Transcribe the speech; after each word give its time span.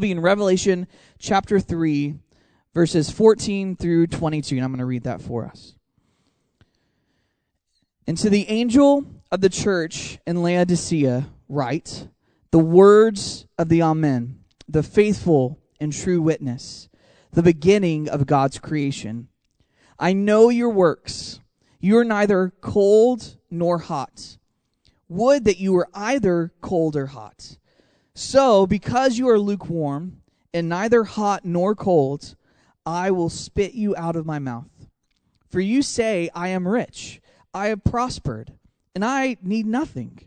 be 0.00 0.10
in 0.10 0.20
Revelation 0.20 0.86
chapter 1.18 1.60
3, 1.60 2.14
verses 2.74 3.10
14 3.10 3.76
through 3.76 4.06
22, 4.08 4.56
and 4.56 4.64
I'm 4.64 4.70
going 4.70 4.78
to 4.78 4.84
read 4.84 5.04
that 5.04 5.20
for 5.20 5.44
us. 5.44 5.74
And 8.06 8.16
to 8.18 8.30
the 8.30 8.48
angel 8.48 9.04
of 9.30 9.40
the 9.40 9.48
church 9.48 10.18
in 10.26 10.42
Laodicea, 10.42 11.28
write 11.48 12.08
the 12.50 12.58
words 12.58 13.46
of 13.58 13.68
the 13.68 13.82
Amen, 13.82 14.40
the 14.68 14.82
faithful 14.82 15.58
and 15.80 15.92
true 15.92 16.22
witness, 16.22 16.88
the 17.32 17.42
beginning 17.42 18.08
of 18.08 18.26
God's 18.26 18.58
creation. 18.58 19.28
I 19.98 20.12
know 20.12 20.48
your 20.48 20.70
works. 20.70 21.40
You 21.80 21.98
are 21.98 22.04
neither 22.04 22.52
cold 22.60 23.36
nor 23.50 23.78
hot. 23.78 24.38
Would 25.08 25.44
that 25.44 25.58
you 25.58 25.72
were 25.72 25.88
either 25.94 26.52
cold 26.60 26.96
or 26.96 27.06
hot. 27.06 27.58
So, 28.20 28.66
because 28.66 29.16
you 29.16 29.28
are 29.28 29.38
lukewarm 29.38 30.22
and 30.52 30.68
neither 30.68 31.04
hot 31.04 31.44
nor 31.44 31.76
cold, 31.76 32.34
I 32.84 33.12
will 33.12 33.30
spit 33.30 33.74
you 33.74 33.94
out 33.94 34.16
of 34.16 34.26
my 34.26 34.40
mouth. 34.40 34.88
For 35.48 35.60
you 35.60 35.82
say, 35.82 36.28
I 36.34 36.48
am 36.48 36.66
rich, 36.66 37.20
I 37.54 37.68
have 37.68 37.84
prospered, 37.84 38.54
and 38.92 39.04
I 39.04 39.36
need 39.40 39.66
nothing, 39.66 40.18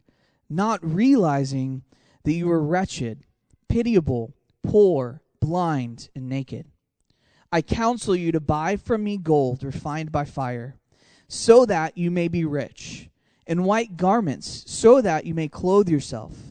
not 0.49 0.79
realizing 0.81 1.83
that 2.23 2.31
you 2.31 2.49
are 2.49 2.63
wretched, 2.63 3.25
pitiable, 3.67 4.35
poor, 4.63 5.21
blind, 5.41 6.07
and 6.15 6.29
naked. 6.29 6.67
I 7.51 7.61
counsel 7.61 8.15
you 8.15 8.31
to 8.31 8.39
buy 8.39 8.77
from 8.77 9.03
me 9.03 9.17
gold 9.17 9.65
refined 9.65 10.13
by 10.13 10.23
fire, 10.23 10.77
so 11.27 11.65
that 11.65 11.97
you 11.97 12.09
may 12.09 12.29
be 12.29 12.45
rich, 12.45 13.09
and 13.45 13.65
white 13.65 13.97
garments, 13.97 14.63
so 14.65 15.01
that 15.01 15.25
you 15.25 15.33
may 15.33 15.49
clothe 15.49 15.89
yourself 15.89 16.50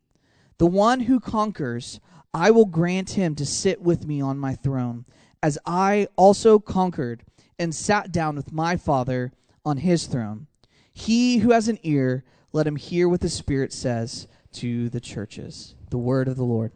The 0.61 0.67
one 0.67 0.99
who 0.99 1.19
conquers, 1.19 1.99
I 2.35 2.51
will 2.51 2.67
grant 2.67 3.09
him 3.09 3.33
to 3.33 3.47
sit 3.47 3.81
with 3.81 4.05
me 4.05 4.21
on 4.21 4.37
my 4.37 4.53
throne 4.53 5.05
as 5.41 5.57
I 5.65 6.07
also 6.15 6.59
conquered 6.59 7.23
and 7.57 7.73
sat 7.73 8.11
down 8.11 8.35
with 8.35 8.51
my 8.51 8.77
Father 8.77 9.31
on 9.65 9.77
his 9.77 10.05
throne. 10.05 10.45
He 10.93 11.39
who 11.39 11.49
has 11.49 11.67
an 11.67 11.79
ear, 11.81 12.23
let 12.53 12.67
him 12.67 12.75
hear 12.75 13.09
what 13.09 13.21
the 13.21 13.27
Spirit 13.27 13.73
says 13.73 14.27
to 14.51 14.87
the 14.89 14.99
churches. 14.99 15.73
The 15.89 15.97
word 15.97 16.27
of 16.27 16.37
the 16.37 16.43
Lord. 16.43 16.73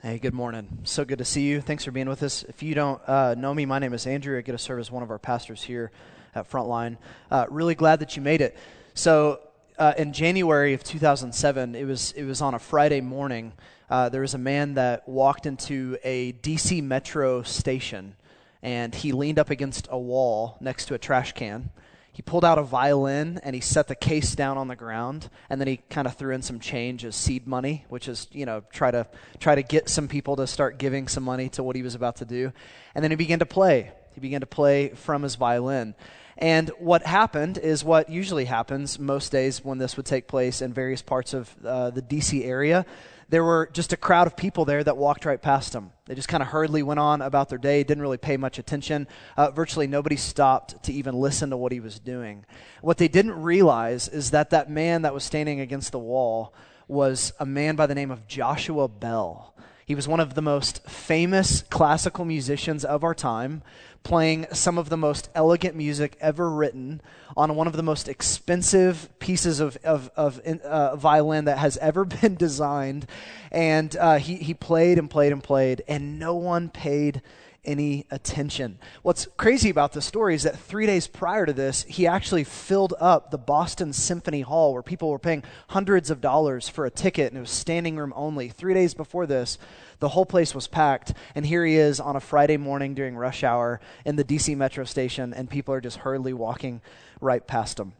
Hey, 0.00 0.18
good 0.18 0.32
morning. 0.32 0.78
So 0.84 1.04
good 1.04 1.18
to 1.18 1.26
see 1.26 1.42
you. 1.42 1.60
Thanks 1.60 1.84
for 1.84 1.90
being 1.90 2.08
with 2.08 2.22
us. 2.22 2.42
If 2.44 2.62
you 2.62 2.74
don't 2.74 3.06
uh, 3.06 3.34
know 3.36 3.52
me, 3.52 3.66
my 3.66 3.78
name 3.78 3.92
is 3.92 4.06
Andrew. 4.06 4.38
I 4.38 4.40
get 4.40 4.52
to 4.52 4.58
serve 4.58 4.78
as 4.78 4.90
one 4.90 5.02
of 5.02 5.10
our 5.10 5.18
pastors 5.18 5.62
here 5.62 5.92
at 6.34 6.50
Frontline. 6.50 6.96
Uh, 7.30 7.44
really 7.50 7.74
glad 7.74 8.00
that 8.00 8.16
you 8.16 8.22
made 8.22 8.40
it. 8.40 8.56
So, 8.94 9.40
uh, 9.80 9.94
in 9.96 10.12
January 10.12 10.74
of 10.74 10.84
2007, 10.84 11.74
it 11.74 11.84
was 11.84 12.12
it 12.12 12.24
was 12.24 12.40
on 12.42 12.54
a 12.54 12.58
Friday 12.58 13.00
morning 13.00 13.54
uh, 13.90 14.08
there 14.08 14.20
was 14.20 14.34
a 14.34 14.38
man 14.38 14.74
that 14.74 15.08
walked 15.08 15.46
into 15.46 15.98
a 16.04 16.32
DC 16.34 16.80
Metro 16.82 17.42
station 17.42 18.14
and 18.62 18.94
he 18.94 19.10
leaned 19.10 19.38
up 19.38 19.50
against 19.50 19.88
a 19.90 19.98
wall 19.98 20.56
next 20.60 20.84
to 20.86 20.94
a 20.94 20.98
trash 20.98 21.32
can. 21.32 21.70
He 22.12 22.22
pulled 22.22 22.44
out 22.44 22.58
a 22.58 22.62
violin 22.62 23.40
and 23.42 23.54
he 23.54 23.60
set 23.60 23.88
the 23.88 23.94
case 23.96 24.34
down 24.34 24.58
on 24.58 24.68
the 24.68 24.76
ground 24.76 25.28
and 25.48 25.60
then 25.60 25.66
he 25.66 25.78
kind 25.88 26.06
of 26.06 26.14
threw 26.14 26.34
in 26.34 26.42
some 26.42 26.60
change 26.60 27.04
as 27.04 27.16
seed 27.16 27.48
money, 27.48 27.84
which 27.88 28.06
is, 28.06 28.28
you 28.30 28.46
know, 28.46 28.62
try 28.70 28.90
to 28.90 29.08
try 29.40 29.54
to 29.54 29.62
get 29.62 29.88
some 29.88 30.06
people 30.06 30.36
to 30.36 30.46
start 30.46 30.78
giving 30.78 31.08
some 31.08 31.24
money 31.24 31.48
to 31.48 31.62
what 31.62 31.74
he 31.74 31.82
was 31.82 31.94
about 31.94 32.16
to 32.16 32.24
do. 32.24 32.52
And 32.94 33.02
then 33.02 33.10
he 33.10 33.16
began 33.16 33.38
to 33.38 33.46
play. 33.46 33.90
He 34.14 34.20
began 34.20 34.40
to 34.40 34.46
play 34.46 34.90
from 34.90 35.22
his 35.22 35.36
violin. 35.36 35.94
And 36.40 36.70
what 36.78 37.02
happened 37.04 37.58
is 37.58 37.84
what 37.84 38.08
usually 38.08 38.46
happens 38.46 38.98
most 38.98 39.30
days 39.30 39.62
when 39.62 39.78
this 39.78 39.96
would 39.96 40.06
take 40.06 40.26
place 40.26 40.62
in 40.62 40.72
various 40.72 41.02
parts 41.02 41.34
of 41.34 41.54
uh, 41.64 41.90
the 41.90 42.02
DC 42.02 42.44
area 42.44 42.86
there 43.30 43.44
were 43.44 43.70
just 43.72 43.92
a 43.92 43.96
crowd 43.96 44.26
of 44.26 44.36
people 44.36 44.64
there 44.64 44.82
that 44.82 44.96
walked 44.96 45.24
right 45.24 45.40
past 45.40 45.72
him. 45.72 45.92
They 46.06 46.16
just 46.16 46.28
kind 46.28 46.42
of 46.42 46.48
hurriedly 46.48 46.82
went 46.82 46.98
on 46.98 47.22
about 47.22 47.48
their 47.48 47.58
day, 47.58 47.84
didn't 47.84 48.02
really 48.02 48.18
pay 48.18 48.36
much 48.36 48.58
attention. 48.58 49.06
Uh, 49.36 49.52
virtually 49.52 49.86
nobody 49.86 50.16
stopped 50.16 50.82
to 50.84 50.92
even 50.92 51.14
listen 51.14 51.50
to 51.50 51.56
what 51.56 51.70
he 51.70 51.78
was 51.78 52.00
doing. 52.00 52.44
What 52.82 52.98
they 52.98 53.06
didn't 53.06 53.40
realize 53.40 54.08
is 54.08 54.32
that 54.32 54.50
that 54.50 54.68
man 54.68 55.02
that 55.02 55.14
was 55.14 55.22
standing 55.22 55.60
against 55.60 55.92
the 55.92 55.98
wall 55.98 56.52
was 56.88 57.32
a 57.38 57.46
man 57.46 57.76
by 57.76 57.86
the 57.86 57.94
name 57.94 58.10
of 58.10 58.26
Joshua 58.26 58.88
Bell. 58.88 59.54
He 59.90 59.96
was 59.96 60.06
one 60.06 60.20
of 60.20 60.34
the 60.34 60.40
most 60.40 60.86
famous 60.88 61.62
classical 61.62 62.24
musicians 62.24 62.84
of 62.84 63.02
our 63.02 63.12
time, 63.12 63.60
playing 64.04 64.46
some 64.52 64.78
of 64.78 64.88
the 64.88 64.96
most 64.96 65.28
elegant 65.34 65.74
music 65.74 66.16
ever 66.20 66.48
written 66.48 67.02
on 67.36 67.56
one 67.56 67.66
of 67.66 67.72
the 67.72 67.82
most 67.82 68.08
expensive 68.08 69.08
pieces 69.18 69.58
of, 69.58 69.76
of, 69.82 70.08
of 70.14 70.38
uh, 70.38 70.94
violin 70.94 71.46
that 71.46 71.58
has 71.58 71.76
ever 71.78 72.04
been 72.22 72.36
designed. 72.36 73.04
And 73.50 73.96
uh, 73.96 74.18
he, 74.18 74.36
he 74.36 74.54
played 74.54 74.96
and 74.96 75.10
played 75.10 75.32
and 75.32 75.42
played, 75.42 75.82
and 75.88 76.20
no 76.20 76.36
one 76.36 76.68
paid 76.68 77.20
any 77.64 78.06
attention. 78.10 78.78
What's 79.02 79.26
crazy 79.36 79.70
about 79.70 79.92
the 79.92 80.00
story 80.00 80.34
is 80.34 80.44
that 80.44 80.58
three 80.58 80.86
days 80.86 81.06
prior 81.06 81.46
to 81.46 81.52
this, 81.52 81.84
he 81.84 82.06
actually 82.06 82.44
filled 82.44 82.94
up 83.00 83.30
the 83.30 83.38
Boston 83.38 83.92
Symphony 83.92 84.40
Hall 84.40 84.72
where 84.72 84.82
people 84.82 85.10
were 85.10 85.18
paying 85.18 85.44
hundreds 85.68 86.10
of 86.10 86.20
dollars 86.20 86.68
for 86.68 86.86
a 86.86 86.90
ticket 86.90 87.28
and 87.28 87.38
it 87.38 87.40
was 87.40 87.50
standing 87.50 87.96
room 87.96 88.12
only. 88.16 88.48
Three 88.48 88.74
days 88.74 88.94
before 88.94 89.26
this, 89.26 89.58
the 89.98 90.08
whole 90.08 90.26
place 90.26 90.54
was 90.54 90.66
packed, 90.66 91.12
and 91.34 91.44
here 91.44 91.64
he 91.64 91.76
is 91.76 92.00
on 92.00 92.16
a 92.16 92.20
Friday 92.20 92.56
morning 92.56 92.94
during 92.94 93.16
rush 93.16 93.44
hour 93.44 93.80
in 94.06 94.16
the 94.16 94.24
DC 94.24 94.56
metro 94.56 94.84
station, 94.84 95.34
and 95.34 95.50
people 95.50 95.74
are 95.74 95.80
just 95.80 95.98
hurriedly 95.98 96.32
walking 96.32 96.80
right 97.20 97.46
past 97.46 97.78
him. 97.78 97.92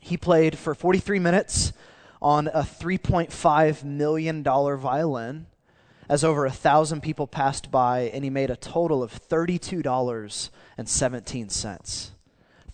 He 0.00 0.16
played 0.16 0.56
for 0.56 0.74
43 0.74 1.18
minutes 1.18 1.72
on 2.22 2.46
a 2.48 2.62
$3.5 2.62 3.84
million 3.84 4.42
violin 4.42 5.46
as 6.10 6.22
over 6.24 6.44
a 6.44 6.50
thousand 6.50 7.00
people 7.02 7.28
passed 7.28 7.70
by, 7.70 8.10
and 8.12 8.24
he 8.24 8.30
made 8.30 8.50
a 8.50 8.56
total 8.56 9.00
of 9.00 9.12
$32.17. 9.28 12.10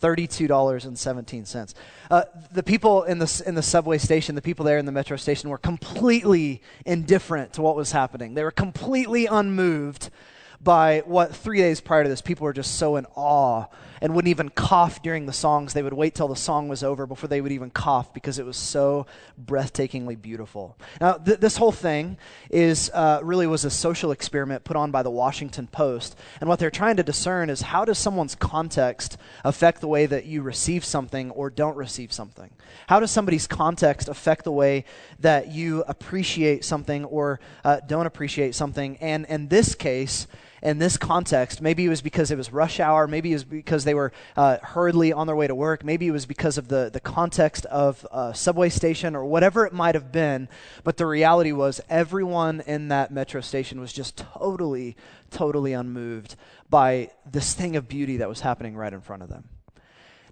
$32.17. 0.03 1.75
Uh, 2.11 2.23
the 2.51 2.63
people 2.63 3.03
in 3.03 3.19
the, 3.19 3.43
in 3.47 3.55
the 3.55 3.63
subway 3.63 3.99
station, 3.99 4.35
the 4.35 4.43
people 4.43 4.65
there 4.65 4.79
in 4.79 4.87
the 4.87 4.93
metro 4.93 5.19
station, 5.19 5.51
were 5.51 5.59
completely 5.59 6.63
indifferent 6.87 7.53
to 7.53 7.61
what 7.61 7.77
was 7.77 7.93
happening. 7.93 8.33
They 8.33 8.43
were 8.43 8.51
completely 8.51 9.27
unmoved 9.27 10.09
by 10.63 11.03
what 11.05 11.37
three 11.37 11.59
days 11.59 11.83
prior 11.83 12.05
to 12.05 12.09
this, 12.09 12.23
people 12.23 12.45
were 12.45 12.55
just 12.55 12.77
so 12.77 12.97
in 12.97 13.05
awe 13.15 13.67
and 14.01 14.15
wouldn't 14.15 14.31
even 14.31 14.49
cough 14.49 15.03
during 15.03 15.27
the 15.27 15.33
songs. 15.33 15.73
They 15.73 15.83
would 15.83 15.93
wait 15.93 16.15
till 16.15 16.29
the 16.29 16.37
song 16.37 16.69
was 16.69 16.83
over 16.83 17.07
before 17.07 17.29
they 17.29 17.41
would 17.41 17.53
even 17.53 17.71
cough 17.71 18.13
because 18.13 18.39
it 18.39 18.47
was 18.47 18.57
so 18.57 19.07
breathtakingly 19.43 20.21
beautiful. 20.21 20.77
Now, 21.01 21.15
th- 21.15 21.41
this 21.41 21.57
whole 21.57 21.73
thing 21.73 22.19
is 22.51 22.91
uh, 22.93 23.21
really 23.23 23.47
was 23.47 23.65
a 23.65 23.71
social 23.71 24.11
experiment 24.11 24.65
put 24.65 24.77
on 24.77 24.91
by 24.91 25.03
the 25.03 25.11
Washington 25.11 25.67
Post, 25.67 26.17
and 26.41 26.49
what 26.49 26.59
they're 26.59 26.71
trying 26.71 26.97
to 26.97 27.03
discern 27.03 27.51
is 27.51 27.63
how 27.63 27.85
does 27.85 27.99
someone's 27.99 28.35
context 28.35 29.17
affect 29.45 29.81
the 29.81 29.89
way 29.89 30.07
that 30.07 30.27
you 30.27 30.43
receive 30.43 30.85
something 30.85 31.31
or 31.31 31.51
don't 31.51 31.77
receive 31.77 32.13
something? 32.13 32.51
How 32.89 33.01
does 33.01 33.11
somebody's 33.11 33.47
context 33.47 34.09
affect 34.09 34.45
the 34.45 34.53
way 34.53 34.85
that 35.21 35.49
you 35.49 35.83
appreciate 35.89 36.65
something 36.65 37.05
or 37.05 37.41
uh, 37.65 37.81
don't 37.87 38.07
appreciate 38.07 38.55
something? 38.55 38.97
And 38.99 39.27
in 39.27 39.49
this 39.49 39.75
case, 39.75 40.27
in 40.67 40.79
this 40.79 40.97
context, 40.97 41.63
maybe 41.63 41.85
it 41.85 41.89
was 41.89 42.03
because 42.03 42.33
it 42.33 42.37
was 42.37 42.53
rush 42.53 42.81
hour, 42.81 43.07
maybe 43.07 43.31
it 43.31 43.37
was 43.37 43.45
because 43.45 43.85
they 43.85 43.95
were 43.95 44.13
uh, 44.37 44.59
hurriedly 44.61 45.13
on 45.13 45.29
their 45.29 45.37
way 45.37 45.47
to 45.47 45.55
work, 45.55 45.85
maybe 45.85 46.09
it 46.09 46.11
was 46.11 46.27
because 46.27 46.59
of 46.59 46.67
the, 46.67 46.91
the 46.93 46.99
context 46.99 47.65
of 47.67 48.05
a 48.11 48.35
subway 48.35 48.69
station 48.69 49.15
or 49.15 49.25
whatever 49.25 49.65
it 49.65 49.73
might 49.73 49.95
have 49.95 50.11
been. 50.11 50.49
But 50.83 50.97
the 50.97 51.07
reality 51.07 51.53
was, 51.53 51.81
everyone 51.89 52.63
in 52.67 52.89
that 52.89 53.13
metro 53.13 53.41
station 53.43 53.79
was 53.79 53.93
just 53.93 54.17
totally, 54.17 54.97
totally 55.31 55.73
unmoved 55.73 56.35
by 56.69 57.11
this 57.31 57.55
thing 57.55 57.77
of 57.77 57.87
beauty 57.87 58.17
that 58.17 58.29
was 58.29 58.41
happening 58.41 58.77
right 58.77 58.93
in 58.93 59.01
front 59.01 59.23
of 59.23 59.29
them. 59.29 59.45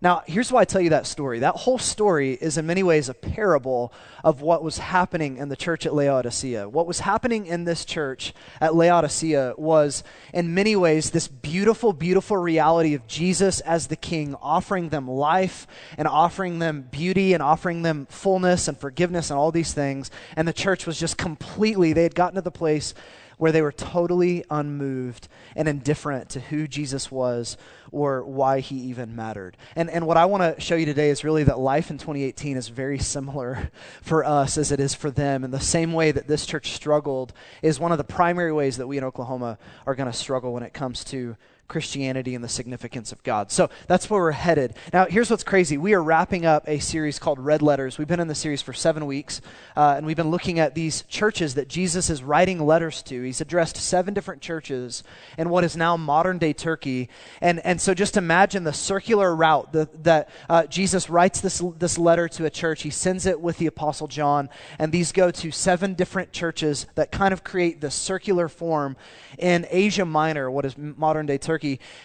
Now, 0.05 0.23
here's 0.27 0.53
why 0.53 0.61
I 0.61 0.65
tell 0.67 0.83
you 0.83 0.91
that 0.91 1.07
story. 1.07 1.39
That 1.39 1.55
whole 1.55 1.79
story 1.79 2.35
is 2.35 2.59
in 2.59 2.67
many 2.67 2.83
ways 2.83 3.09
a 3.09 3.15
parable 3.15 3.91
of 4.23 4.43
what 4.43 4.63
was 4.63 4.77
happening 4.77 5.39
in 5.39 5.49
the 5.49 5.57
church 5.57 5.87
at 5.87 5.95
Laodicea. 5.95 6.69
What 6.69 6.87
was 6.87 7.01
happening 7.01 7.47
in 7.47 7.65
this 7.65 7.87
church 7.87 8.35
at 8.61 8.75
Laodicea 8.75 9.55
was, 9.57 10.05
in 10.35 10.53
many 10.53 10.77
ways, 10.77 11.11
this 11.11 11.27
beautiful, 11.27 11.95
beautiful 11.95 12.37
reality 12.37 12.93
of 12.93 13.07
Jesus 13.07 13.61
as 13.61 13.87
the 13.87 13.97
King, 13.97 14.35
offering 14.43 14.91
them 14.91 15.09
life 15.09 15.67
and 15.97 16.07
offering 16.07 16.59
them 16.59 16.83
beauty 16.91 17.33
and 17.33 17.43
offering 17.43 17.81
them 17.81 18.05
fullness 18.11 18.69
and 18.69 18.77
forgiveness 18.77 19.31
and 19.31 19.39
all 19.39 19.53
these 19.53 19.73
things. 19.73 20.11
And 20.37 20.47
the 20.47 20.53
church 20.53 20.87
was 20.87 21.01
just 21.01 21.17
completely, 21.17 21.95
they 21.95 22.03
had 22.03 22.15
gotten 22.15 22.35
to 22.35 22.43
the 22.43 22.51
place 22.51 22.93
where 23.39 23.53
they 23.53 23.63
were 23.63 23.73
totally 23.73 24.45
unmoved 24.51 25.29
and 25.57 25.69
indifferent 25.69 26.29
to 26.31 26.41
who 26.41 26.67
Jesus 26.67 27.11
was 27.11 27.57
or 27.91 28.25
why 28.25 28.61
he 28.61 28.77
even 28.77 29.15
mattered. 29.15 29.57
And, 29.77 29.89
and 29.91 30.07
what 30.07 30.17
I 30.17 30.25
want 30.25 30.43
to 30.43 30.61
show 30.61 30.75
you 30.75 30.87
today 30.87 31.11
is 31.11 31.25
really 31.25 31.45
that 31.45 31.59
life 31.59 31.91
in 31.91 31.99
2018 31.99 32.57
is 32.57 32.69
very 32.69 32.99
similar 32.99 33.71
for 34.03 34.25
us 34.25 34.59
as 34.59 34.73
it 34.73 34.81
is 34.81 34.95
for 34.95 35.11
them. 35.11 35.45
And 35.45 35.53
the 35.53 35.61
same 35.61 35.93
way 35.93 36.11
that 36.13 36.27
this 36.27 36.47
church 36.47 36.73
struggled 36.73 37.33
is 37.63 37.79
one 37.79 37.93
of 37.93 37.99
the 37.99 38.05
primary 38.05 38.53
ways 38.53 38.77
that 38.79 38.87
we 38.87 38.99
in 38.99 39.05
Oklahoma 39.05 39.59
are 39.87 39.95
going 39.95 40.11
to 40.11 40.17
struggle 40.17 40.53
when 40.53 40.63
it 40.63 40.73
comes 40.73 41.05
to 41.05 41.37
Christianity 41.67 42.35
and 42.35 42.45
the 42.45 42.49
significance 42.49 43.11
of 43.11 43.23
God. 43.23 43.51
So 43.51 43.71
that's 43.87 44.11
where 44.11 44.21
we're 44.21 44.33
headed. 44.33 44.75
Now, 44.93 45.07
here's 45.07 45.31
what's 45.31 45.45
crazy. 45.45 45.79
We 45.79 45.95
are 45.95 46.03
wrapping 46.03 46.45
up 46.45 46.69
a 46.69 46.79
series 46.79 47.19
called 47.19 47.39
Red 47.39 47.63
Letters. 47.63 47.97
We've 47.97 48.07
been 48.07 48.21
in 48.21 48.29
the 48.29 48.35
series 48.35 48.61
for 48.61 48.75
seven 48.75 49.07
weeks, 49.07 49.41
uh, 49.75 49.95
and 49.97 50.05
we've 50.05 50.17
been 50.17 50.31
looking 50.31 50.59
at 50.59 50.75
these 50.75 51.03
churches 51.03 51.55
that 51.55 51.69
Jesus 51.69 52.11
is 52.11 52.23
writing 52.23 52.65
letters 52.65 53.03
to. 53.05 53.23
He's 53.23 53.41
addressed 53.41 53.79
seven 53.79 54.13
different 54.13 54.43
churches 54.43 55.03
in 55.39 55.49
what 55.49 55.65
is 55.65 55.75
now 55.75 55.97
modern 55.97 56.37
day 56.39 56.53
Turkey. 56.53 57.09
And, 57.41 57.65
and 57.65 57.81
so 57.81 57.95
just 57.95 58.19
imagine 58.19 58.65
the 58.65 58.73
circular 58.73 59.35
route 59.35 59.73
the, 59.73 59.89
that 60.03 60.29
uh, 60.51 60.67
Jesus 60.67 61.09
writes 61.09 61.41
this, 61.41 61.63
this 61.79 61.97
letter 61.97 62.29
to 62.29 62.45
a 62.45 62.51
church. 62.51 62.83
He 62.83 62.91
sends 62.91 63.25
it 63.25 63.41
with 63.41 63.57
the 63.57 63.67
Apostle 63.67 64.07
John, 64.07 64.51
and 64.79 64.93
these 64.93 65.13
go 65.13 65.31
to 65.31 65.51
seven 65.51 65.95
different 65.95 66.33
churches 66.33 66.87
that 66.95 67.11
kind 67.11 67.33
of 67.33 67.43
create 67.43 67.81
the 67.81 67.91
circular 67.91 68.49
form 68.49 68.97
in 69.39 69.67
Asia 69.71 70.05
Minor, 70.05 70.51
what 70.51 70.67
is 70.67 70.77
modern 70.77 71.27
day 71.27 71.39
Turkey. 71.39 71.54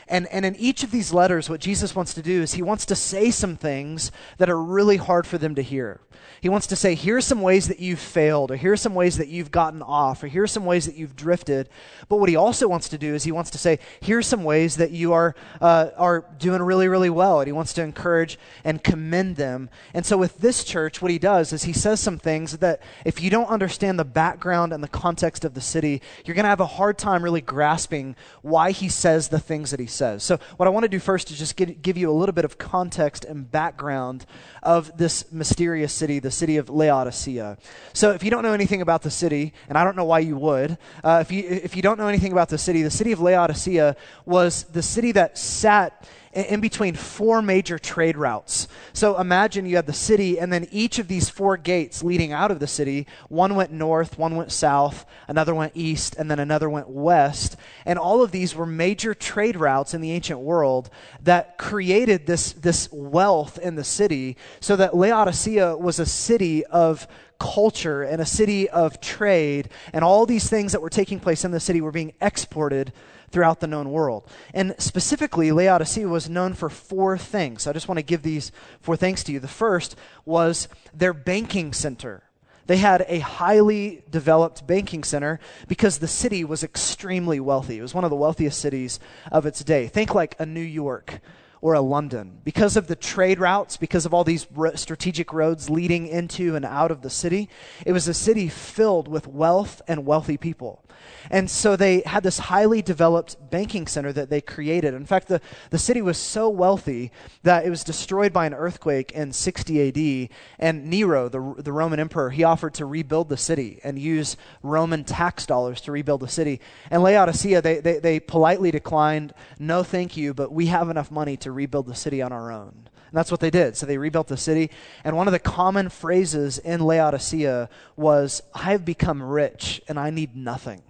And, 0.08 0.28
and 0.28 0.46
in 0.46 0.56
each 0.56 0.84
of 0.84 0.92
these 0.92 1.14
letters, 1.14 1.50
what 1.50 1.60
Jesus 1.62 1.96
wants 1.96 2.14
to 2.14 2.22
do 2.22 2.42
is 2.42 2.54
he 2.54 2.62
wants 2.62 2.86
to 2.88 2.96
say 2.96 3.32
some 3.32 3.56
things 3.56 4.12
that 4.38 4.50
are 4.50 4.62
really 4.62 4.98
hard 4.98 5.26
for 5.26 5.38
them 5.38 5.56
to 5.56 5.62
hear. 5.62 6.02
He 6.42 6.50
wants 6.50 6.68
to 6.68 6.76
say, 6.76 6.96
here 6.96 7.18
are 7.18 7.22
some 7.22 7.42
ways 7.42 7.68
that 7.68 7.80
you've 7.80 8.00
failed, 8.00 8.52
or 8.52 8.56
here 8.56 8.72
are 8.72 8.78
some 8.78 8.96
ways 8.96 9.18
that 9.18 9.28
you've 9.28 9.52
gotten 9.52 9.82
off, 9.82 10.24
or 10.24 10.28
here 10.28 10.44
are 10.44 10.48
some 10.48 10.66
ways 10.66 10.86
that 10.86 10.96
you've 10.96 11.16
drifted. 11.16 11.70
But 12.08 12.18
what 12.18 12.30
he 12.30 12.36
also 12.36 12.68
wants 12.68 12.88
to 12.90 12.98
do 12.98 13.14
is 13.14 13.24
he 13.24 13.32
wants 13.32 13.50
to 13.52 13.58
say, 13.58 13.80
here 14.00 14.20
are 14.20 14.24
some 14.24 14.44
ways 14.46 14.78
that 14.78 14.92
you 14.92 15.12
are, 15.12 15.36
uh, 15.60 15.90
are 15.98 16.26
doing 16.38 16.62
really, 16.62 16.88
really 16.88 17.10
well. 17.10 17.42
And 17.42 17.48
he 17.48 17.52
wants 17.52 17.74
to 17.74 17.84
encourage 17.84 18.40
and 18.64 18.84
commend 18.84 19.36
them. 19.36 19.70
And 19.94 20.06
so 20.06 20.18
with 20.18 20.38
this 20.38 20.64
church, 20.64 21.02
what 21.02 21.12
he 21.12 21.20
does 21.20 21.52
is 21.52 21.64
he 21.64 21.74
says 21.74 22.00
some 22.00 22.18
things 22.18 22.60
that 22.60 22.82
if 23.06 23.22
you 23.22 23.30
don't 23.30 23.48
understand 23.48 24.00
the 24.00 24.06
background 24.06 24.72
and 24.72 24.84
the 24.84 24.88
context 24.88 25.44
of 25.44 25.54
the 25.56 25.62
city, 25.62 26.02
you're 26.24 26.36
going 26.36 26.46
to 26.46 26.50
have 26.50 26.62
a 26.62 26.66
hard 26.66 26.98
time 26.98 27.24
really 27.24 27.42
grasping 27.42 28.16
why 28.42 28.72
he 28.72 28.88
says 28.88 29.28
the 29.28 29.39
things 29.40 29.72
that 29.72 29.80
he 29.80 29.86
says. 29.86 30.24
So 30.24 30.40
what 30.58 30.68
I 30.68 30.70
want 30.70 30.84
to 30.84 30.90
do 30.90 31.00
first 31.00 31.32
is 31.32 31.40
just 31.40 31.56
give, 31.56 31.82
give 31.82 31.98
you 31.98 32.10
a 32.10 32.14
little 32.14 32.34
bit 32.34 32.46
of 32.46 32.58
context 32.58 33.26
and 33.26 33.50
background 33.50 34.26
of 34.64 34.96
this 34.98 35.32
mysterious 35.32 35.94
city, 35.94 36.20
the 36.20 36.32
city 36.32 36.58
of 36.58 36.70
Laodicea. 36.70 37.58
So, 37.94 38.12
if 38.12 38.24
you 38.24 38.32
don't 38.32 38.44
know 38.44 38.54
anything 38.54 38.82
about 38.82 39.02
the 39.02 39.12
city, 39.12 39.54
and 39.68 39.78
I 39.78 39.84
don't 39.84 39.96
know 39.96 40.06
why 40.06 40.20
you 40.20 40.38
would, 40.38 40.78
uh, 41.04 41.20
if, 41.22 41.32
you, 41.32 41.44
if 41.44 41.76
you 41.76 41.82
don't 41.82 41.98
know 41.98 42.08
anything 42.08 42.32
about 42.32 42.50
the 42.50 42.58
city, 42.58 42.82
the 42.82 42.92
city 42.92 43.12
of 43.12 43.20
Laodicea 43.20 43.96
was 44.26 44.64
the 44.64 44.84
city 44.84 45.12
that 45.14 45.38
sat 45.38 46.08
in 46.34 46.60
between 46.60 46.96
four 46.96 47.42
major 47.42 47.80
trade 47.80 48.18
routes. 48.18 48.68
So 48.94 49.20
imagine 49.20 49.66
you 49.66 49.78
have 49.78 49.86
the 49.86 49.94
city, 49.94 50.40
and 50.40 50.54
then 50.54 50.68
each 50.72 51.00
of 51.00 51.08
these 51.08 51.30
four 51.30 51.58
gates 51.58 52.04
leading 52.04 52.32
out 52.32 52.52
of 52.52 52.60
the 52.60 52.68
city 52.68 53.08
one 53.30 53.56
went 53.56 53.72
north, 53.72 54.18
one 54.18 54.36
went 54.36 54.52
south, 54.52 55.06
another 55.28 55.56
went 55.56 55.74
east, 55.76 56.16
and 56.18 56.30
then 56.30 56.40
another 56.40 56.70
went 56.70 56.90
west. 56.90 57.56
And 57.86 57.98
all 57.98 58.22
of 58.22 58.32
these 58.32 58.56
were 58.56 58.66
major 58.66 59.14
trade 59.14 59.56
routes 59.56 59.94
in 59.94 60.02
the 60.02 60.12
ancient 60.12 60.40
world 60.40 60.90
that 61.24 61.58
created 61.58 62.26
this, 62.26 62.54
this 62.54 62.90
wealth 62.92 63.58
in 63.58 63.76
the 63.76 63.84
city, 63.84 64.38
so 64.60 64.76
that 64.76 64.96
Laodicea 64.96 65.78
was 65.78 66.00
a 66.00 66.06
city 66.06 66.66
of 66.66 67.08
culture 67.40 68.04
and 68.04 68.22
a 68.22 68.26
city 68.26 68.70
of 68.70 69.00
trade, 69.00 69.70
and 69.94 70.04
all 70.04 70.26
these 70.26 70.50
things 70.50 70.74
that 70.74 70.82
were 70.82 70.90
taking 70.90 71.20
place 71.20 71.46
in 71.46 71.52
the 71.52 71.60
city 71.60 71.82
were 71.82 71.92
being 71.92 72.14
exported 72.22 72.92
throughout 73.32 73.60
the 73.60 73.68
known 73.68 73.92
world. 73.92 74.28
And 74.54 74.76
specifically, 74.80 75.52
Laodicea 75.52 76.08
was 76.08 76.30
known 76.30 76.54
for 76.54 76.70
four 76.70 77.18
things. 77.18 77.68
I 77.68 77.74
just 77.74 77.88
want 77.88 77.98
to 77.98 78.04
give 78.04 78.22
these 78.22 78.52
four 78.82 78.96
things 78.96 79.24
to 79.26 79.32
you. 79.32 79.40
The 79.40 79.48
first 79.48 79.96
was 80.26 80.68
their 80.94 81.14
banking 81.14 81.74
center. 81.74 82.24
They 82.68 82.78
had 82.78 83.04
a 83.08 83.20
highly 83.20 84.04
developed 84.12 84.68
banking 84.68 85.04
center 85.04 85.40
because 85.68 85.98
the 85.98 86.08
city 86.08 86.44
was 86.44 86.64
extremely 86.64 87.40
wealthy. 87.40 87.80
It 87.80 87.82
was 87.82 87.96
one 87.96 88.04
of 88.04 88.12
the 88.12 88.16
wealthiest 88.16 88.60
cities 88.60 89.00
of 89.32 89.48
its 89.48 89.64
day. 89.64 89.88
Think 89.88 90.14
like 90.14 90.36
a 90.38 90.46
New 90.46 90.62
York 90.62 91.20
or 91.62 91.74
a 91.74 91.82
London. 91.82 92.40
Because 92.44 92.78
of 92.78 92.86
the 92.86 92.96
trade 92.96 93.40
routes, 93.40 93.76
because 93.76 94.06
of 94.06 94.14
all 94.14 94.24
these 94.24 94.48
strategic 94.76 95.34
roads 95.34 95.70
leading 95.70 96.08
into 96.08 96.56
and 96.56 96.64
out 96.64 96.92
of 96.92 97.02
the 97.02 97.10
city, 97.10 97.50
it 97.86 97.92
was 97.92 98.08
a 98.08 98.14
city 98.14 98.48
filled 98.48 99.08
with 99.08 99.28
wealth 99.28 99.82
and 99.88 100.06
wealthy 100.06 100.38
people. 100.38 100.86
And 101.30 101.50
so 101.50 101.76
they 101.76 102.02
had 102.06 102.24
this 102.24 102.40
highly 102.40 102.82
developed 102.82 103.38
banking 103.50 103.88
center 103.88 104.12
that 104.14 104.30
they 104.30 104.42
created. 104.42 104.94
In 104.94 105.06
fact, 105.06 105.28
the, 105.28 105.42
the 105.70 105.78
city 105.78 106.02
was 106.02 106.18
so 106.18 106.50
wealthy 106.50 107.12
that 107.44 107.66
it 107.66 107.70
was 107.70 107.84
destroyed 107.84 108.34
by 108.34 108.46
an 108.46 108.54
earthquake 108.54 109.12
in 109.12 109.32
60 109.32 109.88
AD. 109.88 110.30
And 110.58 110.90
Nero, 110.90 111.30
the, 111.30 111.56
the 111.58 111.72
Roman 111.72 112.00
emperor, 112.00 112.30
he 112.30 112.44
offered 112.44 112.74
to 112.76 112.86
rebuild 112.86 113.30
the 113.30 113.38
city 113.38 113.80
and 113.84 114.00
use 114.00 114.38
Roman 114.64 115.04
tax 115.04 115.46
dollars 115.46 115.82
to 115.82 115.92
rebuild 115.92 116.22
the 116.22 116.28
city. 116.28 116.62
And 116.90 117.04
Laodicea, 117.04 117.62
they, 117.62 117.80
they, 117.80 118.00
they 118.00 118.20
politely 118.20 118.72
declined, 118.72 119.34
no 119.60 119.84
thank 119.84 120.18
you, 120.18 120.34
but 120.34 120.52
we 120.52 120.68
have 120.68 120.90
enough 120.90 121.12
money 121.12 121.38
to 121.38 121.52
rebuild 121.52 121.88
the 121.88 121.96
city 121.96 122.22
on 122.22 122.32
our 122.32 122.52
own. 122.52 122.89
And 123.10 123.18
that's 123.18 123.32
what 123.32 123.40
they 123.40 123.50
did. 123.50 123.76
So 123.76 123.86
they 123.86 123.98
rebuilt 123.98 124.28
the 124.28 124.38
city. 124.38 124.70
And 125.04 125.18
one 125.18 125.28
of 125.28 125.32
the 125.32 125.40
common 125.40 125.90
phrases 125.90 126.60
in 126.60 126.82
Laodicea 126.82 127.70
was, 127.96 128.42
I've 128.54 128.86
become 128.86 129.22
rich 129.22 129.82
and 129.88 130.00
I 130.00 130.12
need 130.12 130.36
nothing. 130.36 130.84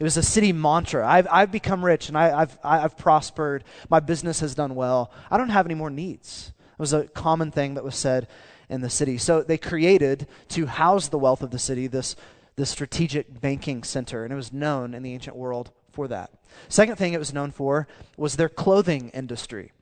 It 0.00 0.04
was 0.04 0.16
a 0.16 0.22
city 0.22 0.52
mantra. 0.52 1.06
I've, 1.06 1.28
I've 1.30 1.52
become 1.52 1.84
rich 1.84 2.08
and 2.08 2.18
I, 2.18 2.40
have 2.40 2.58
I've 2.64 2.96
prospered. 2.96 3.64
My 3.88 4.00
business 4.00 4.40
has 4.40 4.54
done 4.54 4.74
well. 4.74 5.12
I 5.30 5.36
don't 5.36 5.50
have 5.50 5.66
any 5.66 5.74
more 5.74 5.90
needs. 5.90 6.52
It 6.72 6.78
was 6.78 6.92
a 6.92 7.04
common 7.04 7.50
thing 7.50 7.74
that 7.74 7.84
was 7.84 7.94
said 7.94 8.26
in 8.68 8.80
the 8.80 8.90
city. 8.90 9.18
So 9.18 9.42
they 9.42 9.58
created 9.58 10.26
to 10.48 10.66
house 10.66 11.08
the 11.08 11.18
wealth 11.18 11.42
of 11.42 11.50
the 11.50 11.58
city 11.58 11.86
this, 11.86 12.16
this 12.56 12.70
strategic 12.70 13.40
banking 13.40 13.82
center, 13.82 14.24
and 14.24 14.32
it 14.32 14.36
was 14.36 14.52
known 14.52 14.94
in 14.94 15.02
the 15.02 15.12
ancient 15.12 15.36
world 15.36 15.70
for 15.92 16.08
that. 16.08 16.30
Second 16.68 16.96
thing 16.96 17.12
it 17.12 17.18
was 17.18 17.34
known 17.34 17.50
for 17.50 17.86
was 18.16 18.36
their 18.36 18.48
clothing 18.48 19.10
industry. 19.10 19.72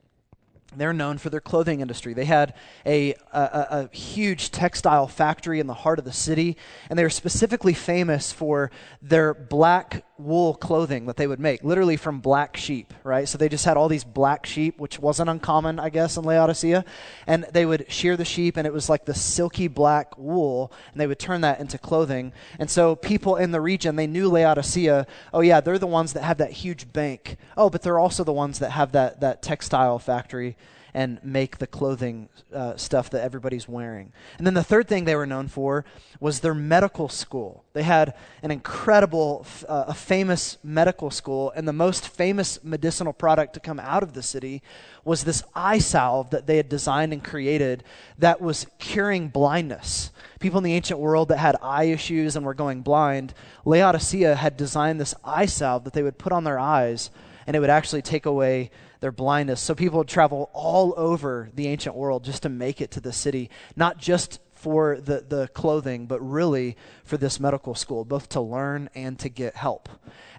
They're 0.77 0.93
known 0.93 1.17
for 1.17 1.31
their 1.31 1.41
clothing 1.41 1.81
industry. 1.81 2.13
They 2.13 2.27
had 2.27 2.53
a, 2.85 3.15
a, 3.33 3.89
a, 3.93 3.97
huge 3.97 4.51
textile 4.51 5.09
factory 5.09 5.61
in 5.61 5.67
the 5.67 5.73
heart 5.73 5.99
of 5.99 6.05
the 6.05 6.13
city, 6.13 6.59
and 6.91 6.99
they 6.99 7.03
were 7.03 7.11
specifically 7.11 7.73
famous 7.73 8.33
for 8.33 8.71
their 9.01 9.33
black 9.33 10.05
wool 10.19 10.53
clothing 10.53 11.07
that 11.07 11.17
they 11.17 11.27
would 11.27 11.41
make, 11.41 11.65
literally 11.65 11.97
from 11.97 12.21
black 12.21 12.57
sheep, 12.57 12.93
right? 13.03 13.27
So 13.27 13.39
they 13.39 13.49
just 13.49 13.65
had 13.65 13.79
all 13.79 13.89
these 13.89 14.05
black 14.05 14.45
sheep, 14.45 14.79
which 14.79 14.99
wasn't 14.99 15.31
uncommon, 15.31 15.79
I 15.81 15.89
guess, 15.89 16.19
in 16.19 16.25
Laodicea. 16.25 16.85
And 17.27 17.47
they 17.53 17.65
would 17.65 17.91
shear 17.91 18.17
the 18.17 18.25
sheep, 18.27 18.59
and 18.59 18.67
it 18.67 18.73
was 18.73 18.91
like 18.91 19.07
the 19.07 19.15
silky 19.15 19.69
black 19.69 20.19
wool, 20.19 20.71
and 20.93 21.01
they 21.01 21.07
would 21.07 21.19
turn 21.19 21.41
that 21.43 21.61
into 21.61 21.79
clothing. 21.79 22.33
And 22.59 22.69
so 22.71 22.95
people 22.95 23.37
in 23.37 23.53
the 23.53 23.61
region, 23.61 23.97
they 23.97 24.07
knew 24.07 24.29
Laodicea, 24.29 25.07
oh, 25.33 25.41
yeah, 25.41 25.61
they're 25.61 25.79
the 25.79 25.87
ones 25.87 26.13
that 26.13 26.25
have 26.25 26.39
that 26.39 26.53
huge 26.53 26.93
bank. 26.93 27.39
Oh, 27.57 27.71
but 27.71 27.83
they're 27.83 27.99
also 27.99 28.23
the 28.23 28.33
ones 28.35 28.59
that 28.59 28.73
have 28.73 28.93
that, 28.93 29.21
that 29.21 29.41
textile 29.41 29.99
factory 29.99 30.57
and 30.99 31.21
make 31.23 31.59
the 31.59 31.67
clothing 31.69 32.29
uh, 32.53 32.77
stuff 32.77 33.09
that 33.11 33.23
everybody's 33.23 33.69
wearing. 33.69 34.13
And 34.37 34.45
then 34.45 34.55
the 34.55 34.65
third 34.65 34.89
thing 34.89 35.05
they 35.05 35.15
were 35.15 35.27
known 35.27 35.47
for 35.47 35.85
was 36.19 36.41
their 36.41 36.55
medical 36.55 37.09
school. 37.09 37.63
They 37.73 37.85
had 37.85 38.15
an 38.43 38.51
incredible, 38.51 39.47
uh, 39.69 39.85
a 39.87 39.95
famous 39.95 40.59
medical 40.65 41.13
school, 41.13 41.53
and 41.55 41.69
the 41.69 41.73
most 41.73 42.09
famous 42.09 42.59
medicinal 42.65 43.13
product 43.13 43.55
to 43.55 43.61
come 43.61 43.79
out 43.79 44.03
of 44.03 44.15
the 44.15 44.25
city 44.25 44.61
was 45.05 45.23
this 45.23 45.45
eye 45.55 45.79
salve 45.79 46.31
that 46.31 46.49
they 46.49 46.57
had 46.57 46.69
designed 46.69 47.13
and 47.13 47.23
created 47.23 47.85
that 48.19 48.41
was 48.41 48.67
curing 48.81 49.29
blindness. 49.29 50.11
People 50.41 50.59
in 50.59 50.65
the 50.65 50.75
ancient 50.75 50.99
world 50.99 51.29
that 51.29 51.39
had 51.39 51.55
eye 51.63 51.85
issues 51.85 52.35
and 52.35 52.45
were 52.45 52.55
going 52.55 52.83
blind, 52.83 53.35
Laodicea 53.65 54.35
had 54.35 54.57
designed 54.57 55.01
this 55.01 55.15
eye 55.25 55.47
salve 55.47 55.85
that 55.85 55.93
they 55.93 56.03
would 56.03 56.19
put 56.19 56.33
on 56.33 56.43
their 56.43 56.59
eyes, 56.59 57.11
and 57.47 57.55
it 57.55 57.61
would 57.61 57.71
actually 57.71 58.03
take 58.03 58.27
away 58.27 58.73
their 59.01 59.13
blindness. 59.13 59.61
So 59.61 59.75
people 59.75 59.99
would 59.99 60.09
travel 60.09 60.51
all 60.53 60.95
over 60.97 61.51
the 61.55 61.69
ancient 61.69 61.95
world 61.95 62.25
just 62.25 62.43
to 62.43 62.49
make 62.49 62.81
it 62.81 62.91
to 62.93 63.01
the 63.01 63.13
city, 63.13 63.51
not 63.77 63.99
just 63.99 64.41
for 64.59 65.01
the, 65.01 65.25
the 65.27 65.49
clothing, 65.49 66.07
but 66.07 66.21
really 66.21 66.77
for 67.05 67.17
this 67.17 67.39
medical 67.39 67.75
school, 67.75 68.05
both 68.05 68.29
to 68.29 68.41
learn 68.41 68.91
and 68.95 69.19
to 69.21 69.29
get 69.29 69.55
help. 69.55 69.89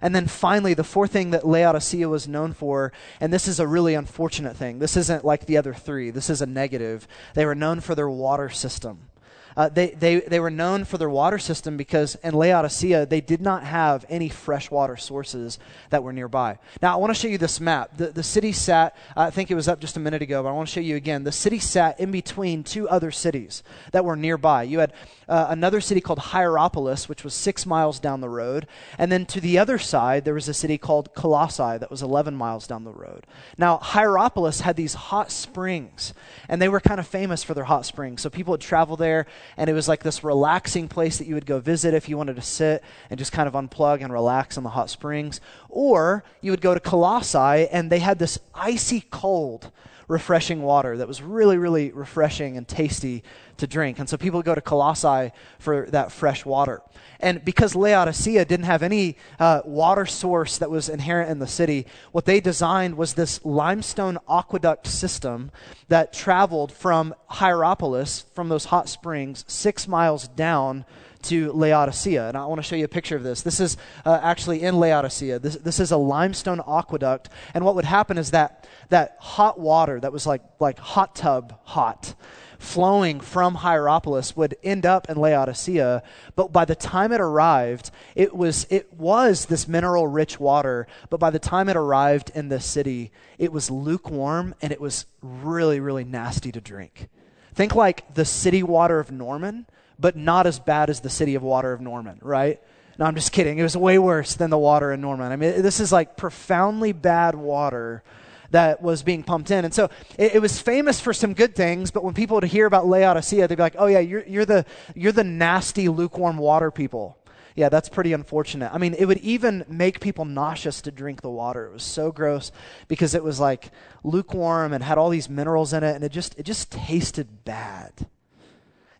And 0.02 0.14
then 0.14 0.26
finally, 0.26 0.74
the 0.74 0.84
fourth 0.84 1.10
thing 1.10 1.30
that 1.30 1.46
Laodicea 1.46 2.08
was 2.08 2.28
known 2.28 2.52
for, 2.52 2.92
and 3.18 3.32
this 3.32 3.48
is 3.48 3.58
a 3.58 3.66
really 3.66 3.94
unfortunate 3.94 4.56
thing. 4.56 4.78
This 4.78 4.96
isn't 4.96 5.24
like 5.24 5.46
the 5.46 5.56
other 5.56 5.72
three, 5.72 6.10
this 6.10 6.28
is 6.28 6.42
a 6.42 6.46
negative. 6.46 7.08
They 7.34 7.46
were 7.46 7.54
known 7.54 7.80
for 7.80 7.94
their 7.94 8.10
water 8.10 8.50
system. 8.50 9.09
Uh, 9.56 9.68
they, 9.68 9.90
they, 9.90 10.20
they 10.20 10.40
were 10.40 10.50
known 10.50 10.84
for 10.84 10.98
their 10.98 11.10
water 11.10 11.38
system 11.38 11.76
because 11.76 12.14
in 12.16 12.34
Laodicea, 12.34 13.06
they 13.06 13.20
did 13.20 13.40
not 13.40 13.64
have 13.64 14.04
any 14.08 14.28
freshwater 14.28 14.96
sources 14.96 15.58
that 15.90 16.02
were 16.02 16.12
nearby. 16.12 16.58
Now, 16.80 16.94
I 16.94 16.96
want 16.96 17.14
to 17.14 17.20
show 17.20 17.28
you 17.28 17.38
this 17.38 17.60
map. 17.60 17.96
The, 17.96 18.08
the 18.08 18.22
city 18.22 18.52
sat, 18.52 18.96
I 19.16 19.30
think 19.30 19.50
it 19.50 19.54
was 19.54 19.68
up 19.68 19.80
just 19.80 19.96
a 19.96 20.00
minute 20.00 20.22
ago, 20.22 20.42
but 20.42 20.50
I 20.50 20.52
want 20.52 20.68
to 20.68 20.74
show 20.74 20.80
you 20.80 20.96
again. 20.96 21.24
The 21.24 21.32
city 21.32 21.58
sat 21.58 21.98
in 21.98 22.10
between 22.10 22.64
two 22.64 22.88
other 22.88 23.10
cities 23.10 23.62
that 23.92 24.04
were 24.04 24.16
nearby. 24.16 24.62
You 24.62 24.80
had 24.80 24.92
uh, 25.28 25.46
another 25.48 25.80
city 25.80 26.00
called 26.00 26.18
Hierapolis, 26.18 27.08
which 27.08 27.24
was 27.24 27.34
six 27.34 27.66
miles 27.66 28.00
down 28.00 28.20
the 28.20 28.28
road. 28.28 28.66
And 28.98 29.10
then 29.10 29.26
to 29.26 29.40
the 29.40 29.58
other 29.58 29.78
side, 29.78 30.24
there 30.24 30.34
was 30.34 30.48
a 30.48 30.54
city 30.54 30.78
called 30.78 31.14
Colossae 31.14 31.78
that 31.78 31.90
was 31.90 32.02
11 32.02 32.34
miles 32.34 32.66
down 32.66 32.84
the 32.84 32.92
road. 32.92 33.26
Now, 33.56 33.78
Hierapolis 33.78 34.60
had 34.60 34.76
these 34.76 34.94
hot 34.94 35.30
springs, 35.30 36.14
and 36.48 36.60
they 36.60 36.68
were 36.68 36.80
kind 36.80 37.00
of 37.00 37.06
famous 37.06 37.42
for 37.42 37.54
their 37.54 37.64
hot 37.64 37.86
springs. 37.86 38.22
So 38.22 38.30
people 38.30 38.52
would 38.52 38.60
travel 38.60 38.96
there 38.96 39.26
and 39.56 39.70
it 39.70 39.72
was 39.72 39.88
like 39.88 40.02
this 40.02 40.24
relaxing 40.24 40.88
place 40.88 41.18
that 41.18 41.26
you 41.26 41.34
would 41.34 41.46
go 41.46 41.60
visit 41.60 41.94
if 41.94 42.08
you 42.08 42.16
wanted 42.16 42.36
to 42.36 42.42
sit 42.42 42.82
and 43.08 43.18
just 43.18 43.32
kind 43.32 43.48
of 43.48 43.54
unplug 43.54 44.02
and 44.02 44.12
relax 44.12 44.56
in 44.56 44.62
the 44.62 44.70
hot 44.70 44.90
springs. 44.90 45.40
Or 45.68 46.24
you 46.40 46.50
would 46.50 46.60
go 46.60 46.74
to 46.74 46.80
Colossae, 46.80 47.68
and 47.68 47.90
they 47.90 47.98
had 48.00 48.18
this 48.18 48.38
icy 48.54 49.02
cold 49.10 49.70
refreshing 50.10 50.60
water 50.60 50.96
that 50.96 51.06
was 51.06 51.22
really, 51.22 51.56
really 51.56 51.92
refreshing 51.92 52.56
and 52.56 52.66
tasty 52.66 53.22
to 53.58 53.66
drink. 53.68 54.00
And 54.00 54.08
so 54.08 54.16
people 54.16 54.42
go 54.42 54.56
to 54.56 54.60
Colossae 54.60 55.30
for 55.60 55.86
that 55.90 56.10
fresh 56.10 56.44
water. 56.44 56.82
And 57.20 57.44
because 57.44 57.76
Laodicea 57.76 58.44
didn't 58.44 58.66
have 58.66 58.82
any 58.82 59.16
uh, 59.38 59.60
water 59.64 60.06
source 60.06 60.58
that 60.58 60.68
was 60.68 60.88
inherent 60.88 61.30
in 61.30 61.38
the 61.38 61.46
city, 61.46 61.86
what 62.10 62.24
they 62.24 62.40
designed 62.40 62.96
was 62.96 63.14
this 63.14 63.44
limestone 63.44 64.18
aqueduct 64.28 64.88
system 64.88 65.52
that 65.86 66.12
traveled 66.12 66.72
from 66.72 67.14
Hierapolis, 67.28 68.24
from 68.34 68.48
those 68.48 68.64
hot 68.64 68.88
springs, 68.88 69.44
six 69.46 69.86
miles 69.86 70.26
down 70.26 70.84
to 71.24 71.52
Laodicea. 71.52 72.28
And 72.28 72.36
I 72.36 72.46
want 72.46 72.58
to 72.58 72.62
show 72.62 72.76
you 72.76 72.84
a 72.84 72.88
picture 72.88 73.16
of 73.16 73.22
this. 73.22 73.42
This 73.42 73.60
is 73.60 73.76
uh, 74.04 74.20
actually 74.22 74.62
in 74.62 74.76
Laodicea. 74.78 75.38
This, 75.38 75.56
this 75.56 75.80
is 75.80 75.90
a 75.90 75.96
limestone 75.96 76.60
aqueduct. 76.66 77.28
And 77.54 77.64
what 77.64 77.74
would 77.74 77.84
happen 77.84 78.18
is 78.18 78.30
that 78.32 78.66
that 78.88 79.16
hot 79.20 79.58
water 79.58 80.00
that 80.00 80.12
was 80.12 80.26
like, 80.26 80.42
like 80.58 80.78
hot 80.78 81.14
tub 81.14 81.58
hot 81.64 82.14
flowing 82.60 83.20
from 83.20 83.54
Hierapolis 83.56 84.36
would 84.36 84.54
end 84.62 84.84
up 84.84 85.08
in 85.08 85.16
Laodicea, 85.16 86.02
but 86.36 86.52
by 86.52 86.66
the 86.66 86.74
time 86.74 87.10
it 87.10 87.20
arrived, 87.20 87.90
it 88.14 88.36
was, 88.36 88.66
it 88.68 88.92
was 88.92 89.46
this 89.46 89.66
mineral 89.66 90.06
rich 90.06 90.38
water, 90.38 90.86
but 91.08 91.18
by 91.18 91.30
the 91.30 91.38
time 91.38 91.70
it 91.70 91.76
arrived 91.76 92.30
in 92.34 92.50
the 92.50 92.60
city, 92.60 93.10
it 93.38 93.50
was 93.50 93.70
lukewarm 93.70 94.54
and 94.60 94.72
it 94.72 94.80
was 94.80 95.06
really, 95.22 95.80
really 95.80 96.04
nasty 96.04 96.52
to 96.52 96.60
drink. 96.60 97.08
Think 97.54 97.74
like 97.74 98.14
the 98.14 98.26
city 98.26 98.62
water 98.62 99.00
of 99.00 99.10
Norman, 99.10 99.66
but 100.00 100.16
not 100.16 100.46
as 100.46 100.58
bad 100.58 100.90
as 100.90 101.00
the 101.00 101.10
city 101.10 101.34
of 101.34 101.42
water 101.42 101.72
of 101.72 101.80
Norman, 101.80 102.18
right? 102.22 102.60
No, 102.98 103.06
I'm 103.06 103.14
just 103.14 103.32
kidding. 103.32 103.58
It 103.58 103.62
was 103.62 103.76
way 103.76 103.98
worse 103.98 104.34
than 104.34 104.50
the 104.50 104.58
water 104.58 104.92
in 104.92 105.00
Norman. 105.00 105.32
I 105.32 105.36
mean, 105.36 105.62
this 105.62 105.80
is 105.80 105.90
like 105.92 106.16
profoundly 106.16 106.92
bad 106.92 107.34
water 107.34 108.02
that 108.50 108.82
was 108.82 109.02
being 109.02 109.22
pumped 109.22 109.50
in. 109.50 109.64
And 109.64 109.72
so 109.72 109.88
it, 110.18 110.34
it, 110.34 110.42
was 110.42 110.60
famous 110.60 111.00
for 111.00 111.12
some 111.12 111.34
good 111.34 111.54
things, 111.54 111.90
but 111.90 112.02
when 112.04 112.14
people 112.14 112.34
would 112.34 112.44
hear 112.44 112.66
about 112.66 112.86
Laodicea, 112.86 113.46
they'd 113.48 113.54
be 113.54 113.62
like, 113.62 113.76
oh, 113.78 113.86
yeah, 113.86 114.00
you're, 114.00 114.24
you're, 114.26 114.44
the, 114.44 114.66
you're 114.94 115.12
the 115.12 115.24
nasty, 115.24 115.88
lukewarm 115.88 116.36
water 116.36 116.70
people. 116.70 117.16
Yeah, 117.54 117.68
that's 117.68 117.88
pretty 117.88 118.12
unfortunate. 118.12 118.70
I 118.72 118.78
mean, 118.78 118.94
it 118.94 119.06
would 119.06 119.18
even 119.18 119.64
make 119.68 120.00
people 120.00 120.24
nauseous 120.24 120.82
to 120.82 120.90
drink 120.90 121.20
the 121.22 121.30
water. 121.30 121.66
It 121.66 121.72
was 121.72 121.82
so 121.82 122.12
gross 122.12 122.52
because 122.88 123.14
it 123.14 123.24
was 123.24 123.40
like 123.40 123.70
lukewarm 124.04 124.72
and 124.72 124.82
had 124.82 124.98
all 124.98 125.10
these 125.10 125.28
minerals 125.28 125.72
in 125.72 125.82
it, 125.82 125.94
and 125.94 126.04
it 126.04 126.12
just, 126.12 126.38
it 126.38 126.44
just 126.44 126.70
tasted 126.70 127.44
bad. 127.44 127.92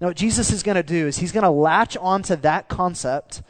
Now, 0.00 0.08
what 0.08 0.16
Jesus 0.16 0.50
is 0.50 0.62
going 0.62 0.76
to 0.76 0.82
do 0.82 1.06
is 1.06 1.18
he's 1.18 1.32
going 1.32 1.44
to 1.44 1.50
latch 1.50 1.96
onto 1.96 2.36
that 2.36 2.68
concept 2.68 3.42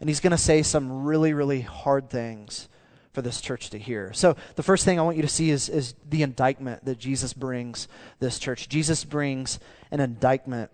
and 0.00 0.08
he's 0.08 0.20
going 0.20 0.30
to 0.30 0.38
say 0.38 0.62
some 0.62 1.04
really, 1.04 1.32
really 1.32 1.62
hard 1.62 2.08
things 2.08 2.68
for 3.12 3.20
this 3.20 3.40
church 3.40 3.70
to 3.70 3.78
hear. 3.78 4.12
So, 4.12 4.36
the 4.54 4.62
first 4.62 4.84
thing 4.84 4.98
I 4.98 5.02
want 5.02 5.16
you 5.16 5.22
to 5.22 5.28
see 5.28 5.50
is, 5.50 5.68
is 5.68 5.94
the 6.08 6.22
indictment 6.22 6.84
that 6.84 6.98
Jesus 6.98 7.32
brings 7.32 7.88
this 8.20 8.38
church. 8.38 8.68
Jesus 8.68 9.02
brings 9.02 9.58
an 9.90 9.98
indictment, 9.98 10.70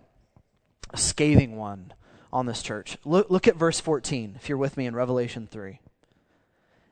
a 0.91 0.97
scathing 0.97 1.55
one, 1.55 1.93
on 2.31 2.45
this 2.45 2.61
church. 2.61 2.97
Look, 3.05 3.29
look 3.31 3.47
at 3.47 3.55
verse 3.55 3.79
14, 3.79 4.35
if 4.35 4.49
you're 4.49 4.57
with 4.57 4.77
me 4.77 4.85
in 4.85 4.95
Revelation 4.95 5.47
3. 5.49 5.79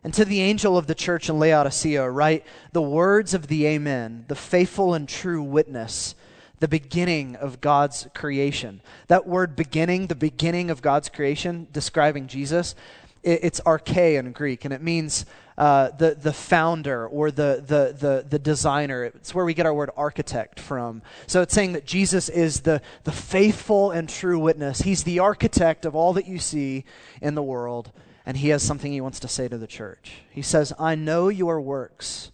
And 0.03 0.13
to 0.13 0.25
the 0.25 0.41
angel 0.41 0.77
of 0.77 0.87
the 0.87 0.95
church 0.95 1.29
in 1.29 1.37
Laodicea, 1.37 2.09
write 2.09 2.45
the 2.71 2.81
words 2.81 3.33
of 3.33 3.47
the 3.47 3.65
Amen, 3.67 4.25
the 4.27 4.35
faithful 4.35 4.93
and 4.93 5.07
true 5.07 5.43
witness, 5.43 6.15
the 6.63 6.67
beginning 6.70 7.36
of 7.36 7.60
God's 7.60 8.08
creation. 8.13 8.79
That 9.10 9.27
word 9.27 9.53
beginning, 9.53 10.08
the 10.08 10.15
beginning 10.15 10.72
of 10.72 10.82
God's 10.82 11.10
creation, 11.10 11.67
describing 11.74 12.27
Jesus, 12.27 12.74
it's 13.22 13.60
arche 13.65 14.17
in 14.17 14.32
Greek, 14.32 14.63
and 14.63 14.74
it 14.74 14.82
means 14.82 15.25
uh, 15.58 15.89
the, 15.89 16.15
the 16.15 16.32
founder 16.32 17.05
or 17.05 17.32
the, 17.32 17.62
the, 17.67 17.93
the, 18.00 18.25
the 18.29 18.39
designer. 18.39 19.03
It's 19.03 19.36
where 19.36 19.43
we 19.43 19.53
get 19.53 19.65
our 19.65 19.74
word 19.74 19.89
architect 19.98 20.58
from. 20.58 21.01
So 21.27 21.41
it's 21.41 21.53
saying 21.53 21.74
that 21.74 21.86
Jesus 21.86 22.29
is 22.29 22.62
the, 22.62 22.82
the 23.03 23.12
faithful 23.12 23.91
and 23.91 24.08
true 24.08 24.39
witness. 24.39 24.84
He's 24.84 25.03
the 25.03 25.20
architect 25.20 25.84
of 25.84 25.96
all 25.96 26.13
that 26.13 26.29
you 26.29 26.39
see 26.39 26.86
in 27.22 27.36
the 27.36 27.43
world, 27.43 27.91
and 28.25 28.38
he 28.38 28.48
has 28.50 28.63
something 28.63 28.89
he 28.89 29.01
wants 29.01 29.20
to 29.20 29.27
say 29.27 29.50
to 29.50 29.58
the 29.58 29.67
church. 29.67 30.22
He 30.32 30.41
says, 30.41 30.72
I 30.79 30.96
know 30.96 31.27
your 31.27 31.60
works. 31.60 32.32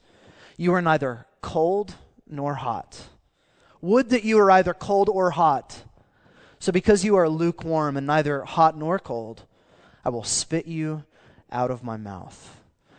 You 0.56 0.72
are 0.76 0.84
neither 0.84 1.26
cold 1.42 1.96
nor 2.28 2.54
hot. 2.54 3.10
Would 3.82 4.10
that 4.10 4.24
you 4.24 4.38
were 4.38 4.52
either 4.52 4.74
cold 4.74 5.10
or 5.10 5.32
hot. 5.32 5.84
So 6.60 6.72
because 6.72 7.06
you 7.06 7.16
are 7.16 7.30
lukewarm 7.30 7.96
and 7.96 8.06
neither 8.06 8.44
hot 8.44 8.78
nor 8.78 9.00
cold, 9.00 9.44
I 10.04 10.10
will 10.10 10.24
spit 10.24 10.68
you 10.68 11.04
out 11.52 11.72
of 11.72 11.84
my 11.84 11.98
mouth. 11.98 12.58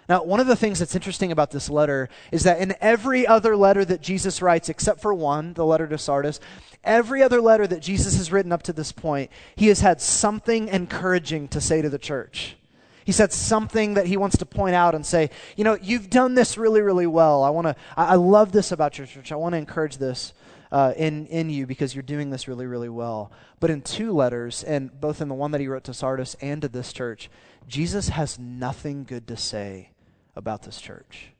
Now, 0.08 0.24
one 0.24 0.40
of 0.40 0.48
the 0.48 0.56
things 0.56 0.80
that's 0.80 0.96
interesting 0.96 1.30
about 1.30 1.52
this 1.52 1.70
letter 1.70 2.08
is 2.32 2.42
that 2.42 2.58
in 2.58 2.74
every 2.80 3.26
other 3.26 3.56
letter 3.56 3.84
that 3.84 4.00
Jesus 4.00 4.42
writes, 4.42 4.68
except 4.68 5.00
for 5.00 5.14
one, 5.14 5.52
the 5.52 5.64
letter 5.64 5.86
to 5.86 5.98
Sardis, 5.98 6.40
every 6.82 7.22
other 7.22 7.40
letter 7.40 7.64
that 7.66 7.80
Jesus 7.80 8.16
has 8.16 8.32
written 8.32 8.50
up 8.50 8.64
to 8.64 8.72
this 8.72 8.90
point, 8.90 9.30
he 9.54 9.68
has 9.68 9.82
had 9.82 10.00
something 10.00 10.66
encouraging 10.66 11.46
to 11.48 11.60
say 11.60 11.80
to 11.80 11.88
the 11.88 11.98
church. 11.98 12.56
He 13.04 13.12
said 13.12 13.32
something 13.32 13.94
that 13.94 14.06
he 14.06 14.16
wants 14.16 14.36
to 14.38 14.46
point 14.46 14.74
out 14.74 14.94
and 14.94 15.06
say, 15.06 15.30
you 15.56 15.62
know, 15.62 15.78
you've 15.80 16.10
done 16.10 16.34
this 16.34 16.58
really, 16.58 16.80
really 16.80 17.06
well. 17.06 17.44
I 17.44 17.50
want 17.50 17.68
to, 17.68 17.76
I, 17.96 18.06
I 18.06 18.14
love 18.14 18.50
this 18.50 18.72
about 18.72 18.98
your 18.98 19.06
church. 19.06 19.30
I 19.30 19.36
want 19.36 19.52
to 19.52 19.58
encourage 19.58 19.98
this 19.98 20.32
uh, 20.72 20.92
in, 20.96 21.26
in 21.26 21.50
you 21.50 21.66
because 21.66 21.94
you're 21.94 22.02
doing 22.02 22.30
this 22.30 22.48
really, 22.48 22.66
really 22.66 22.88
well. 22.88 23.32
But 23.58 23.70
in 23.70 23.82
two 23.82 24.12
letters, 24.12 24.62
and 24.62 25.00
both 25.00 25.20
in 25.20 25.28
the 25.28 25.34
one 25.34 25.50
that 25.50 25.60
he 25.60 25.68
wrote 25.68 25.84
to 25.84 25.94
Sardis 25.94 26.36
and 26.40 26.62
to 26.62 26.68
this 26.68 26.92
church, 26.92 27.30
Jesus 27.66 28.08
has 28.10 28.38
nothing 28.38 29.04
good 29.04 29.26
to 29.28 29.36
say 29.36 29.90
about 30.36 30.62
this 30.62 30.80
church. 30.80 31.32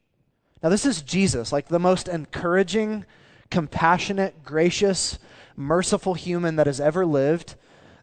Now, 0.62 0.68
this 0.68 0.84
is 0.84 1.02
Jesus, 1.02 1.52
like 1.52 1.68
the 1.68 1.78
most 1.78 2.08
encouraging, 2.08 3.04
compassionate, 3.50 4.44
gracious, 4.44 5.18
merciful 5.56 6.14
human 6.14 6.56
that 6.56 6.66
has 6.66 6.80
ever 6.80 7.06
lived, 7.06 7.54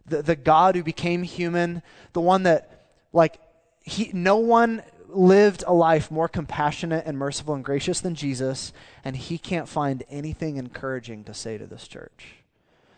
the, 0.06 0.22
the 0.22 0.36
God 0.36 0.74
who 0.74 0.82
became 0.82 1.22
human, 1.22 1.82
the 2.12 2.20
one 2.20 2.44
that, 2.44 2.86
like, 3.12 3.38
he, 3.82 4.10
no 4.12 4.36
one 4.36 4.82
lived 5.18 5.64
a 5.66 5.72
life 5.72 6.10
more 6.10 6.28
compassionate 6.28 7.04
and 7.04 7.18
merciful 7.18 7.54
and 7.54 7.64
gracious 7.64 8.00
than 8.00 8.14
Jesus, 8.14 8.72
and 9.04 9.16
he 9.16 9.36
can't 9.36 9.68
find 9.68 10.04
anything 10.08 10.56
encouraging 10.56 11.24
to 11.24 11.34
say 11.34 11.58
to 11.58 11.66
this 11.66 11.88
church. 11.88 12.36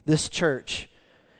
This 0.04 0.28
church 0.28 0.88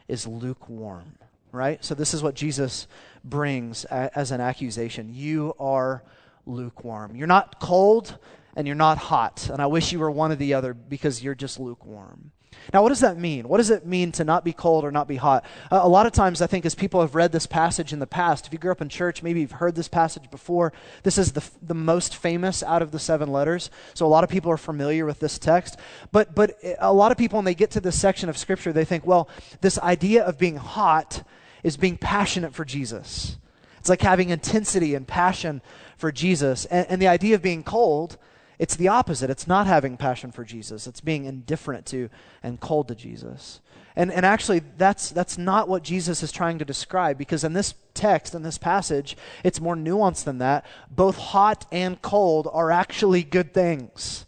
is 0.09 0.27
lukewarm, 0.27 1.19
right? 1.53 1.85
So, 1.85 1.95
this 1.95 2.15
is 2.15 2.23
what 2.23 2.35
Jesus 2.35 2.87
brings 3.25 3.85
as 3.85 4.31
an 4.31 4.41
accusation. 4.41 5.11
You 5.13 5.55
are 5.61 6.03
lukewarm. 6.47 7.15
You're 7.15 7.27
not 7.27 7.61
cold 7.61 8.19
and 8.57 8.67
you're 8.67 8.75
not 8.75 8.99
hot, 8.99 9.49
and 9.51 9.63
I 9.63 9.67
wish 9.67 9.93
you 9.93 10.01
were 10.01 10.11
one 10.11 10.33
or 10.33 10.37
the 10.37 10.55
other 10.55 10.75
because 10.75 11.23
you're 11.23 11.35
just 11.35 11.61
lukewarm. 11.61 12.33
Now, 12.73 12.83
what 12.83 12.91
does 12.91 13.01
that 13.01 13.17
mean? 13.17 13.49
What 13.49 13.59
does 13.59 13.71
it 13.71 13.87
mean 13.87 14.13
to 14.13 14.25
not 14.25 14.45
be 14.45 14.53
cold 14.53 14.85
or 14.85 14.91
not 14.91 15.09
be 15.09 15.17
hot? 15.17 15.45
Uh, 15.71 15.81
a 15.83 15.89
lot 15.89 16.07
of 16.07 16.13
times, 16.13 16.41
I 16.41 16.47
think, 16.47 16.65
as 16.65 16.75
people 16.75 17.01
have 17.01 17.15
read 17.15 17.33
this 17.33 17.47
passage 17.47 17.93
in 17.93 17.99
the 17.99 18.07
past, 18.07 18.47
if 18.47 18.53
you 18.53 18.59
grew 18.59 18.71
up 18.71 18.81
in 18.81 18.89
church, 18.89 19.23
maybe 19.23 19.41
you've 19.41 19.53
heard 19.53 19.75
this 19.75 19.89
passage 19.89 20.31
before. 20.31 20.73
This 21.03 21.19
is 21.19 21.33
the, 21.33 21.49
the 21.63 21.75
most 21.75 22.17
famous 22.17 22.63
out 22.63 22.83
of 22.83 22.93
the 22.93 22.99
seven 22.99 23.33
letters. 23.33 23.71
So, 23.95 24.07
a 24.07 24.09
lot 24.09 24.25
of 24.25 24.31
people 24.31 24.51
are 24.53 24.57
familiar 24.57 25.05
with 25.05 25.21
this 25.21 25.39
text. 25.39 25.79
But, 26.13 26.35
but 26.35 26.59
a 26.79 26.93
lot 26.93 27.13
of 27.13 27.19
people, 27.19 27.39
when 27.39 27.45
they 27.45 27.55
get 27.55 27.71
to 27.73 27.81
this 27.81 28.01
section 28.01 28.29
of 28.29 28.37
Scripture, 28.37 28.73
they 28.73 28.85
think, 28.85 29.07
well, 29.07 29.29
this 29.61 29.79
idea 29.79 30.25
of 30.25 30.39
being 30.39 30.57
hot 30.57 31.25
is 31.63 31.77
being 31.77 31.97
passionate 31.97 32.55
for 32.55 32.65
Jesus. 32.65 33.37
It's 33.79 33.89
like 33.89 34.03
having 34.03 34.31
intensity 34.31 34.95
and 34.95 35.07
passion 35.07 35.63
for 35.97 36.13
Jesus. 36.13 36.67
And, 36.67 36.87
and 36.89 37.03
the 37.03 37.09
idea 37.09 37.35
of 37.35 37.43
being 37.43 37.63
cold 37.63 38.19
it's 38.61 38.77
the 38.77 38.89
opposite. 38.89 39.31
It's 39.31 39.47
not 39.47 39.67
having 39.67 39.97
passion 39.97 40.33
for 40.33 40.45
Jesus. 40.45 40.87
It's 40.87 41.01
being 41.01 41.25
indifferent 41.25 41.87
to 41.87 42.11
and 42.43 42.61
cold 42.61 42.89
to 42.89 42.95
Jesus. 42.95 43.63
And, 43.97 44.13
and 44.13 44.27
actually, 44.27 44.61
that's, 44.77 45.09
that's 45.09 45.39
not 45.39 45.67
what 45.67 45.83
Jesus 45.83 46.23
is 46.23 46.31
trying 46.31 46.59
to 46.59 46.65
describe 46.67 47.17
because 47.17 47.43
in 47.43 47.55
this 47.55 47.73
text, 47.95 48.35
in 48.35 48.43
this 48.43 48.59
passage, 48.59 49.17
it's 49.45 49.63
more 49.63 49.77
nuanced 49.77 50.25
than 50.25 50.39
that. 50.39 50.67
Both 50.91 51.17
hot 51.17 51.65
and 51.73 52.03
cold 52.03 52.49
are 52.53 52.71
actually 52.71 53.23
good 53.23 53.55
things. 53.55 54.27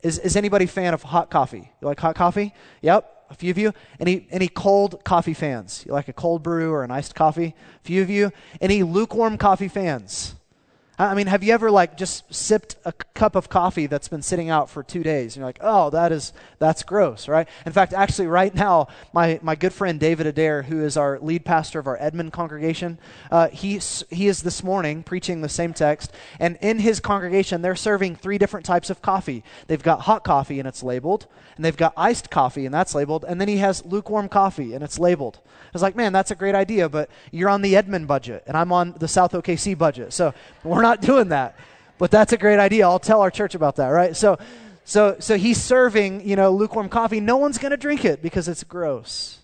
Is, 0.00 0.20
is 0.20 0.36
anybody 0.36 0.66
fan 0.66 0.94
of 0.94 1.02
hot 1.02 1.28
coffee? 1.28 1.72
You 1.80 1.88
like 1.88 1.98
hot 1.98 2.14
coffee? 2.14 2.54
Yep. 2.82 3.08
A 3.30 3.34
few 3.34 3.50
of 3.50 3.58
you? 3.58 3.72
Any, 3.98 4.28
any 4.30 4.46
cold 4.46 5.02
coffee 5.02 5.34
fans? 5.34 5.82
You 5.84 5.92
like 5.92 6.06
a 6.06 6.12
cold 6.12 6.44
brew 6.44 6.70
or 6.70 6.84
an 6.84 6.92
iced 6.92 7.16
coffee? 7.16 7.56
A 7.80 7.84
few 7.84 8.00
of 8.00 8.10
you? 8.10 8.30
Any 8.60 8.84
lukewarm 8.84 9.38
coffee 9.38 9.66
fans? 9.66 10.36
I 11.08 11.14
mean, 11.14 11.26
have 11.26 11.42
you 11.42 11.52
ever 11.52 11.70
like 11.70 11.96
just 11.96 12.32
sipped 12.32 12.76
a 12.84 12.92
cup 12.92 13.34
of 13.34 13.48
coffee 13.48 13.86
that's 13.86 14.08
been 14.08 14.22
sitting 14.22 14.50
out 14.50 14.70
for 14.70 14.82
two 14.82 15.02
days? 15.02 15.34
And 15.34 15.40
you're 15.40 15.46
like, 15.46 15.58
oh, 15.60 15.90
that 15.90 16.12
is 16.12 16.32
that's 16.58 16.82
gross, 16.82 17.28
right? 17.28 17.48
In 17.66 17.72
fact, 17.72 17.92
actually, 17.92 18.28
right 18.28 18.54
now, 18.54 18.88
my 19.12 19.40
my 19.42 19.54
good 19.54 19.72
friend 19.72 19.98
David 19.98 20.26
Adair, 20.26 20.62
who 20.62 20.84
is 20.84 20.96
our 20.96 21.18
lead 21.18 21.44
pastor 21.44 21.78
of 21.78 21.86
our 21.86 21.96
Edmond 22.00 22.32
congregation, 22.32 22.98
uh, 23.30 23.48
he 23.48 23.80
he 24.10 24.28
is 24.28 24.42
this 24.42 24.62
morning 24.62 25.02
preaching 25.02 25.40
the 25.40 25.48
same 25.48 25.72
text, 25.72 26.12
and 26.38 26.56
in 26.60 26.78
his 26.78 27.00
congregation, 27.00 27.62
they're 27.62 27.74
serving 27.74 28.16
three 28.16 28.38
different 28.38 28.66
types 28.66 28.90
of 28.90 29.02
coffee. 29.02 29.42
They've 29.66 29.82
got 29.82 30.02
hot 30.02 30.24
coffee 30.24 30.58
and 30.58 30.68
it's 30.68 30.82
labeled, 30.82 31.26
and 31.56 31.64
they've 31.64 31.76
got 31.76 31.92
iced 31.96 32.30
coffee 32.30 32.66
and 32.66 32.74
that's 32.74 32.94
labeled, 32.94 33.24
and 33.26 33.40
then 33.40 33.48
he 33.48 33.58
has 33.58 33.84
lukewarm 33.84 34.28
coffee 34.28 34.74
and 34.74 34.84
it's 34.84 34.98
labeled. 34.98 35.40
I 35.44 35.70
was 35.72 35.82
like, 35.82 35.96
man, 35.96 36.12
that's 36.12 36.30
a 36.30 36.34
great 36.34 36.54
idea, 36.54 36.88
but 36.88 37.08
you're 37.30 37.48
on 37.48 37.62
the 37.62 37.76
Edmond 37.76 38.06
budget, 38.06 38.42
and 38.46 38.58
I'm 38.58 38.72
on 38.72 38.94
the 38.98 39.08
South 39.08 39.32
OKC 39.32 39.76
budget, 39.76 40.12
so 40.12 40.34
we're 40.64 40.82
not 40.82 40.91
doing 41.00 41.28
that. 41.28 41.56
But 41.98 42.10
that's 42.10 42.32
a 42.32 42.36
great 42.36 42.58
idea. 42.58 42.86
I'll 42.86 42.98
tell 42.98 43.20
our 43.20 43.30
church 43.30 43.54
about 43.54 43.76
that, 43.76 43.88
right? 43.88 44.16
So, 44.16 44.38
so, 44.84 45.16
so 45.20 45.36
he's 45.36 45.62
serving, 45.62 46.28
you 46.28 46.36
know, 46.36 46.50
lukewarm 46.50 46.88
coffee. 46.88 47.20
No 47.20 47.36
one's 47.36 47.58
going 47.58 47.70
to 47.70 47.76
drink 47.76 48.04
it 48.04 48.20
because 48.20 48.48
it's 48.48 48.64
gross. 48.64 49.38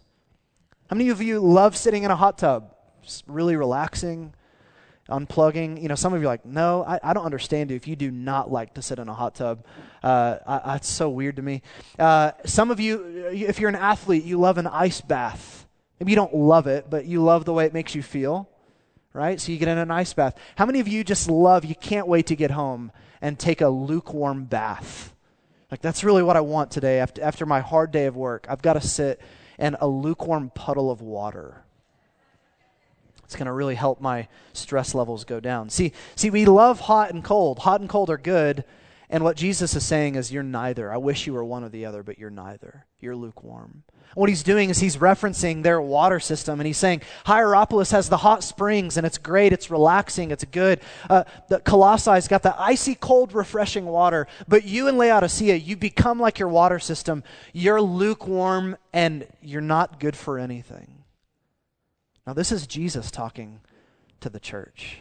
How 0.91 0.97
many 0.97 1.11
of 1.11 1.23
you 1.23 1.39
love 1.39 1.77
sitting 1.77 2.03
in 2.03 2.11
a 2.11 2.17
hot 2.17 2.39
tub? 2.39 2.75
Really 3.27 3.57
relaxing, 3.57 4.35
unplugging. 5.09 5.81
You 5.81 5.89
know, 5.89 5.95
some 5.95 6.13
of 6.15 6.21
you 6.21 6.27
are 6.27 6.33
like, 6.33 6.45
no, 6.45 6.85
I, 6.85 6.99
I 7.03 7.13
don't 7.13 7.25
understand 7.25 7.71
you 7.71 7.77
if 7.77 7.87
you 7.87 7.95
do 7.95 8.11
not 8.11 8.51
like 8.51 8.75
to 8.75 8.83
sit 8.83 8.99
in 8.99 9.09
a 9.09 9.15
hot 9.15 9.35
tub. 9.35 9.65
Uh, 10.03 10.39
I, 10.47 10.73
that's 10.73 10.89
so 10.89 11.09
weird 11.09 11.37
to 11.37 11.43
me. 11.43 11.63
Uh, 11.99 12.33
some 12.45 12.71
of 12.71 12.81
you, 12.81 13.29
if 13.33 13.61
you're 13.61 13.69
an 13.69 13.77
athlete, 13.77 14.25
you 14.25 14.39
love 14.39 14.59
an 14.59 14.67
ice 14.67 15.01
bath. 15.01 15.67
Maybe 16.01 16.13
you 16.13 16.17
don't 16.17 16.35
love 16.35 16.67
it, 16.67 16.91
but 16.91 17.05
you 17.07 17.23
love 17.23 17.45
the 17.45 17.53
way 17.53 17.67
it 17.67 17.73
makes 17.73 17.95
you 17.95 18.03
feel, 18.03 18.49
right? 19.19 19.41
So 19.41 19.51
you 19.51 19.59
get 19.59 19.67
in 19.67 19.79
an 19.79 19.91
ice 19.91 20.13
bath. 20.13 20.39
How 20.55 20.65
many 20.65 20.79
of 20.79 20.87
you 20.87 21.03
just 21.03 21.29
love, 21.29 21.65
you 21.65 21.75
can't 21.75 22.07
wait 22.07 22.29
to 22.29 22.37
get 22.37 22.53
home 22.53 22.93
and 23.21 23.37
take 23.37 23.61
a 23.61 23.69
lukewarm 23.69 24.45
bath? 24.45 25.13
Like, 25.73 25.83
that's 25.83 26.05
really 26.05 26.23
what 26.23 26.37
I 26.37 26.41
want 26.41 26.71
today 26.71 27.01
after, 27.01 27.23
after 27.23 27.45
my 27.45 27.61
hard 27.61 27.91
day 27.91 28.07
of 28.07 28.17
work. 28.17 28.47
I've 28.49 28.63
got 28.63 28.75
to 28.75 28.81
sit 28.81 29.21
in 29.59 29.77
a 29.81 29.89
lukewarm 29.89 30.51
puddle 30.55 30.89
of 30.89 31.03
water. 31.03 31.65
It's 33.25 33.35
going 33.35 33.47
to 33.47 33.53
really 33.53 33.75
help 33.75 34.01
my 34.01 34.29
stress 34.53 34.95
levels 34.95 35.25
go 35.25 35.41
down. 35.41 35.69
See, 35.69 35.93
see, 36.15 36.31
we 36.31 36.47
love 36.47 36.79
hot 36.79 37.11
and 37.11 37.23
cold. 37.25 37.59
Hot 37.59 37.81
and 37.81 37.91
cold 37.91 38.09
are 38.09 38.19
good. 38.19 38.65
And 39.11 39.25
what 39.25 39.37
Jesus 39.37 39.75
is 39.75 39.85
saying 39.85 40.17
is, 40.17 40.31
you're 40.31 40.43
neither. 40.43 40.93
I 40.93 40.99
wish 40.99 41.27
you 41.27 41.33
were 41.33 41.45
one 41.45 41.65
or 41.65 41.71
the 41.71 41.87
other, 41.87 42.03
but 42.03 42.19
you're 42.19 42.31
neither. 42.31 42.85
You're 43.01 43.17
lukewarm. 43.17 43.85
What 44.15 44.29
he's 44.29 44.43
doing 44.43 44.71
is 44.71 44.79
he's 44.79 44.97
referencing 44.97 45.63
their 45.63 45.81
water 45.81 46.19
system 46.19 46.61
and 46.61 46.67
he's 46.67 46.79
saying 46.79 47.03
Hierapolis 47.27 47.91
has 47.93 48.09
the 48.09 48.17
hot 48.17 48.43
springs 48.43 48.97
and 48.97 49.07
it's 49.07 49.19
great, 49.19 49.53
it's 49.53 49.71
relaxing, 49.71 50.31
it's 50.31 50.45
good. 50.45 50.81
Uh, 51.09 51.25
the 51.49 51.61
Colossae's 51.61 52.27
got 52.27 52.43
the 52.43 52.59
icy 52.61 52.95
cold, 52.95 53.35
refreshing 53.35 53.85
water. 53.85 54.27
But 54.47 54.65
you 54.65 54.89
in 54.89 54.97
Laodicea, 54.97 55.57
you 55.57 55.77
become 55.77 56.19
like 56.19 56.39
your 56.39 56.49
water 56.49 56.79
system. 56.79 57.23
You're 57.53 57.83
lukewarm 57.83 58.77
and 58.93 59.27
you're 59.43 59.61
not 59.61 60.01
good 60.01 60.17
for 60.17 60.39
anything. 60.39 61.05
Now, 62.27 62.33
this 62.35 62.53
is 62.53 62.67
Jesus 62.67 63.11
talking 63.11 63.61
to 64.21 64.29
the 64.29 64.41
church. 64.41 64.99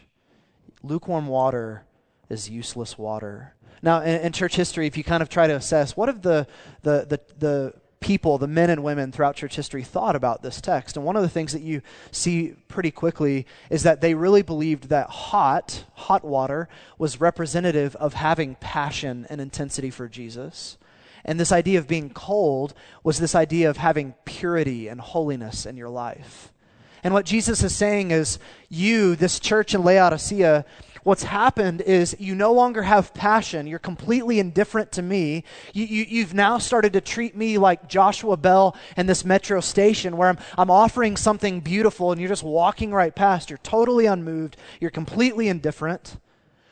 Lukewarm 0.83 1.27
water 1.27 1.83
is 2.29 2.49
useless 2.49 2.97
water. 2.97 3.53
Now, 3.81 4.01
in, 4.01 4.21
in, 4.21 4.31
church 4.31 4.55
history, 4.55 4.87
if 4.87 4.97
you 4.97 5.03
kind 5.03 5.21
of 5.21 5.29
try 5.29 5.47
to 5.47 5.55
assess 5.55 5.95
what 5.95 6.09
have 6.09 6.21
the, 6.21 6.47
the, 6.83 7.05
the, 7.07 7.21
the 7.37 7.73
people, 7.99 8.37
the 8.37 8.47
men 8.47 8.69
and 8.69 8.83
women 8.83 9.11
throughout 9.11 9.35
church 9.35 9.55
history, 9.55 9.83
thought 9.83 10.15
about 10.15 10.41
this 10.41 10.61
text. 10.61 10.95
And 10.95 11.05
one 11.05 11.15
of 11.15 11.21
the 11.21 11.29
things 11.29 11.53
that 11.53 11.61
you 11.61 11.81
see 12.11 12.55
pretty 12.67 12.91
quickly 12.91 13.45
is 13.69 13.83
that 13.83 14.01
they 14.01 14.13
really 14.13 14.41
believed 14.41 14.89
that 14.89 15.09
hot, 15.09 15.83
hot 15.93 16.23
water, 16.23 16.69
was 16.97 17.19
representative 17.19 17.95
of 17.97 18.13
having 18.13 18.55
passion 18.55 19.25
and 19.29 19.41
intensity 19.41 19.89
for 19.89 20.07
Jesus. 20.07 20.77
And 21.25 21.39
this 21.39 21.51
idea 21.51 21.79
of 21.79 21.87
being 21.87 22.09
cold 22.09 22.73
was 23.03 23.19
this 23.19 23.35
idea 23.35 23.69
of 23.69 23.77
having 23.77 24.15
purity 24.25 24.87
and 24.87 25.01
holiness 25.01 25.65
in 25.65 25.75
your 25.75 25.89
life. 25.89 26.53
And 27.03 27.13
what 27.13 27.25
Jesus 27.25 27.63
is 27.63 27.75
saying 27.75 28.11
is, 28.11 28.39
you, 28.69 29.15
this 29.15 29.39
church 29.39 29.73
in 29.75 29.83
Laodicea, 29.83 30.65
what's 31.07 31.23
happened 31.23 31.79
is 31.79 32.17
you 32.19 32.35
no 32.35 32.51
longer 32.51 32.81
have 32.83 33.13
passion. 33.13 33.65
You're 33.65 33.79
completely 33.79 34.39
indifferent 34.39 34.91
to 34.91 35.01
me. 35.01 35.45
You, 35.71 35.85
you, 35.85 36.21
have 36.21 36.33
now 36.33 36.57
started 36.57 36.91
to 36.93 37.01
treat 37.01 37.33
me 37.33 37.57
like 37.57 37.87
Joshua 37.87 38.35
Bell 38.35 38.75
and 38.97 39.07
this 39.07 39.23
metro 39.23 39.61
station 39.61 40.17
where 40.17 40.27
I'm, 40.27 40.37
I'm 40.57 40.69
offering 40.69 41.15
something 41.15 41.61
beautiful 41.61 42.11
and 42.11 42.19
you're 42.19 42.27
just 42.27 42.43
walking 42.43 42.91
right 42.91 43.15
past. 43.15 43.49
You're 43.49 43.59
totally 43.59 44.05
unmoved. 44.05 44.57
You're 44.81 44.91
completely 44.91 45.47
indifferent. 45.47 46.17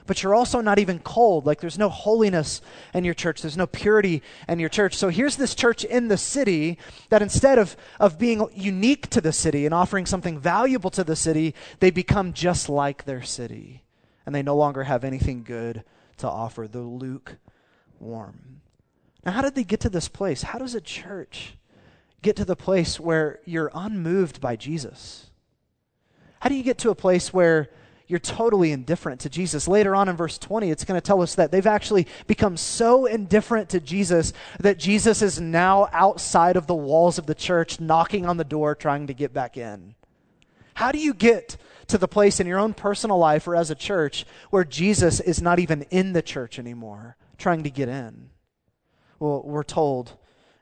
But 0.05 0.21
you're 0.21 0.36
also 0.36 0.60
not 0.60 0.79
even 0.79 0.99
cold. 0.99 1.45
Like 1.45 1.62
there's 1.62 1.79
no 1.79 1.88
holiness 1.88 2.62
in 2.93 3.05
your 3.05 3.13
church. 3.13 3.41
There's 3.41 3.55
no 3.55 3.67
purity 3.67 4.21
in 4.49 4.60
your 4.60 4.67
church. 4.67 4.95
So 4.95 5.07
here's 5.07 5.38
this 5.38 5.55
church 5.55 5.86
in 5.86 6.10
the 6.10 6.17
city 6.17 6.77
that 7.07 7.21
instead 7.21 7.57
of, 7.57 7.77
of 8.01 8.19
being 8.19 8.45
unique 8.53 9.10
to 9.12 9.21
the 9.21 9.31
city 9.31 9.65
and 9.65 9.73
offering 9.73 10.05
something 10.05 10.38
valuable 10.38 10.89
to 10.89 11.05
the 11.05 11.15
city, 11.15 11.55
they 11.79 11.89
become 11.89 12.33
just 12.33 12.67
like 12.67 13.05
their 13.05 13.23
city 13.23 13.85
and 14.25 14.33
they 14.33 14.43
no 14.43 14.55
longer 14.55 14.83
have 14.83 15.03
anything 15.03 15.43
good 15.43 15.83
to 16.17 16.27
offer. 16.27 16.67
The 16.67 16.81
lukewarm. 16.81 18.61
Now, 19.25 19.31
how 19.31 19.41
did 19.41 19.55
they 19.55 19.63
get 19.63 19.79
to 19.81 19.89
this 19.89 20.07
place? 20.07 20.43
How 20.43 20.59
does 20.59 20.75
a 20.75 20.81
church 20.81 21.57
get 22.21 22.35
to 22.38 22.45
the 22.45 22.55
place 22.55 22.99
where 22.99 23.39
you're 23.45 23.71
unmoved 23.73 24.39
by 24.39 24.55
Jesus? 24.55 25.29
How 26.39 26.49
do 26.49 26.55
you 26.55 26.63
get 26.63 26.77
to 26.79 26.89
a 26.89 26.95
place 26.95 27.33
where 27.33 27.69
you're 28.07 28.19
totally 28.19 28.71
indifferent 28.71 29.21
to 29.21 29.29
Jesus. 29.29 29.67
Later 29.67 29.95
on 29.95 30.09
in 30.09 30.15
verse 30.15 30.38
20, 30.38 30.69
it's 30.69 30.85
going 30.85 30.99
to 30.99 31.05
tell 31.05 31.21
us 31.21 31.35
that 31.35 31.51
they've 31.51 31.65
actually 31.65 32.07
become 32.27 32.55
so 32.57 33.05
indifferent 33.05 33.69
to 33.69 33.79
Jesus 33.79 34.33
that 34.59 34.77
Jesus 34.77 35.21
is 35.21 35.39
now 35.41 35.89
outside 35.91 36.55
of 36.55 36.67
the 36.67 36.75
walls 36.75 37.17
of 37.17 37.25
the 37.25 37.35
church, 37.35 37.79
knocking 37.79 38.25
on 38.25 38.38
the 38.38 38.43
door, 38.43 38.75
trying 38.75 39.07
to 39.07 39.13
get 39.13 39.33
back 39.33 39.57
in. 39.57 39.95
How 40.75 40.91
do 40.91 40.99
you 40.99 41.13
get 41.13 41.57
to 41.88 41.98
the 41.98 42.08
place 42.08 42.39
in 42.39 42.48
your 42.48 42.60
own 42.60 42.74
personal 42.74 43.17
life 43.17 43.48
or 43.48 43.56
as 43.56 43.69
a 43.69 43.76
church 43.76 44.26
where 44.50 44.63
Jesus 44.63 45.19
is 45.19 45.41
not 45.41 45.60
even 45.60 45.84
in 45.84 46.13
the 46.13 46.21
church 46.21 46.58
anymore, 46.60 47.17
trying 47.38 47.63
to 47.63 47.69
get 47.69 47.89
in? 47.89 48.30
Well, 49.19 49.43
we're 49.43 49.63
told 49.63 50.13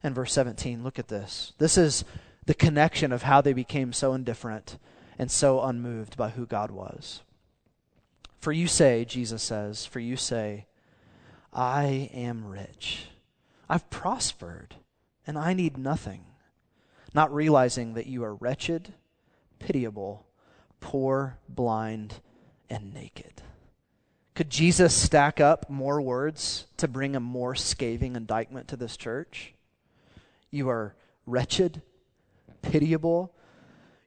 in 0.03 0.13
verse 0.13 0.33
17, 0.33 0.83
look 0.83 0.99
at 0.99 1.07
this. 1.07 1.53
This 1.57 1.77
is 1.77 2.03
the 2.45 2.53
connection 2.53 3.11
of 3.11 3.23
how 3.23 3.41
they 3.41 3.53
became 3.53 3.93
so 3.93 4.13
indifferent 4.13 4.77
and 5.17 5.31
so 5.31 5.61
unmoved 5.61 6.17
by 6.17 6.29
who 6.29 6.45
God 6.45 6.71
was. 6.71 7.21
For 8.39 8.51
you 8.51 8.67
say, 8.67 9.05
Jesus 9.05 9.41
says, 9.41 9.85
for 9.85 9.99
you 9.99 10.17
say, 10.17 10.67
I 11.53 12.09
am 12.13 12.45
rich. 12.45 13.07
I've 13.69 13.89
prospered, 13.89 14.75
and 15.25 15.37
I 15.37 15.53
need 15.53 15.77
nothing, 15.77 16.25
not 17.13 17.33
realizing 17.33 17.93
that 17.93 18.07
you 18.07 18.23
are 18.23 18.35
wretched, 18.35 18.93
pitiable, 19.59 20.25
poor, 20.83 21.37
blind, 21.47 22.13
and 22.69 22.93
naked. 22.93 23.41
Could 24.35 24.49
Jesus 24.49 24.93
stack 24.93 25.39
up 25.39 25.69
more 25.69 26.01
words 26.01 26.67
to 26.77 26.89
bring 26.89 27.15
a 27.15 27.21
more 27.21 27.55
scathing 27.55 28.17
indictment 28.17 28.67
to 28.67 28.75
this 28.75 28.97
church? 28.97 29.53
You 30.51 30.69
are 30.69 30.93
wretched, 31.25 31.81
pitiable, 32.61 33.33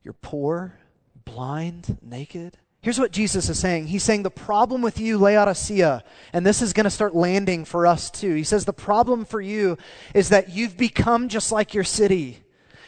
you're 0.04 0.12
poor, 0.12 0.78
blind, 1.24 1.96
naked. 2.02 2.58
Here's 2.82 3.00
what 3.00 3.10
Jesus 3.10 3.48
is 3.48 3.58
saying. 3.58 3.86
He's 3.86 4.02
saying 4.02 4.22
the 4.22 4.30
problem 4.30 4.82
with 4.82 5.00
you, 5.00 5.16
Laodicea, 5.16 6.04
and 6.34 6.44
this 6.44 6.60
is 6.60 6.74
going 6.74 6.84
to 6.84 6.90
start 6.90 7.14
landing 7.14 7.64
for 7.64 7.86
us 7.86 8.10
too. 8.10 8.34
He 8.34 8.44
says 8.44 8.66
the 8.66 8.72
problem 8.74 9.24
for 9.24 9.40
you 9.40 9.78
is 10.12 10.28
that 10.28 10.50
you've 10.50 10.76
become 10.76 11.28
just 11.28 11.50
like 11.50 11.72
your 11.72 11.84
city. 11.84 12.42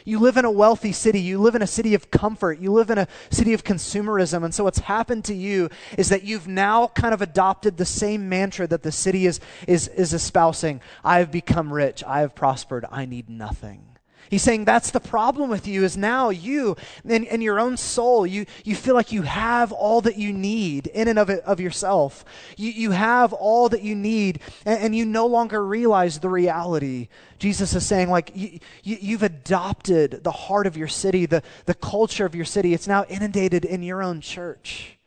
You 0.09 0.19
live 0.19 0.37
in 0.37 0.45
a 0.45 0.51
wealthy 0.51 0.91
city. 0.91 1.21
You 1.21 1.39
live 1.39 1.53
in 1.53 1.61
a 1.61 1.67
city 1.67 1.93
of 1.93 2.09
comfort. 2.09 2.59
You 2.59 2.73
live 2.73 2.89
in 2.89 2.97
a 2.97 3.07
city 3.29 3.53
of 3.53 3.63
consumerism. 3.63 4.43
And 4.43 4.53
so 4.53 4.63
what's 4.63 4.79
happened 4.79 5.23
to 5.25 5.35
you 5.35 5.69
is 5.97 6.09
that 6.09 6.23
you've 6.23 6.47
now 6.47 6.87
kind 6.87 7.13
of 7.13 7.21
adopted 7.21 7.77
the 7.77 7.85
same 7.85 8.27
mantra 8.27 8.65
that 8.67 8.81
the 8.81 8.91
city 8.91 9.27
is, 9.27 9.39
is, 9.67 9.87
is 9.89 10.13
espousing. 10.13 10.81
I 11.03 11.19
have 11.19 11.31
become 11.31 11.71
rich. 11.71 12.03
I 12.03 12.21
have 12.21 12.33
prospered. 12.33 12.85
I 12.91 13.05
need 13.05 13.29
nothing. 13.29 13.88
He's 14.29 14.43
saying 14.43 14.65
that's 14.65 14.91
the 14.91 14.99
problem 14.99 15.49
with 15.49 15.67
you 15.67 15.83
is 15.83 15.97
now 15.97 16.29
you 16.29 16.77
and, 17.03 17.25
and 17.27 17.41
your 17.41 17.59
own 17.59 17.77
soul, 17.77 18.27
you, 18.27 18.45
you 18.63 18.75
feel 18.75 18.93
like 18.93 19.11
you 19.11 19.23
have 19.23 19.71
all 19.71 20.01
that 20.01 20.17
you 20.17 20.31
need 20.31 20.87
in 20.87 21.07
and 21.07 21.17
of, 21.17 21.29
it, 21.29 21.43
of 21.45 21.59
yourself. 21.59 22.23
You, 22.55 22.69
you 22.69 22.91
have 22.91 23.33
all 23.33 23.69
that 23.69 23.81
you 23.81 23.95
need 23.95 24.39
and, 24.65 24.79
and 24.83 24.95
you 24.95 25.05
no 25.05 25.25
longer 25.25 25.65
realize 25.65 26.19
the 26.19 26.29
reality. 26.29 27.07
Jesus 27.39 27.73
is 27.73 27.85
saying 27.85 28.09
like 28.09 28.31
you, 28.35 28.59
you, 28.83 28.97
you've 29.01 29.23
adopted 29.23 30.23
the 30.23 30.31
heart 30.31 30.67
of 30.67 30.77
your 30.77 30.87
city, 30.87 31.25
the, 31.25 31.41
the 31.65 31.73
culture 31.73 32.25
of 32.25 32.35
your 32.35 32.45
city. 32.45 32.73
It's 32.73 32.87
now 32.87 33.05
inundated 33.05 33.65
in 33.65 33.81
your 33.81 34.03
own 34.03 34.21
church. 34.21 34.97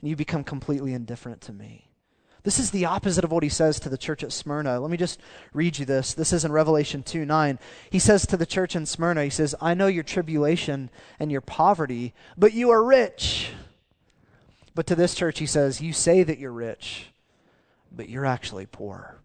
And 0.00 0.10
you 0.10 0.16
become 0.16 0.42
completely 0.42 0.94
indifferent 0.94 1.42
to 1.42 1.52
me. 1.52 1.91
This 2.44 2.58
is 2.58 2.72
the 2.72 2.86
opposite 2.86 3.24
of 3.24 3.30
what 3.30 3.44
he 3.44 3.48
says 3.48 3.78
to 3.80 3.88
the 3.88 3.98
church 3.98 4.24
at 4.24 4.32
Smyrna. 4.32 4.80
Let 4.80 4.90
me 4.90 4.96
just 4.96 5.20
read 5.52 5.78
you 5.78 5.84
this. 5.84 6.12
This 6.12 6.32
is 6.32 6.44
in 6.44 6.50
Revelation 6.50 7.02
2 7.04 7.24
9. 7.24 7.58
He 7.88 8.00
says 8.00 8.26
to 8.26 8.36
the 8.36 8.46
church 8.46 8.74
in 8.74 8.84
Smyrna, 8.84 9.24
He 9.24 9.30
says, 9.30 9.54
I 9.60 9.74
know 9.74 9.86
your 9.86 10.02
tribulation 10.02 10.90
and 11.20 11.30
your 11.30 11.40
poverty, 11.40 12.14
but 12.36 12.52
you 12.52 12.70
are 12.70 12.82
rich. 12.82 13.52
But 14.74 14.86
to 14.88 14.96
this 14.96 15.14
church, 15.14 15.38
he 15.38 15.46
says, 15.46 15.80
You 15.80 15.92
say 15.92 16.24
that 16.24 16.38
you're 16.38 16.52
rich, 16.52 17.10
but 17.92 18.08
you're 18.08 18.26
actually 18.26 18.66
poor. 18.66 19.18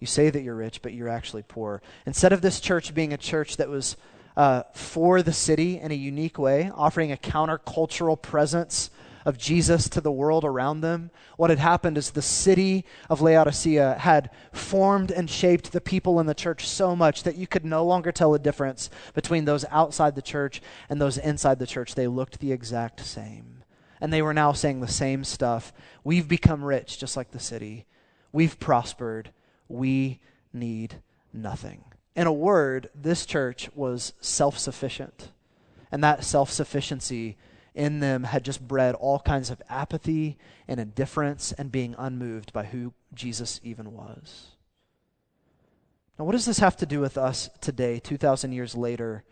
You 0.00 0.06
say 0.08 0.28
that 0.28 0.42
you're 0.42 0.56
rich, 0.56 0.82
but 0.82 0.92
you're 0.92 1.08
actually 1.08 1.44
poor. 1.46 1.82
Instead 2.04 2.32
of 2.32 2.40
this 2.40 2.58
church 2.58 2.94
being 2.94 3.12
a 3.12 3.18
church 3.18 3.58
that 3.58 3.68
was 3.68 3.96
uh, 4.36 4.64
for 4.74 5.22
the 5.22 5.32
city 5.32 5.78
in 5.78 5.92
a 5.92 5.94
unique 5.94 6.38
way, 6.38 6.70
offering 6.74 7.12
a 7.12 7.16
countercultural 7.16 8.20
presence 8.20 8.90
of 9.24 9.38
Jesus 9.38 9.88
to 9.88 10.00
the 10.00 10.12
world 10.12 10.44
around 10.44 10.80
them, 10.80 11.10
what 11.36 11.50
had 11.50 11.58
happened 11.58 11.96
is 11.96 12.10
the 12.10 12.22
city 12.22 12.84
of 13.08 13.20
Laodicea 13.20 13.96
had 13.98 14.30
formed 14.52 15.10
and 15.10 15.28
shaped 15.30 15.72
the 15.72 15.80
people 15.80 16.20
in 16.20 16.26
the 16.26 16.34
church 16.34 16.68
so 16.68 16.94
much 16.94 17.22
that 17.22 17.36
you 17.36 17.46
could 17.46 17.64
no 17.64 17.84
longer 17.84 18.12
tell 18.12 18.34
a 18.34 18.38
difference 18.38 18.90
between 19.14 19.44
those 19.44 19.64
outside 19.70 20.14
the 20.14 20.22
church 20.22 20.60
and 20.88 21.00
those 21.00 21.18
inside 21.18 21.58
the 21.58 21.66
church. 21.66 21.94
They 21.94 22.06
looked 22.06 22.40
the 22.40 22.52
exact 22.52 23.00
same. 23.00 23.64
And 24.00 24.12
they 24.12 24.22
were 24.22 24.34
now 24.34 24.52
saying 24.52 24.80
the 24.80 24.88
same 24.88 25.24
stuff. 25.24 25.72
We've 26.02 26.28
become 26.28 26.62
rich, 26.62 26.98
just 26.98 27.16
like 27.16 27.30
the 27.30 27.40
city. 27.40 27.86
We've 28.32 28.58
prospered. 28.58 29.30
We 29.68 30.20
need 30.52 30.96
nothing. 31.32 31.84
In 32.14 32.26
a 32.26 32.32
word, 32.32 32.90
this 32.94 33.24
church 33.24 33.70
was 33.74 34.12
self 34.20 34.58
sufficient. 34.58 35.30
And 35.90 36.02
that 36.04 36.24
self 36.24 36.50
sufficiency 36.50 37.36
in 37.74 38.00
them 38.00 38.24
had 38.24 38.44
just 38.44 38.66
bred 38.66 38.94
all 38.94 39.18
kinds 39.18 39.50
of 39.50 39.60
apathy 39.68 40.38
and 40.68 40.78
indifference 40.78 41.52
and 41.52 41.72
being 41.72 41.94
unmoved 41.98 42.52
by 42.52 42.64
who 42.64 42.92
Jesus 43.12 43.60
even 43.62 43.92
was. 43.92 44.52
Now, 46.18 46.24
what 46.24 46.32
does 46.32 46.46
this 46.46 46.60
have 46.60 46.76
to 46.76 46.86
do 46.86 47.00
with 47.00 47.18
us 47.18 47.50
today, 47.60 47.98
2,000 47.98 48.52
years 48.52 48.76
later, 48.76 49.24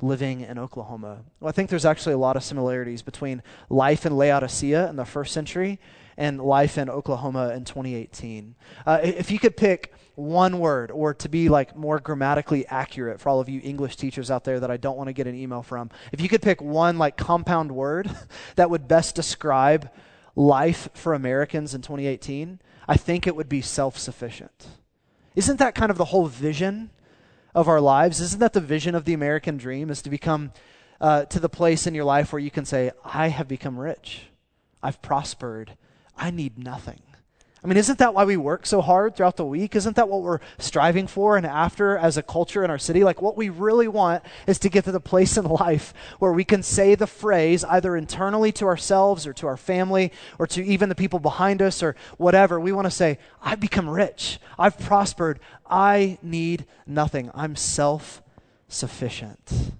living 0.00 0.40
in 0.40 0.58
Oklahoma? 0.58 1.20
Well, 1.38 1.48
I 1.48 1.52
think 1.52 1.70
there's 1.70 1.84
actually 1.84 2.14
a 2.14 2.18
lot 2.18 2.36
of 2.36 2.42
similarities 2.42 3.02
between 3.02 3.42
life 3.70 4.04
in 4.04 4.16
Laodicea 4.16 4.88
in 4.90 4.96
the 4.96 5.04
first 5.04 5.32
century 5.32 5.78
and 6.16 6.40
life 6.40 6.78
in 6.78 6.88
Oklahoma 6.88 7.50
in 7.50 7.64
2018. 7.64 8.54
Uh, 8.86 9.00
if 9.02 9.30
you 9.30 9.38
could 9.38 9.56
pick 9.56 9.92
one 10.14 10.58
word, 10.58 10.90
or 10.90 11.12
to 11.14 11.28
be 11.28 11.48
like 11.48 11.76
more 11.76 11.98
grammatically 11.98 12.66
accurate 12.68 13.20
for 13.20 13.28
all 13.28 13.40
of 13.40 13.48
you 13.48 13.60
English 13.64 13.96
teachers 13.96 14.30
out 14.30 14.44
there 14.44 14.60
that 14.60 14.70
I 14.70 14.76
don't 14.76 14.96
want 14.96 15.08
to 15.08 15.12
get 15.12 15.26
an 15.26 15.34
email 15.34 15.62
from, 15.62 15.90
if 16.12 16.20
you 16.20 16.28
could 16.28 16.42
pick 16.42 16.62
one 16.62 16.98
like 16.98 17.16
compound 17.16 17.72
word 17.72 18.10
that 18.56 18.70
would 18.70 18.86
best 18.86 19.14
describe 19.14 19.90
life 20.36 20.88
for 20.94 21.14
Americans 21.14 21.74
in 21.74 21.82
2018, 21.82 22.60
I 22.86 22.96
think 22.96 23.26
it 23.26 23.34
would 23.34 23.48
be 23.48 23.60
self 23.60 23.98
sufficient. 23.98 24.68
Isn't 25.34 25.58
that 25.58 25.74
kind 25.74 25.90
of 25.90 25.98
the 25.98 26.06
whole 26.06 26.26
vision 26.26 26.90
of 27.54 27.68
our 27.68 27.80
lives? 27.80 28.20
Isn't 28.20 28.40
that 28.40 28.52
the 28.52 28.60
vision 28.60 28.94
of 28.94 29.04
the 29.04 29.14
American 29.14 29.56
dream? 29.56 29.90
Is 29.90 30.02
to 30.02 30.10
become 30.10 30.52
uh, 31.00 31.24
to 31.26 31.40
the 31.40 31.48
place 31.48 31.86
in 31.86 31.94
your 31.94 32.04
life 32.04 32.32
where 32.32 32.40
you 32.40 32.50
can 32.50 32.64
say, 32.64 32.92
I 33.04 33.28
have 33.28 33.48
become 33.48 33.78
rich, 33.78 34.26
I've 34.82 35.02
prospered, 35.02 35.76
I 36.16 36.30
need 36.30 36.58
nothing. 36.58 37.00
I 37.64 37.66
mean, 37.66 37.78
isn't 37.78 37.98
that 38.00 38.12
why 38.12 38.26
we 38.26 38.36
work 38.36 38.66
so 38.66 38.82
hard 38.82 39.16
throughout 39.16 39.38
the 39.38 39.44
week? 39.46 39.74
Isn't 39.74 39.96
that 39.96 40.10
what 40.10 40.20
we're 40.20 40.40
striving 40.58 41.06
for 41.06 41.38
and 41.38 41.46
after 41.46 41.96
as 41.96 42.18
a 42.18 42.22
culture 42.22 42.62
in 42.62 42.70
our 42.70 42.76
city? 42.76 43.02
Like, 43.02 43.22
what 43.22 43.38
we 43.38 43.48
really 43.48 43.88
want 43.88 44.22
is 44.46 44.58
to 44.60 44.68
get 44.68 44.84
to 44.84 44.92
the 44.92 45.00
place 45.00 45.38
in 45.38 45.44
life 45.48 45.94
where 46.18 46.34
we 46.34 46.44
can 46.44 46.62
say 46.62 46.94
the 46.94 47.06
phrase 47.06 47.64
either 47.64 47.96
internally 47.96 48.52
to 48.52 48.66
ourselves 48.66 49.26
or 49.26 49.32
to 49.32 49.46
our 49.46 49.56
family 49.56 50.12
or 50.38 50.46
to 50.48 50.62
even 50.62 50.90
the 50.90 50.94
people 50.94 51.18
behind 51.18 51.62
us 51.62 51.82
or 51.82 51.96
whatever. 52.18 52.60
We 52.60 52.72
want 52.72 52.84
to 52.84 52.90
say, 52.90 53.18
I've 53.40 53.60
become 53.60 53.88
rich. 53.88 54.38
I've 54.58 54.78
prospered. 54.78 55.40
I 55.64 56.18
need 56.20 56.66
nothing. 56.86 57.30
I'm 57.32 57.56
self 57.56 58.22
sufficient. 58.68 59.72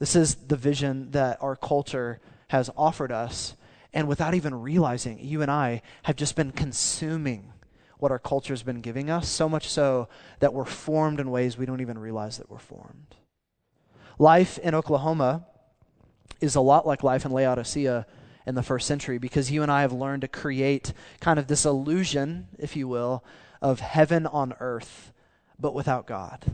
This 0.00 0.16
is 0.16 0.34
the 0.34 0.56
vision 0.56 1.12
that 1.12 1.38
our 1.40 1.54
culture 1.54 2.18
has 2.48 2.68
offered 2.76 3.12
us 3.12 3.54
and 3.96 4.08
without 4.08 4.34
even 4.34 4.54
realizing, 4.54 5.18
you 5.20 5.40
and 5.40 5.50
I 5.50 5.80
have 6.02 6.16
just 6.16 6.36
been 6.36 6.52
consuming 6.52 7.54
what 7.96 8.12
our 8.12 8.18
culture 8.18 8.52
has 8.52 8.62
been 8.62 8.82
giving 8.82 9.08
us, 9.08 9.26
so 9.26 9.48
much 9.48 9.70
so 9.70 10.10
that 10.40 10.52
we're 10.52 10.66
formed 10.66 11.18
in 11.18 11.30
ways 11.30 11.56
we 11.56 11.64
don't 11.64 11.80
even 11.80 11.96
realize 11.96 12.36
that 12.36 12.50
we're 12.50 12.58
formed. 12.58 13.16
Life 14.18 14.58
in 14.58 14.74
Oklahoma 14.74 15.46
is 16.42 16.54
a 16.54 16.60
lot 16.60 16.86
like 16.86 17.02
life 17.02 17.24
in 17.24 17.32
Laodicea 17.32 18.06
in 18.46 18.54
the 18.54 18.62
first 18.62 18.86
century 18.86 19.16
because 19.16 19.50
you 19.50 19.62
and 19.62 19.72
I 19.72 19.80
have 19.80 19.94
learned 19.94 20.20
to 20.20 20.28
create 20.28 20.92
kind 21.20 21.38
of 21.38 21.46
this 21.46 21.64
illusion, 21.64 22.48
if 22.58 22.76
you 22.76 22.86
will, 22.86 23.24
of 23.62 23.80
heaven 23.80 24.26
on 24.26 24.52
earth, 24.60 25.10
but 25.58 25.72
without 25.72 26.06
God. 26.06 26.44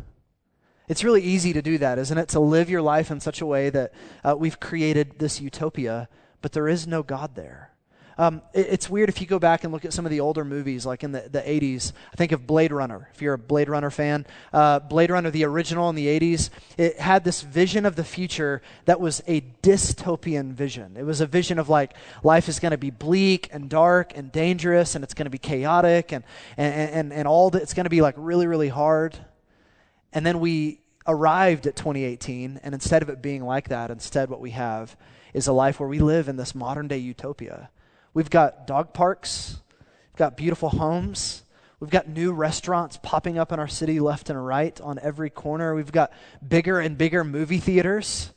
It's 0.86 1.02
really 1.02 1.22
easy 1.22 1.52
to 1.54 1.62
do 1.62 1.76
that, 1.78 1.98
isn't 1.98 2.18
it? 2.18 2.28
To 2.28 2.38
live 2.38 2.70
your 2.70 2.82
life 2.82 3.10
in 3.10 3.18
such 3.18 3.40
a 3.40 3.46
way 3.46 3.68
that 3.70 3.92
uh, 4.22 4.36
we've 4.38 4.60
created 4.60 5.18
this 5.18 5.40
utopia 5.40 6.08
but 6.42 6.52
there 6.52 6.68
is 6.68 6.86
no 6.86 7.02
God 7.02 7.34
there. 7.34 7.72
Um, 8.18 8.42
it, 8.52 8.66
it's 8.70 8.90
weird 8.90 9.08
if 9.08 9.20
you 9.20 9.26
go 9.26 9.38
back 9.38 9.64
and 9.64 9.72
look 9.72 9.84
at 9.84 9.92
some 9.92 10.04
of 10.04 10.10
the 10.10 10.20
older 10.20 10.44
movies, 10.44 10.84
like 10.84 11.02
in 11.02 11.12
the, 11.12 11.28
the 11.30 11.40
80s. 11.40 11.92
I 12.12 12.16
think 12.16 12.32
of 12.32 12.46
Blade 12.46 12.72
Runner, 12.72 13.08
if 13.14 13.22
you're 13.22 13.34
a 13.34 13.38
Blade 13.38 13.68
Runner 13.68 13.90
fan. 13.90 14.26
Uh, 14.52 14.78
Blade 14.80 15.10
Runner, 15.10 15.30
the 15.30 15.44
original 15.44 15.88
in 15.88 15.96
the 15.96 16.06
80s, 16.06 16.50
it 16.76 16.98
had 17.00 17.24
this 17.24 17.42
vision 17.42 17.86
of 17.86 17.96
the 17.96 18.04
future 18.04 18.62
that 18.84 19.00
was 19.00 19.22
a 19.26 19.40
dystopian 19.62 20.52
vision. 20.52 20.96
It 20.96 21.04
was 21.04 21.20
a 21.20 21.26
vision 21.26 21.58
of 21.58 21.68
like 21.68 21.94
life 22.22 22.48
is 22.48 22.58
going 22.58 22.72
to 22.72 22.78
be 22.78 22.90
bleak 22.90 23.48
and 23.52 23.68
dark 23.68 24.16
and 24.16 24.30
dangerous 24.30 24.94
and 24.94 25.02
it's 25.02 25.14
going 25.14 25.26
to 25.26 25.30
be 25.30 25.38
chaotic 25.38 26.12
and, 26.12 26.24
and, 26.56 26.90
and, 26.90 27.12
and 27.12 27.28
all 27.28 27.50
that. 27.50 27.62
It's 27.62 27.74
going 27.74 27.84
to 27.84 27.90
be 27.90 28.02
like 28.02 28.14
really, 28.18 28.46
really 28.46 28.68
hard. 28.68 29.16
And 30.12 30.26
then 30.26 30.40
we 30.40 30.80
arrived 31.06 31.66
at 31.66 31.74
2018, 31.74 32.60
and 32.62 32.74
instead 32.74 33.02
of 33.02 33.08
it 33.08 33.20
being 33.20 33.42
like 33.42 33.70
that, 33.70 33.90
instead 33.90 34.28
what 34.28 34.40
we 34.40 34.50
have 34.50 34.96
is 35.32 35.46
a 35.46 35.52
life 35.52 35.80
where 35.80 35.88
we 35.88 35.98
live 35.98 36.28
in 36.28 36.36
this 36.36 36.54
modern 36.54 36.88
day 36.88 36.98
utopia. 36.98 37.70
We've 38.14 38.30
got 38.30 38.66
dog 38.66 38.92
parks, 38.92 39.60
we've 40.12 40.18
got 40.18 40.36
beautiful 40.36 40.68
homes, 40.68 41.42
we've 41.80 41.90
got 41.90 42.08
new 42.08 42.32
restaurants 42.32 42.98
popping 43.02 43.38
up 43.38 43.52
in 43.52 43.58
our 43.58 43.68
city 43.68 44.00
left 44.00 44.30
and 44.30 44.46
right 44.46 44.78
on 44.80 44.98
every 44.98 45.30
corner, 45.30 45.74
we've 45.74 45.92
got 45.92 46.12
bigger 46.46 46.78
and 46.80 46.98
bigger 46.98 47.24
movie 47.24 47.58
theaters. 47.58 48.32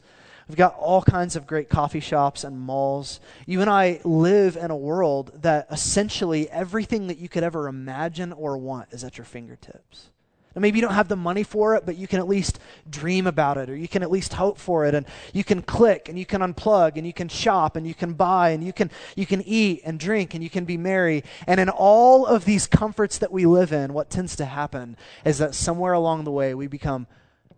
We've 0.47 0.57
got 0.57 0.75
all 0.75 1.01
kinds 1.01 1.35
of 1.35 1.47
great 1.47 1.69
coffee 1.69 1.99
shops 1.99 2.43
and 2.43 2.59
malls. 2.59 3.19
You 3.47 3.61
and 3.61 3.69
I 3.69 3.99
live 4.03 4.55
in 4.55 4.69
a 4.69 4.75
world 4.75 5.31
that 5.41 5.65
essentially 5.71 6.47
everything 6.51 7.07
that 7.07 7.17
you 7.17 7.27
could 7.27 7.43
ever 7.43 7.67
imagine 7.67 8.31
or 8.31 8.55
want 8.55 8.89
is 8.91 9.03
at 9.03 9.17
your 9.17 9.25
fingertips. 9.25 10.11
And 10.55 10.61
maybe 10.61 10.79
you 10.79 10.81
don't 10.81 10.93
have 10.93 11.09
the 11.09 11.17
money 11.17 11.43
for 11.43 11.75
it, 11.75 11.85
but 11.85 11.97
you 11.97 12.07
can 12.07 12.19
at 12.19 12.27
least 12.27 12.59
dream 12.89 13.27
about 13.27 13.57
it 13.57 13.69
or 13.69 13.75
you 13.75 13.89
can 13.89 14.01
at 14.01 14.09
least 14.09 14.33
hope 14.33 14.57
for 14.57 14.85
it 14.85 14.95
and 14.95 15.05
you 15.33 15.43
can 15.43 15.61
click 15.61 16.07
and 16.07 16.17
you 16.17 16.25
can 16.25 16.41
unplug 16.41 16.93
and 16.95 17.05
you 17.05 17.11
can 17.13 17.27
shop 17.27 17.75
and 17.75 17.85
you 17.85 17.93
can 17.93 18.13
buy 18.13 18.49
and 18.51 18.63
you 18.63 18.71
can 18.71 18.89
you 19.15 19.25
can 19.25 19.41
eat 19.41 19.81
and 19.83 19.99
drink 19.99 20.33
and 20.33 20.41
you 20.41 20.49
can 20.49 20.63
be 20.63 20.77
merry. 20.77 21.23
And 21.45 21.59
in 21.59 21.67
all 21.69 22.25
of 22.25 22.45
these 22.45 22.67
comforts 22.67 23.17
that 23.17 23.31
we 23.31 23.45
live 23.45 23.73
in, 23.73 23.93
what 23.93 24.09
tends 24.09 24.35
to 24.37 24.45
happen 24.45 24.95
is 25.25 25.39
that 25.39 25.53
somewhere 25.53 25.93
along 25.93 26.23
the 26.23 26.31
way 26.31 26.53
we 26.55 26.67
become 26.67 27.07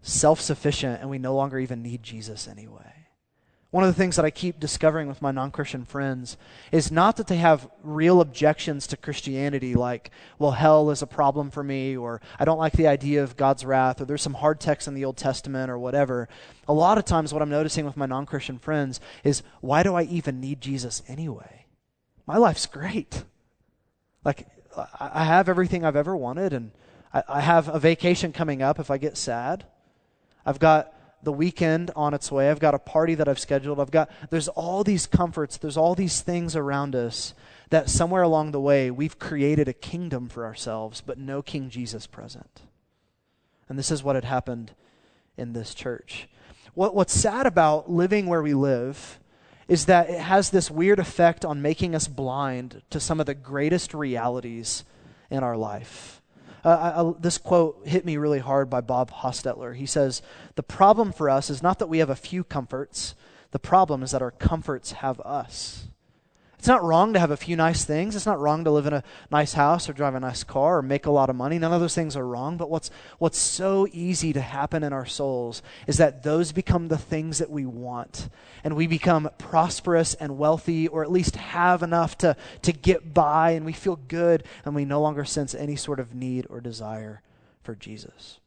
self-sufficient 0.02 1.00
and 1.00 1.10
we 1.10 1.20
no 1.20 1.36
longer 1.36 1.60
even 1.60 1.84
need 1.84 2.02
Jesus 2.02 2.48
anyway. 2.48 2.97
One 3.70 3.84
of 3.84 3.94
the 3.94 4.02
things 4.02 4.16
that 4.16 4.24
I 4.24 4.30
keep 4.30 4.62
discovering 4.62 5.10
with 5.10 5.22
my 5.22 5.32
non 5.32 5.52
Christian 5.52 5.84
friends 5.84 6.38
is 6.72 6.90
not 6.90 7.18
that 7.18 7.28
they 7.28 7.36
have 7.36 7.70
real 7.84 8.22
objections 8.22 8.88
to 8.88 8.98
Christianity, 8.98 9.76
like, 9.76 10.10
well, 10.40 10.52
hell 10.52 10.90
is 10.90 11.02
a 11.02 11.08
problem 11.08 11.52
for 11.52 11.64
me, 11.64 11.98
or 11.98 12.22
I 12.40 12.46
don't 12.46 12.58
like 12.58 12.74
the 12.74 12.88
idea 12.88 13.24
of 13.24 13.36
God's 13.36 13.66
wrath, 13.66 14.00
or 14.00 14.06
there's 14.06 14.22
some 14.22 14.36
hard 14.36 14.62
text 14.62 14.88
in 14.88 14.94
the 14.94 15.04
Old 15.04 15.18
Testament, 15.18 15.70
or 15.70 15.78
whatever. 15.78 16.30
A 16.70 16.74
lot 16.74 16.98
of 16.98 17.04
times, 17.04 17.34
what 17.34 17.42
I'm 17.42 17.50
noticing 17.50 17.86
with 17.86 17.98
my 17.98 18.06
non 18.06 18.26
Christian 18.26 18.58
friends 18.58 19.02
is, 19.26 19.44
why 19.60 19.84
do 19.84 19.96
I 19.96 20.04
even 20.04 20.40
need 20.40 20.62
Jesus 20.62 21.04
anyway? 21.10 21.66
My 22.26 22.38
life's 22.38 22.68
great. 22.68 23.24
Like, 24.24 24.48
I 24.98 25.26
have 25.26 25.50
everything 25.50 25.84
I've 25.84 25.96
ever 25.98 26.16
wanted, 26.16 26.54
and 26.54 26.72
I 27.14 27.42
have 27.42 27.68
a 27.68 27.80
vacation 27.80 28.32
coming 28.32 28.62
up 28.62 28.80
if 28.80 28.90
I 28.90 28.98
get 28.98 29.18
sad. 29.18 29.66
I've 30.46 30.60
got 30.60 30.94
the 31.24 31.32
weekend 31.32 31.92
on 31.96 32.14
its 32.14 32.32
way. 32.32 32.50
I've 32.50 32.60
got 32.60 32.76
a 32.76 32.80
party 32.80 33.16
that 33.16 33.28
I've 33.28 33.40
scheduled. 33.40 33.80
I've 33.80 33.92
got 33.92 34.10
there's 34.30 34.48
all 34.50 34.84
these 34.84 35.08
comforts, 35.08 35.58
there's 35.58 35.78
all 35.78 35.96
these 35.96 36.22
things 36.22 36.56
around 36.56 36.96
us 36.96 37.34
that 37.70 37.90
somewhere 37.90 38.22
along 38.22 38.52
the 38.52 38.62
way 38.62 38.90
we've 38.92 39.20
created 39.20 39.68
a 39.68 39.74
kingdom 39.74 40.30
for 40.30 40.46
ourselves, 40.46 41.02
but 41.06 41.18
no 41.18 41.42
King 41.42 41.70
Jesus 41.70 42.08
present. 42.08 42.62
And 43.68 43.78
this 43.78 43.92
is 43.92 44.04
what 44.04 44.16
had 44.16 44.24
happened 44.24 44.72
in 45.36 45.54
this 45.54 45.74
church. 45.74 46.30
What, 46.74 46.96
what's 46.96 47.14
sad 47.14 47.46
about 47.46 47.92
living 47.92 48.28
where 48.28 48.42
we 48.42 48.54
live 48.54 49.20
is 49.68 49.86
that 49.88 50.10
it 50.10 50.20
has 50.20 50.50
this 50.50 50.72
weird 50.72 51.00
effect 51.00 51.44
on 51.44 51.62
making 51.62 51.94
us 51.94 52.08
blind 52.08 52.82
to 52.90 53.00
some 53.00 53.20
of 53.20 53.26
the 53.26 53.34
greatest 53.34 53.94
realities 53.94 54.86
in 55.30 55.44
our 55.44 55.58
life. 55.58 56.17
Uh, 56.64 57.14
I, 57.16 57.22
this 57.22 57.38
quote 57.38 57.88
hit 57.88 58.06
me 58.06 58.18
really 58.18 58.40
hard 58.40 58.70
by 58.70 58.82
Bob 58.82 59.12
Hostetler. 59.12 59.76
He 59.76 59.86
says, 59.86 60.22
The 60.56 60.64
problem 60.64 61.12
for 61.12 61.30
us 61.30 61.50
is 61.50 61.64
not 61.64 61.80
that 61.80 61.88
we 61.88 62.00
have 62.00 62.10
a 62.10 62.16
few 62.16 62.44
comforts, 62.44 63.16
the 63.52 63.60
problem 63.60 64.04
is 64.04 64.12
that 64.12 64.22
our 64.22 64.32
comforts 64.32 64.94
have 64.94 65.20
us. 65.22 65.87
It's 66.58 66.68
not 66.68 66.84
wrong 66.84 67.14
to 67.14 67.20
have 67.20 67.30
a 67.30 67.38
few 67.38 67.56
nice 67.56 67.86
things. 67.86 68.16
It's 68.16 68.26
not 68.26 68.40
wrong 68.40 68.64
to 68.64 68.72
live 68.72 68.88
in 68.88 68.94
a 68.94 69.04
nice 69.30 69.54
house 69.54 69.88
or 69.88 69.94
drive 69.94 70.16
a 70.16 70.20
nice 70.20 70.44
car 70.44 70.80
or 70.80 70.82
make 70.82 71.06
a 71.06 71.12
lot 71.12 71.30
of 71.30 71.36
money. 71.36 71.60
None 71.60 71.72
of 71.72 71.80
those 71.80 71.94
things 71.94 72.16
are 72.16 72.26
wrong. 72.26 72.58
But 72.58 72.70
what's, 72.70 72.90
what's 73.20 73.38
so 73.38 73.88
easy 73.92 74.34
to 74.34 74.42
happen 74.42 74.84
in 74.84 74.92
our 74.92 75.06
souls 75.06 75.62
is 75.86 75.98
that 75.98 76.24
those 76.24 76.52
become 76.52 76.88
the 76.88 76.98
things 76.98 77.38
that 77.38 77.52
we 77.52 77.68
want. 77.68 78.30
And 78.64 78.76
we 78.76 78.88
become 78.88 79.30
prosperous 79.38 80.16
and 80.16 80.40
wealthy, 80.40 80.88
or 80.88 81.04
at 81.04 81.12
least 81.12 81.36
have 81.36 81.84
enough 81.84 82.18
to, 82.20 82.36
to 82.64 82.74
get 82.74 83.14
by, 83.14 83.52
and 83.52 83.66
we 83.66 83.74
feel 83.74 84.00
good, 84.08 84.44
and 84.66 84.74
we 84.74 84.84
no 84.84 85.00
longer 85.00 85.26
sense 85.26 85.54
any 85.54 85.76
sort 85.76 86.00
of 86.00 86.16
need 86.16 86.48
or 86.50 86.60
desire 86.60 87.22
for 87.62 87.76
Jesus. 87.76 88.40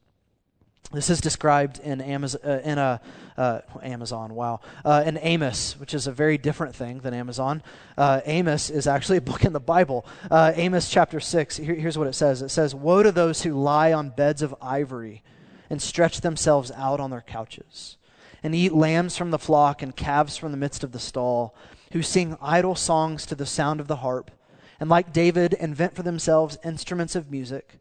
This 0.92 1.08
is 1.08 1.20
described 1.20 1.78
in 1.78 2.00
Amazon, 2.00 2.40
uh, 2.44 2.60
in 2.64 2.76
a 2.76 3.00
uh, 3.38 3.60
Amazon. 3.80 4.34
Wow, 4.34 4.58
uh, 4.84 5.04
in 5.06 5.20
Amos, 5.22 5.78
which 5.78 5.94
is 5.94 6.08
a 6.08 6.12
very 6.12 6.36
different 6.36 6.74
thing 6.74 6.98
than 6.98 7.14
Amazon. 7.14 7.62
Uh, 7.96 8.22
Amos 8.26 8.70
is 8.70 8.88
actually 8.88 9.18
a 9.18 9.20
book 9.30 9.44
in 9.44 9.52
the 9.52 9.60
Bible. 9.60 10.04
Uh, 10.28 10.52
Amos 10.56 10.90
chapter 10.90 11.20
six. 11.20 11.56
Here, 11.56 11.76
here's 11.76 11.96
what 11.96 12.08
it 12.08 12.14
says. 12.14 12.42
It 12.42 12.48
says, 12.48 12.74
"Woe 12.74 13.04
to 13.04 13.12
those 13.12 13.42
who 13.42 13.54
lie 13.54 13.92
on 13.92 14.10
beds 14.10 14.42
of 14.42 14.52
ivory, 14.60 15.22
and 15.68 15.80
stretch 15.80 16.22
themselves 16.22 16.72
out 16.72 16.98
on 16.98 17.10
their 17.10 17.20
couches, 17.20 17.96
and 18.42 18.52
eat 18.52 18.72
lambs 18.72 19.16
from 19.16 19.30
the 19.30 19.38
flock 19.38 19.82
and 19.82 19.94
calves 19.94 20.36
from 20.36 20.50
the 20.50 20.58
midst 20.58 20.82
of 20.82 20.90
the 20.90 20.98
stall, 20.98 21.54
who 21.92 22.02
sing 22.02 22.36
idle 22.42 22.74
songs 22.74 23.26
to 23.26 23.36
the 23.36 23.46
sound 23.46 23.78
of 23.78 23.86
the 23.86 23.96
harp, 23.96 24.32
and 24.80 24.90
like 24.90 25.12
David 25.12 25.52
invent 25.52 25.94
for 25.94 26.02
themselves 26.02 26.58
instruments 26.64 27.14
of 27.14 27.30
music, 27.30 27.78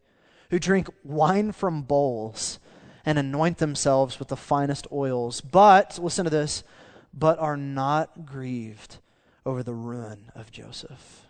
who 0.50 0.60
drink 0.60 0.88
wine 1.02 1.50
from 1.50 1.82
bowls." 1.82 2.59
And 3.04 3.18
anoint 3.18 3.58
themselves 3.58 4.18
with 4.18 4.28
the 4.28 4.36
finest 4.36 4.86
oils, 4.92 5.40
but, 5.40 5.98
listen 6.02 6.24
to 6.24 6.30
this, 6.30 6.64
but 7.12 7.38
are 7.38 7.56
not 7.56 8.26
grieved 8.26 8.98
over 9.44 9.62
the 9.62 9.74
ruin 9.74 10.30
of 10.34 10.50
Joseph. 10.50 11.26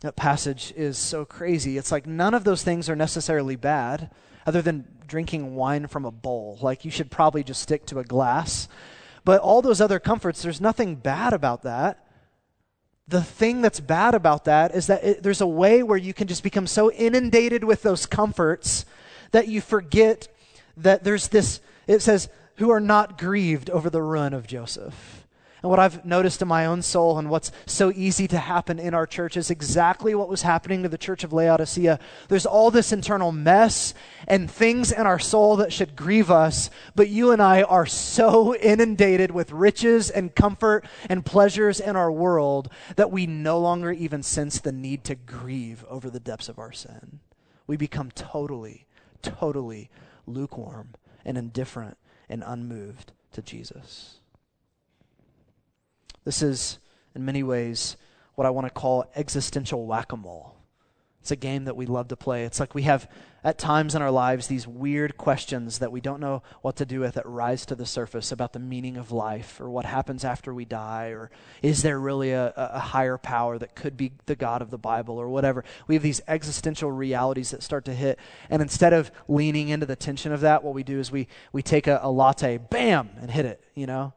That 0.00 0.16
passage 0.16 0.72
is 0.76 0.96
so 0.96 1.24
crazy. 1.24 1.76
It's 1.76 1.92
like 1.92 2.06
none 2.06 2.32
of 2.32 2.44
those 2.44 2.62
things 2.62 2.88
are 2.88 2.96
necessarily 2.96 3.56
bad, 3.56 4.10
other 4.46 4.62
than 4.62 4.86
drinking 5.06 5.54
wine 5.54 5.86
from 5.86 6.06
a 6.06 6.10
bowl. 6.10 6.58
Like 6.62 6.84
you 6.84 6.90
should 6.90 7.10
probably 7.10 7.44
just 7.44 7.60
stick 7.60 7.84
to 7.86 7.98
a 7.98 8.04
glass. 8.04 8.68
But 9.24 9.42
all 9.42 9.60
those 9.60 9.80
other 9.80 9.98
comforts, 9.98 10.40
there's 10.40 10.60
nothing 10.60 10.94
bad 10.94 11.34
about 11.34 11.62
that. 11.62 12.06
The 13.06 13.22
thing 13.22 13.60
that's 13.60 13.80
bad 13.80 14.14
about 14.14 14.44
that 14.44 14.74
is 14.74 14.86
that 14.86 15.04
it, 15.04 15.22
there's 15.22 15.40
a 15.40 15.46
way 15.46 15.82
where 15.82 15.98
you 15.98 16.14
can 16.14 16.28
just 16.28 16.42
become 16.42 16.66
so 16.66 16.90
inundated 16.92 17.64
with 17.64 17.82
those 17.82 18.06
comforts 18.06 18.86
that 19.32 19.48
you 19.48 19.60
forget 19.60 20.28
that 20.76 21.04
there's 21.04 21.28
this, 21.28 21.60
it 21.86 22.00
says, 22.00 22.28
who 22.56 22.70
are 22.70 22.80
not 22.80 23.18
grieved 23.18 23.70
over 23.70 23.90
the 23.90 24.02
ruin 24.02 24.34
of 24.34 24.46
Joseph. 24.46 25.20
And 25.62 25.68
what 25.68 25.78
I've 25.78 26.06
noticed 26.06 26.40
in 26.40 26.48
my 26.48 26.64
own 26.64 26.80
soul 26.80 27.18
and 27.18 27.28
what's 27.28 27.52
so 27.66 27.92
easy 27.94 28.26
to 28.28 28.38
happen 28.38 28.78
in 28.78 28.94
our 28.94 29.06
church 29.06 29.36
is 29.36 29.50
exactly 29.50 30.14
what 30.14 30.28
was 30.28 30.42
happening 30.42 30.82
to 30.82 30.88
the 30.88 30.96
church 30.96 31.22
of 31.22 31.34
Laodicea. 31.34 31.98
There's 32.28 32.46
all 32.46 32.70
this 32.70 32.92
internal 32.92 33.30
mess 33.30 33.92
and 34.26 34.50
things 34.50 34.90
in 34.90 35.06
our 35.06 35.18
soul 35.18 35.56
that 35.56 35.72
should 35.72 35.96
grieve 35.96 36.30
us, 36.30 36.70
but 36.94 37.10
you 37.10 37.30
and 37.30 37.42
I 37.42 37.62
are 37.62 37.84
so 37.84 38.54
inundated 38.62 39.30
with 39.32 39.52
riches 39.52 40.08
and 40.08 40.34
comfort 40.34 40.86
and 41.10 41.26
pleasures 41.26 41.78
in 41.78 41.94
our 41.94 42.10
world 42.10 42.70
that 42.96 43.10
we 43.10 43.26
no 43.26 43.58
longer 43.58 43.92
even 43.92 44.22
sense 44.22 44.60
the 44.60 44.72
need 44.72 45.04
to 45.04 45.14
grieve 45.14 45.84
over 45.90 46.08
the 46.08 46.20
depths 46.20 46.48
of 46.48 46.58
our 46.58 46.72
sin. 46.72 47.20
We 47.66 47.76
become 47.76 48.10
totally, 48.12 48.86
totally 49.22 49.90
lukewarm 50.26 50.94
and 51.24 51.36
indifferent 51.36 51.96
and 52.28 52.42
unmoved 52.46 53.12
to 53.32 53.42
Jesus. 53.42 54.18
This 56.24 56.42
is, 56.42 56.78
in 57.14 57.24
many 57.24 57.42
ways, 57.42 57.96
what 58.34 58.46
I 58.46 58.50
want 58.50 58.66
to 58.66 58.72
call 58.72 59.10
existential 59.16 59.86
whack 59.86 60.12
a 60.12 60.16
mole. 60.16 60.56
It's 61.20 61.30
a 61.30 61.36
game 61.36 61.64
that 61.64 61.76
we 61.76 61.86
love 61.86 62.08
to 62.08 62.16
play. 62.16 62.44
It's 62.44 62.60
like 62.60 62.74
we 62.74 62.82
have, 62.82 63.08
at 63.42 63.58
times 63.58 63.94
in 63.94 64.02
our 64.02 64.10
lives, 64.10 64.46
these 64.46 64.66
weird 64.66 65.16
questions 65.16 65.78
that 65.78 65.90
we 65.90 66.00
don't 66.00 66.20
know 66.20 66.42
what 66.60 66.76
to 66.76 66.84
do 66.84 67.00
with 67.00 67.14
that 67.14 67.26
rise 67.26 67.64
to 67.66 67.74
the 67.74 67.86
surface 67.86 68.30
about 68.30 68.52
the 68.52 68.58
meaning 68.58 68.96
of 68.96 69.12
life 69.12 69.60
or 69.60 69.70
what 69.70 69.86
happens 69.86 70.24
after 70.24 70.52
we 70.52 70.64
die 70.64 71.08
or 71.08 71.30
is 71.62 71.82
there 71.82 71.98
really 71.98 72.32
a, 72.32 72.52
a 72.56 72.78
higher 72.78 73.16
power 73.16 73.56
that 73.58 73.74
could 73.74 73.96
be 73.96 74.12
the 74.26 74.36
God 74.36 74.60
of 74.60 74.70
the 74.70 74.78
Bible 74.78 75.16
or 75.16 75.28
whatever. 75.28 75.64
We 75.86 75.94
have 75.94 76.02
these 76.02 76.20
existential 76.28 76.90
realities 76.92 77.50
that 77.50 77.62
start 77.62 77.86
to 77.86 77.94
hit. 77.94 78.18
And 78.50 78.60
instead 78.60 78.92
of 78.92 79.10
leaning 79.26 79.68
into 79.68 79.86
the 79.86 79.96
tension 79.96 80.32
of 80.32 80.40
that, 80.42 80.62
what 80.62 80.74
we 80.74 80.82
do 80.82 80.98
is 80.98 81.10
we, 81.10 81.26
we 81.52 81.62
take 81.62 81.86
a, 81.86 82.00
a 82.02 82.10
latte, 82.10 82.58
bam, 82.58 83.10
and 83.20 83.30
hit 83.30 83.46
it, 83.46 83.64
you 83.74 83.86
know? 83.86 84.12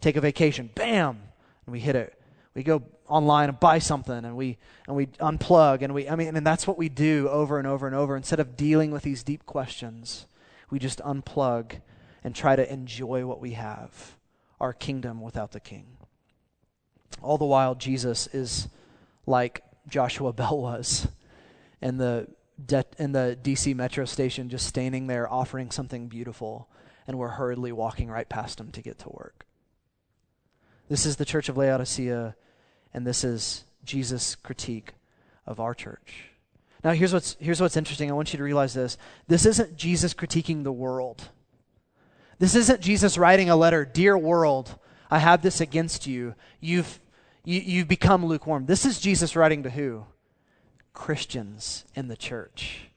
Take 0.00 0.16
a 0.16 0.20
vacation, 0.20 0.70
bam, 0.74 1.20
and 1.66 1.72
we 1.72 1.80
hit 1.80 1.96
it. 1.96 2.17
We 2.58 2.64
go 2.64 2.82
online 3.06 3.50
and 3.50 3.60
buy 3.60 3.78
something 3.78 4.24
and 4.24 4.36
we 4.36 4.58
and 4.88 4.96
we 4.96 5.06
unplug 5.06 5.82
and 5.82 5.94
we 5.94 6.08
I 6.08 6.16
mean 6.16 6.36
and 6.36 6.44
that's 6.44 6.66
what 6.66 6.76
we 6.76 6.88
do 6.88 7.28
over 7.28 7.56
and 7.56 7.68
over 7.68 7.86
and 7.86 7.94
over. 7.94 8.16
Instead 8.16 8.40
of 8.40 8.56
dealing 8.56 8.90
with 8.90 9.04
these 9.04 9.22
deep 9.22 9.46
questions 9.46 10.26
we 10.68 10.80
just 10.80 10.98
unplug 10.98 11.80
and 12.24 12.34
try 12.34 12.56
to 12.56 12.72
enjoy 12.72 13.24
what 13.24 13.40
we 13.40 13.52
have 13.52 14.16
our 14.60 14.72
kingdom 14.72 15.20
without 15.20 15.52
the 15.52 15.60
king. 15.60 15.86
All 17.22 17.38
the 17.38 17.44
while 17.44 17.76
Jesus 17.76 18.26
is 18.32 18.66
like 19.24 19.62
Joshua 19.86 20.32
Bell 20.32 20.58
was 20.58 21.06
in 21.80 21.98
the 21.98 22.26
de- 22.66 22.84
in 22.98 23.12
the 23.12 23.38
DC 23.40 23.72
metro 23.76 24.04
station 24.04 24.48
just 24.48 24.66
standing 24.66 25.06
there 25.06 25.32
offering 25.32 25.70
something 25.70 26.08
beautiful 26.08 26.68
and 27.06 27.18
we're 27.18 27.28
hurriedly 27.28 27.70
walking 27.70 28.10
right 28.10 28.28
past 28.28 28.58
him 28.58 28.72
to 28.72 28.82
get 28.82 28.98
to 28.98 29.10
work. 29.10 29.46
This 30.88 31.06
is 31.06 31.14
the 31.14 31.24
church 31.24 31.48
of 31.48 31.56
Laodicea 31.56 32.34
and 32.92 33.06
this 33.06 33.24
is 33.24 33.64
Jesus' 33.84 34.34
critique 34.34 34.92
of 35.46 35.60
our 35.60 35.74
church. 35.74 36.24
Now, 36.84 36.92
here's 36.92 37.12
what's, 37.12 37.36
here's 37.40 37.60
what's 37.60 37.76
interesting. 37.76 38.10
I 38.10 38.14
want 38.14 38.32
you 38.32 38.36
to 38.36 38.44
realize 38.44 38.74
this. 38.74 38.98
This 39.26 39.46
isn't 39.46 39.76
Jesus 39.76 40.14
critiquing 40.14 40.62
the 40.62 40.72
world. 40.72 41.28
This 42.38 42.54
isn't 42.54 42.80
Jesus 42.80 43.18
writing 43.18 43.50
a 43.50 43.56
letter, 43.56 43.84
Dear 43.84 44.16
world, 44.16 44.78
I 45.10 45.18
have 45.18 45.42
this 45.42 45.60
against 45.60 46.06
you. 46.06 46.34
You've, 46.60 47.00
you, 47.44 47.60
you've 47.60 47.88
become 47.88 48.24
lukewarm. 48.24 48.66
This 48.66 48.84
is 48.84 49.00
Jesus 49.00 49.34
writing 49.34 49.64
to 49.64 49.70
who? 49.70 50.06
Christians 50.92 51.84
in 51.94 52.08
the 52.08 52.16
church. 52.16 52.90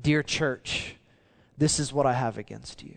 Dear 0.00 0.22
church, 0.22 0.96
this 1.56 1.78
is 1.78 1.92
what 1.92 2.06
I 2.06 2.14
have 2.14 2.38
against 2.38 2.82
you. 2.82 2.96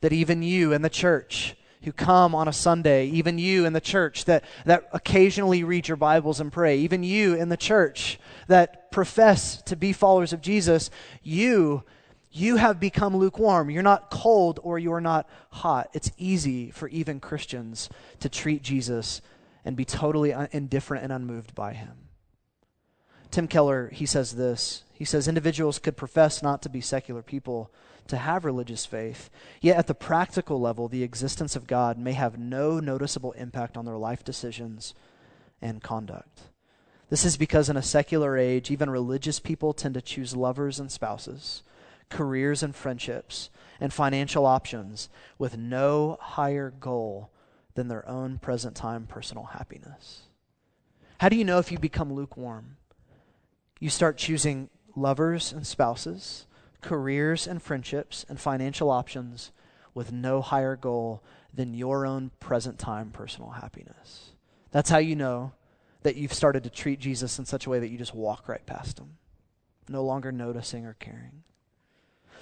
That 0.00 0.12
even 0.12 0.42
you 0.42 0.72
in 0.72 0.82
the 0.82 0.90
church 0.90 1.56
who 1.82 1.92
come 1.92 2.34
on 2.34 2.48
a 2.48 2.52
Sunday, 2.52 3.06
even 3.06 3.38
you 3.38 3.64
in 3.64 3.72
the 3.72 3.80
church 3.80 4.26
that, 4.26 4.44
that 4.66 4.88
occasionally 4.92 5.64
read 5.64 5.88
your 5.88 5.96
Bibles 5.96 6.40
and 6.40 6.52
pray, 6.52 6.78
even 6.78 7.02
you 7.02 7.34
in 7.34 7.48
the 7.48 7.56
church 7.56 8.18
that 8.48 8.90
profess 8.90 9.62
to 9.62 9.76
be 9.76 9.92
followers 9.92 10.32
of 10.32 10.40
Jesus, 10.42 10.90
you 11.22 11.84
you 12.32 12.56
have 12.56 12.78
become 12.78 13.16
lukewarm. 13.16 13.70
You're 13.70 13.82
not 13.82 14.10
cold 14.10 14.60
or 14.62 14.78
you're 14.78 15.00
not 15.00 15.28
hot. 15.50 15.90
It's 15.92 16.12
easy 16.16 16.70
for 16.70 16.86
even 16.88 17.18
Christians 17.18 17.88
to 18.20 18.28
treat 18.28 18.62
Jesus 18.62 19.20
and 19.64 19.76
be 19.76 19.84
totally 19.84 20.32
indifferent 20.52 21.02
and 21.02 21.12
unmoved 21.12 21.54
by 21.54 21.72
him. 21.72 21.92
Tim 23.30 23.48
Keller, 23.48 23.90
he 23.92 24.06
says 24.06 24.36
this. 24.36 24.84
He 24.92 25.04
says 25.04 25.28
individuals 25.28 25.78
could 25.78 25.96
profess 25.96 26.42
not 26.42 26.62
to 26.62 26.68
be 26.68 26.80
secular 26.80 27.22
people, 27.22 27.70
to 28.10 28.16
have 28.16 28.44
religious 28.44 28.84
faith, 28.86 29.30
yet 29.60 29.76
at 29.76 29.86
the 29.86 29.94
practical 29.94 30.60
level, 30.60 30.88
the 30.88 31.02
existence 31.02 31.56
of 31.56 31.66
God 31.66 31.98
may 31.98 32.12
have 32.12 32.38
no 32.38 32.78
noticeable 32.78 33.32
impact 33.32 33.76
on 33.76 33.84
their 33.84 33.96
life 33.96 34.22
decisions 34.22 34.94
and 35.62 35.82
conduct. 35.82 36.42
This 37.08 37.24
is 37.24 37.36
because 37.36 37.68
in 37.68 37.76
a 37.76 37.82
secular 37.82 38.36
age, 38.36 38.70
even 38.70 38.90
religious 38.90 39.40
people 39.40 39.72
tend 39.72 39.94
to 39.94 40.02
choose 40.02 40.36
lovers 40.36 40.78
and 40.78 40.92
spouses, 40.92 41.62
careers 42.08 42.62
and 42.62 42.74
friendships, 42.74 43.50
and 43.80 43.92
financial 43.92 44.46
options 44.46 45.08
with 45.38 45.56
no 45.56 46.18
higher 46.20 46.70
goal 46.70 47.30
than 47.74 47.88
their 47.88 48.08
own 48.08 48.38
present 48.38 48.76
time 48.76 49.06
personal 49.06 49.44
happiness. 49.44 50.22
How 51.18 51.28
do 51.28 51.36
you 51.36 51.44
know 51.44 51.58
if 51.58 51.72
you 51.72 51.78
become 51.78 52.12
lukewarm? 52.12 52.76
You 53.78 53.90
start 53.90 54.18
choosing 54.18 54.68
lovers 54.94 55.52
and 55.52 55.66
spouses 55.66 56.46
careers 56.80 57.46
and 57.46 57.62
friendships 57.62 58.24
and 58.28 58.40
financial 58.40 58.90
options 58.90 59.50
with 59.94 60.12
no 60.12 60.40
higher 60.40 60.76
goal 60.76 61.22
than 61.52 61.74
your 61.74 62.06
own 62.06 62.30
present 62.40 62.78
time 62.78 63.10
personal 63.10 63.50
happiness. 63.50 64.30
That's 64.70 64.90
how 64.90 64.98
you 64.98 65.16
know 65.16 65.52
that 66.02 66.16
you've 66.16 66.32
started 66.32 66.64
to 66.64 66.70
treat 66.70 67.00
Jesus 67.00 67.38
in 67.38 67.44
such 67.44 67.66
a 67.66 67.70
way 67.70 67.78
that 67.78 67.88
you 67.88 67.98
just 67.98 68.14
walk 68.14 68.48
right 68.48 68.64
past 68.64 68.98
him, 68.98 69.16
no 69.88 70.02
longer 70.02 70.32
noticing 70.32 70.86
or 70.86 70.94
caring. 70.94 71.42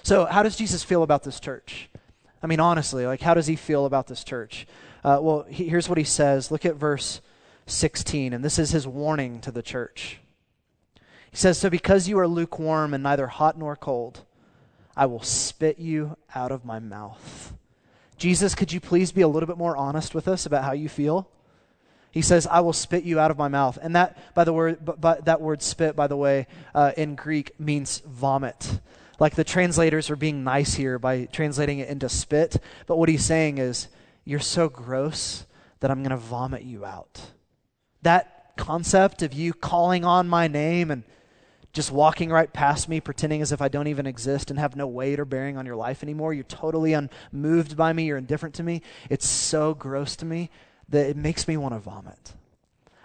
So, 0.03 0.25
how 0.25 0.43
does 0.43 0.55
Jesus 0.55 0.83
feel 0.83 1.03
about 1.03 1.23
this 1.23 1.39
church? 1.39 1.89
I 2.41 2.47
mean, 2.47 2.59
honestly, 2.59 3.05
like, 3.05 3.21
how 3.21 3.33
does 3.33 3.47
he 3.47 3.55
feel 3.55 3.85
about 3.85 4.07
this 4.07 4.23
church? 4.23 4.65
Uh, 5.03 5.19
well, 5.21 5.43
he, 5.49 5.67
here's 5.67 5.89
what 5.89 5.97
he 5.97 6.03
says. 6.03 6.51
Look 6.51 6.65
at 6.65 6.75
verse 6.75 7.19
16, 7.65 8.33
and 8.33 8.43
this 8.43 8.57
is 8.57 8.71
his 8.71 8.87
warning 8.87 9.41
to 9.41 9.51
the 9.51 9.61
church. 9.61 10.19
He 11.31 11.37
says, 11.37 11.57
So 11.57 11.69
because 11.69 12.07
you 12.07 12.17
are 12.19 12.27
lukewarm 12.27 12.93
and 12.93 13.03
neither 13.03 13.27
hot 13.27 13.57
nor 13.57 13.75
cold, 13.75 14.23
I 14.99 15.05
will 15.05 15.23
spit 15.23 15.79
you 15.79 16.17
out 16.35 16.51
of 16.51 16.65
my 16.65 16.79
mouth. 16.79 17.53
Jesus, 18.17 18.53
could 18.53 18.73
you 18.73 18.81
please 18.81 19.13
be 19.13 19.21
a 19.21 19.29
little 19.29 19.47
bit 19.47 19.57
more 19.57 19.77
honest 19.77 20.13
with 20.13 20.27
us 20.27 20.45
about 20.45 20.65
how 20.65 20.73
you 20.73 20.89
feel? 20.89 21.29
He 22.11 22.21
says, 22.21 22.45
I 22.45 22.59
will 22.59 22.73
spit 22.73 23.05
you 23.05 23.17
out 23.17 23.31
of 23.31 23.37
my 23.37 23.47
mouth. 23.47 23.79
And 23.81 23.95
that, 23.95 24.17
by 24.35 24.43
the 24.43 24.51
word, 24.51 24.79
but, 24.83 25.23
that 25.23 25.39
word 25.39 25.61
spit, 25.61 25.95
by 25.95 26.07
the 26.07 26.17
way, 26.17 26.47
uh, 26.75 26.91
in 26.97 27.15
Greek 27.15 27.57
means 27.57 27.99
vomit. 28.05 28.81
Like 29.21 29.35
the 29.35 29.45
translators 29.45 30.09
are 30.09 30.17
being 30.17 30.43
nice 30.43 30.73
here 30.73 30.99
by 30.99 31.29
translating 31.31 31.79
it 31.79 31.87
into 31.87 32.09
spit. 32.09 32.61
But 32.85 32.97
what 32.97 33.07
he's 33.07 33.23
saying 33.23 33.57
is, 33.57 33.87
You're 34.25 34.41
so 34.41 34.67
gross 34.67 35.45
that 35.79 35.89
I'm 35.89 36.03
going 36.03 36.09
to 36.09 36.17
vomit 36.17 36.63
you 36.63 36.83
out. 36.83 37.21
That 38.01 38.51
concept 38.57 39.21
of 39.21 39.31
you 39.31 39.53
calling 39.53 40.03
on 40.03 40.27
my 40.27 40.49
name 40.49 40.91
and 40.91 41.03
just 41.71 41.91
walking 41.91 42.29
right 42.29 42.51
past 42.51 42.89
me, 42.89 42.99
pretending 42.99 43.41
as 43.41 43.51
if 43.51 43.61
I 43.61 43.67
don't 43.67 43.87
even 43.87 44.07
exist 44.07 44.49
and 44.49 44.59
have 44.59 44.75
no 44.75 44.87
weight 44.87 45.19
or 45.19 45.25
bearing 45.25 45.57
on 45.57 45.65
your 45.65 45.75
life 45.75 46.01
anymore. 46.03 46.33
You're 46.33 46.43
totally 46.43 46.93
unmoved 46.93 47.77
by 47.77 47.93
me. 47.93 48.05
You're 48.05 48.17
indifferent 48.17 48.55
to 48.55 48.63
me. 48.63 48.81
It's 49.09 49.27
so 49.27 49.73
gross 49.73 50.15
to 50.17 50.25
me 50.25 50.49
that 50.89 51.09
it 51.09 51.17
makes 51.17 51.47
me 51.47 51.57
want 51.57 51.75
to 51.75 51.79
vomit. 51.79 52.33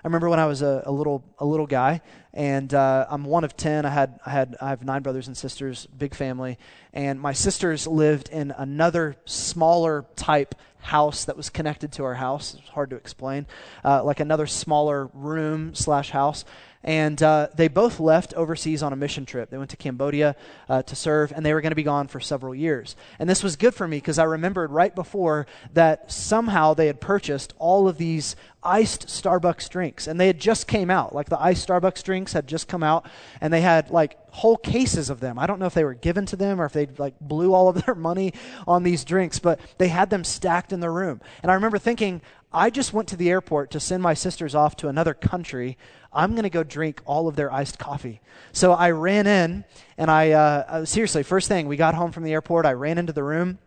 I 0.05 0.07
remember 0.07 0.29
when 0.29 0.39
I 0.39 0.45
was 0.45 0.61
a, 0.61 0.83
a 0.85 0.93
little 0.93 1.25
a 1.39 1.47
little 1.47 1.67
guy, 1.67 2.03
and 2.35 2.73
uh, 2.75 3.07
I'm 3.09 3.25
one 3.25 3.43
of 3.43 3.57
ten. 3.57 3.87
I 3.87 3.89
had 3.89 4.21
I 4.27 4.31
had 4.31 4.55
I 4.61 4.69
have 4.69 4.85
nine 4.85 5.01
brothers 5.01 5.29
and 5.29 5.37
sisters, 5.37 5.87
big 5.87 6.15
family, 6.15 6.59
and 6.93 7.19
my 7.19 7.33
sisters 7.33 7.87
lived 7.87 8.29
in 8.29 8.51
another 8.51 9.17
smaller 9.25 10.05
type 10.15 10.55
house 10.81 11.25
that 11.25 11.39
was 11.39 11.49
connected 11.49 11.91
to 11.93 12.05
our 12.05 12.13
house. 12.13 12.53
It's 12.53 12.69
hard 12.69 12.91
to 12.91 12.97
explain, 12.97 13.47
uh, 13.83 14.05
like 14.05 14.21
another 14.21 14.47
smaller 14.47 15.09
room 15.15 15.75
slash 15.75 16.11
house. 16.11 16.45
And 16.85 17.23
uh, 17.23 17.49
they 17.55 17.69
both 17.69 17.99
left 17.99 18.35
overseas 18.35 18.83
on 18.83 18.93
a 18.93 18.97
mission 18.97 19.25
trip. 19.25 19.49
They 19.49 19.57
went 19.57 19.71
to 19.71 19.77
Cambodia 19.77 20.37
uh, 20.69 20.83
to 20.83 20.95
serve, 20.95 21.33
and 21.33 21.45
they 21.45 21.55
were 21.55 21.63
going 21.63 21.73
to 21.73 21.77
be 21.77 21.83
gone 21.83 22.09
for 22.09 22.21
several 22.21 22.55
years. 22.55 22.95
And 23.19 23.29
this 23.29 23.43
was 23.43 23.57
good 23.57 23.75
for 23.75 23.89
me 23.89 23.97
because 23.97 24.19
I 24.19 24.25
remembered 24.25 24.71
right 24.71 24.95
before 24.95 25.47
that 25.73 26.13
somehow 26.13 26.75
they 26.75 26.87
had 26.87 27.01
purchased 27.01 27.55
all 27.59 27.89
of 27.89 27.97
these 27.97 28.37
iced 28.63 29.07
Starbucks 29.09 29.69
drinks, 29.71 30.07
and 30.07 30.21
they 30.21 30.27
had 30.27 30.39
just 30.39 30.67
came 30.67 30.91
out. 30.91 31.15
Like 31.15 31.31
the 31.31 31.41
iced 31.41 31.67
Starbucks 31.67 32.03
drinks 32.03 32.35
had 32.35 32.47
just 32.47 32.69
come 32.69 32.83
out, 32.83 33.07
and 33.41 33.53
they 33.53 33.63
had 33.63 33.91
like 33.91 34.19
whole 34.31 34.57
cases 34.57 35.11
of 35.11 35.21
them. 35.21 35.39
I 35.39 35.47
don't 35.47 35.61
know 35.61 35.67
if 35.67 35.75
they 35.75 35.85
were 35.85 35.95
given 35.95 36.27
to 36.27 36.37
them 36.37 36.61
or 36.61 36.65
if 36.65 36.73
they 36.73 36.87
like 36.99 37.15
blew 37.21 37.55
all 37.55 37.69
of 37.69 37.83
their 37.87 37.95
money 37.95 38.35
on 38.67 38.83
these 38.83 39.05
drinks, 39.05 39.39
but 39.39 39.61
they 39.79 39.89
had 39.89 40.11
them 40.11 40.25
stacked 40.25 40.73
in 40.73 40.81
the 40.81 40.91
room. 40.91 41.21
And 41.43 41.51
I 41.51 41.55
remember 41.55 41.79
thinking, 41.79 42.21
I 42.53 42.71
just 42.71 42.93
went 42.93 43.09
to 43.09 43.17
the 43.17 43.31
airport 43.31 43.73
to 43.73 43.81
send 43.81 44.03
my 44.03 44.15
sisters 44.15 44.55
off 44.55 44.77
to 44.77 44.89
another 44.89 45.13
country. 45.13 45.77
I'm 46.15 46.33
going 46.33 46.45
to 46.45 46.51
go 46.51 46.63
drink 46.63 47.01
all 47.05 47.29
of 47.29 47.37
their 47.37 47.53
iced 47.53 47.79
coffee. 47.79 48.21
So 48.53 48.73
I 48.73 48.91
ran 48.91 49.27
in, 49.27 49.65
and 49.99 50.11
I, 50.11 50.33
uh, 50.33 50.65
uh, 50.69 50.85
seriously, 50.85 51.23
first 51.23 51.49
thing, 51.49 51.67
we 51.67 51.77
got 51.77 51.95
home 51.95 52.13
from 52.13 52.25
the 52.25 52.33
airport. 52.33 52.67
I 52.67 52.73
ran 52.73 52.99
into 52.99 53.13
the 53.13 53.25
room. 53.25 53.59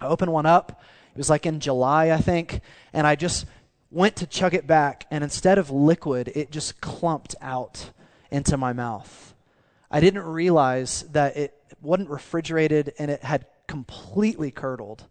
I 0.00 0.06
opened 0.06 0.32
one 0.32 0.46
up. 0.46 0.82
It 1.14 1.18
was 1.18 1.30
like 1.30 1.46
in 1.46 1.60
July, 1.60 2.10
I 2.10 2.18
think. 2.18 2.60
And 2.92 3.06
I 3.06 3.14
just 3.14 3.46
went 3.90 4.16
to 4.16 4.26
chug 4.26 4.54
it 4.54 4.66
back, 4.66 5.06
and 5.10 5.22
instead 5.22 5.58
of 5.58 5.70
liquid, 5.70 6.32
it 6.34 6.50
just 6.50 6.80
clumped 6.80 7.34
out 7.40 7.90
into 8.30 8.56
my 8.56 8.72
mouth. 8.72 9.34
I 9.90 10.00
didn't 10.00 10.24
realize 10.24 11.02
that 11.12 11.36
it 11.36 11.54
wasn't 11.80 12.10
refrigerated 12.10 12.92
and 12.98 13.10
it 13.10 13.22
had 13.22 13.46
completely 13.66 14.50
curdled. 14.50 15.04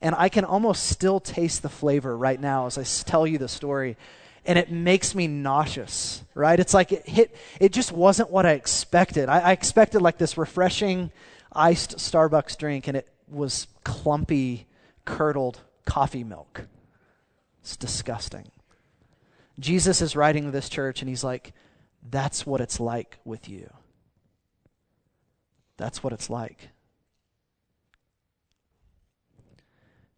And 0.00 0.14
I 0.16 0.28
can 0.28 0.44
almost 0.44 0.86
still 0.86 1.20
taste 1.20 1.62
the 1.62 1.68
flavor 1.68 2.16
right 2.16 2.40
now 2.40 2.66
as 2.66 2.78
I 2.78 2.84
tell 3.08 3.26
you 3.26 3.38
the 3.38 3.48
story. 3.48 3.96
And 4.44 4.58
it 4.58 4.72
makes 4.72 5.14
me 5.14 5.28
nauseous, 5.28 6.24
right? 6.34 6.58
It's 6.58 6.74
like 6.74 6.90
it 6.90 7.08
hit, 7.08 7.36
it 7.60 7.72
just 7.72 7.92
wasn't 7.92 8.30
what 8.30 8.44
I 8.44 8.52
expected. 8.52 9.28
I, 9.28 9.38
I 9.38 9.52
expected 9.52 10.02
like 10.02 10.18
this 10.18 10.36
refreshing 10.36 11.12
iced 11.52 11.98
Starbucks 11.98 12.56
drink, 12.56 12.88
and 12.88 12.96
it 12.96 13.08
was 13.28 13.68
clumpy, 13.84 14.66
curdled 15.04 15.60
coffee 15.84 16.24
milk. 16.24 16.66
It's 17.60 17.76
disgusting. 17.76 18.50
Jesus 19.58 20.00
is 20.00 20.16
writing 20.16 20.44
to 20.44 20.50
this 20.50 20.68
church, 20.68 21.02
and 21.02 21.08
he's 21.08 21.22
like, 21.22 21.52
That's 22.08 22.46
what 22.46 22.60
it's 22.60 22.80
like 22.80 23.18
with 23.24 23.48
you. 23.48 23.70
That's 25.76 26.02
what 26.02 26.12
it's 26.12 26.30
like. 26.30 26.68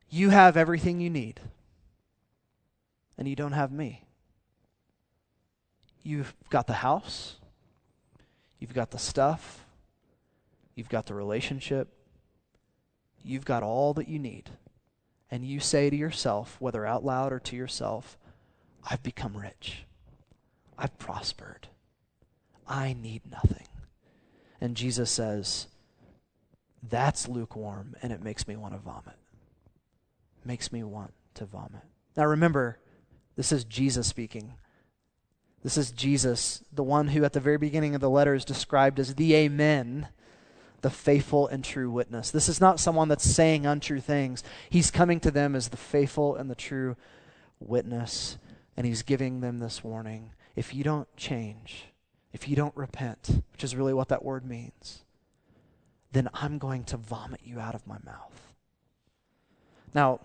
You 0.09 0.31
have 0.31 0.57
everything 0.57 1.01
you 1.01 1.11
need, 1.11 1.41
and 3.19 3.27
you 3.27 3.35
don't 3.35 3.53
have 3.53 3.73
me. 3.73 4.04
You've 6.05 6.33
got 6.51 6.69
the 6.69 6.75
house, 6.75 7.38
you've 8.61 8.75
got 8.75 8.93
the 8.93 8.99
stuff, 8.99 9.64
you've 10.77 10.88
got 10.88 11.07
the 11.07 11.14
relationship, 11.14 11.88
you've 13.25 13.45
got 13.45 13.64
all 13.64 13.93
that 13.95 14.07
you 14.07 14.21
need. 14.21 14.51
And 15.29 15.45
you 15.45 15.59
say 15.59 15.90
to 15.90 15.97
yourself, 15.97 16.57
whether 16.61 16.87
out 16.87 17.05
loud 17.05 17.33
or 17.33 17.40
to 17.40 17.57
yourself, 17.57 18.17
I've 18.88 19.03
become 19.03 19.37
rich. 19.37 19.85
I've 20.79 20.97
prospered. 20.99 21.67
I 22.69 22.93
need 22.93 23.23
nothing. 23.29 23.67
And 24.61 24.77
Jesus 24.77 25.11
says, 25.11 25.67
That's 26.88 27.27
lukewarm, 27.27 27.97
and 28.01 28.12
it 28.12 28.23
makes 28.23 28.47
me 28.47 28.55
want 28.55 28.75
to 28.75 28.79
vomit 28.79 29.17
makes 30.45 30.73
me 30.73 30.83
want 30.83 31.12
to 31.35 31.47
vomit. 31.47 31.83
Now 32.17 32.27
remember, 32.27 32.79
this 33.37 33.53
is 33.53 33.64
Jesus 33.64 34.07
speaking. 34.07 34.55
This 35.64 35.79
is 35.79 35.90
Jesus, 35.90 36.62
the 36.70 36.83
one 36.83 37.09
who 37.09 37.24
at 37.24 37.33
the 37.33 37.40
very 37.40 37.57
beginning 37.57 37.94
of 37.94 38.03
the 38.03 38.11
letter 38.11 38.35
is 38.35 38.44
described 38.44 39.00
as 39.00 39.14
the 39.14 39.35
Amen, 39.35 40.09
the 40.83 40.90
faithful 40.90 41.48
and 41.48 41.64
true 41.64 41.90
witness. 41.90 42.31
This 42.31 42.50
is 42.50 42.61
not 42.61 42.79
someone 42.79 43.09
that's 43.09 43.24
saying 43.24 43.64
untrue 43.64 44.00
things. 44.00 44.44
He's 44.68 44.90
coming 44.90 45.20
to 45.20 45.31
them 45.31 45.57
as 45.57 45.68
the 45.68 45.79
faithful 45.79 46.37
and 46.37 46.50
the 46.50 46.55
true 46.55 46.96
witness, 47.59 48.37
and 48.77 48.87
he's 48.87 49.03
giving 49.03 49.40
them 49.40 49.59
this 49.59 49.83
warning. 49.83 50.33
If 50.55 50.74
you 50.74 50.85
don't 50.85 51.09
change, 51.16 51.87
if 52.35 52.46
you 52.46 52.57
don't 52.57 52.77
repent, 52.77 53.42
which 53.53 53.64
is 53.64 53.74
really 53.74 53.94
what 53.94 54.09
that 54.09 54.22
word 54.22 54.44
means, 54.44 55.03
then 56.12 56.29
I'm 56.35 56.59
going 56.59 56.85
to 56.85 56.98
vomit 56.98 57.40
you 57.42 57.59
out 57.59 57.74
of 57.74 57.87
my 57.87 57.96
mouth. 58.05 58.53
Now, 59.94 60.20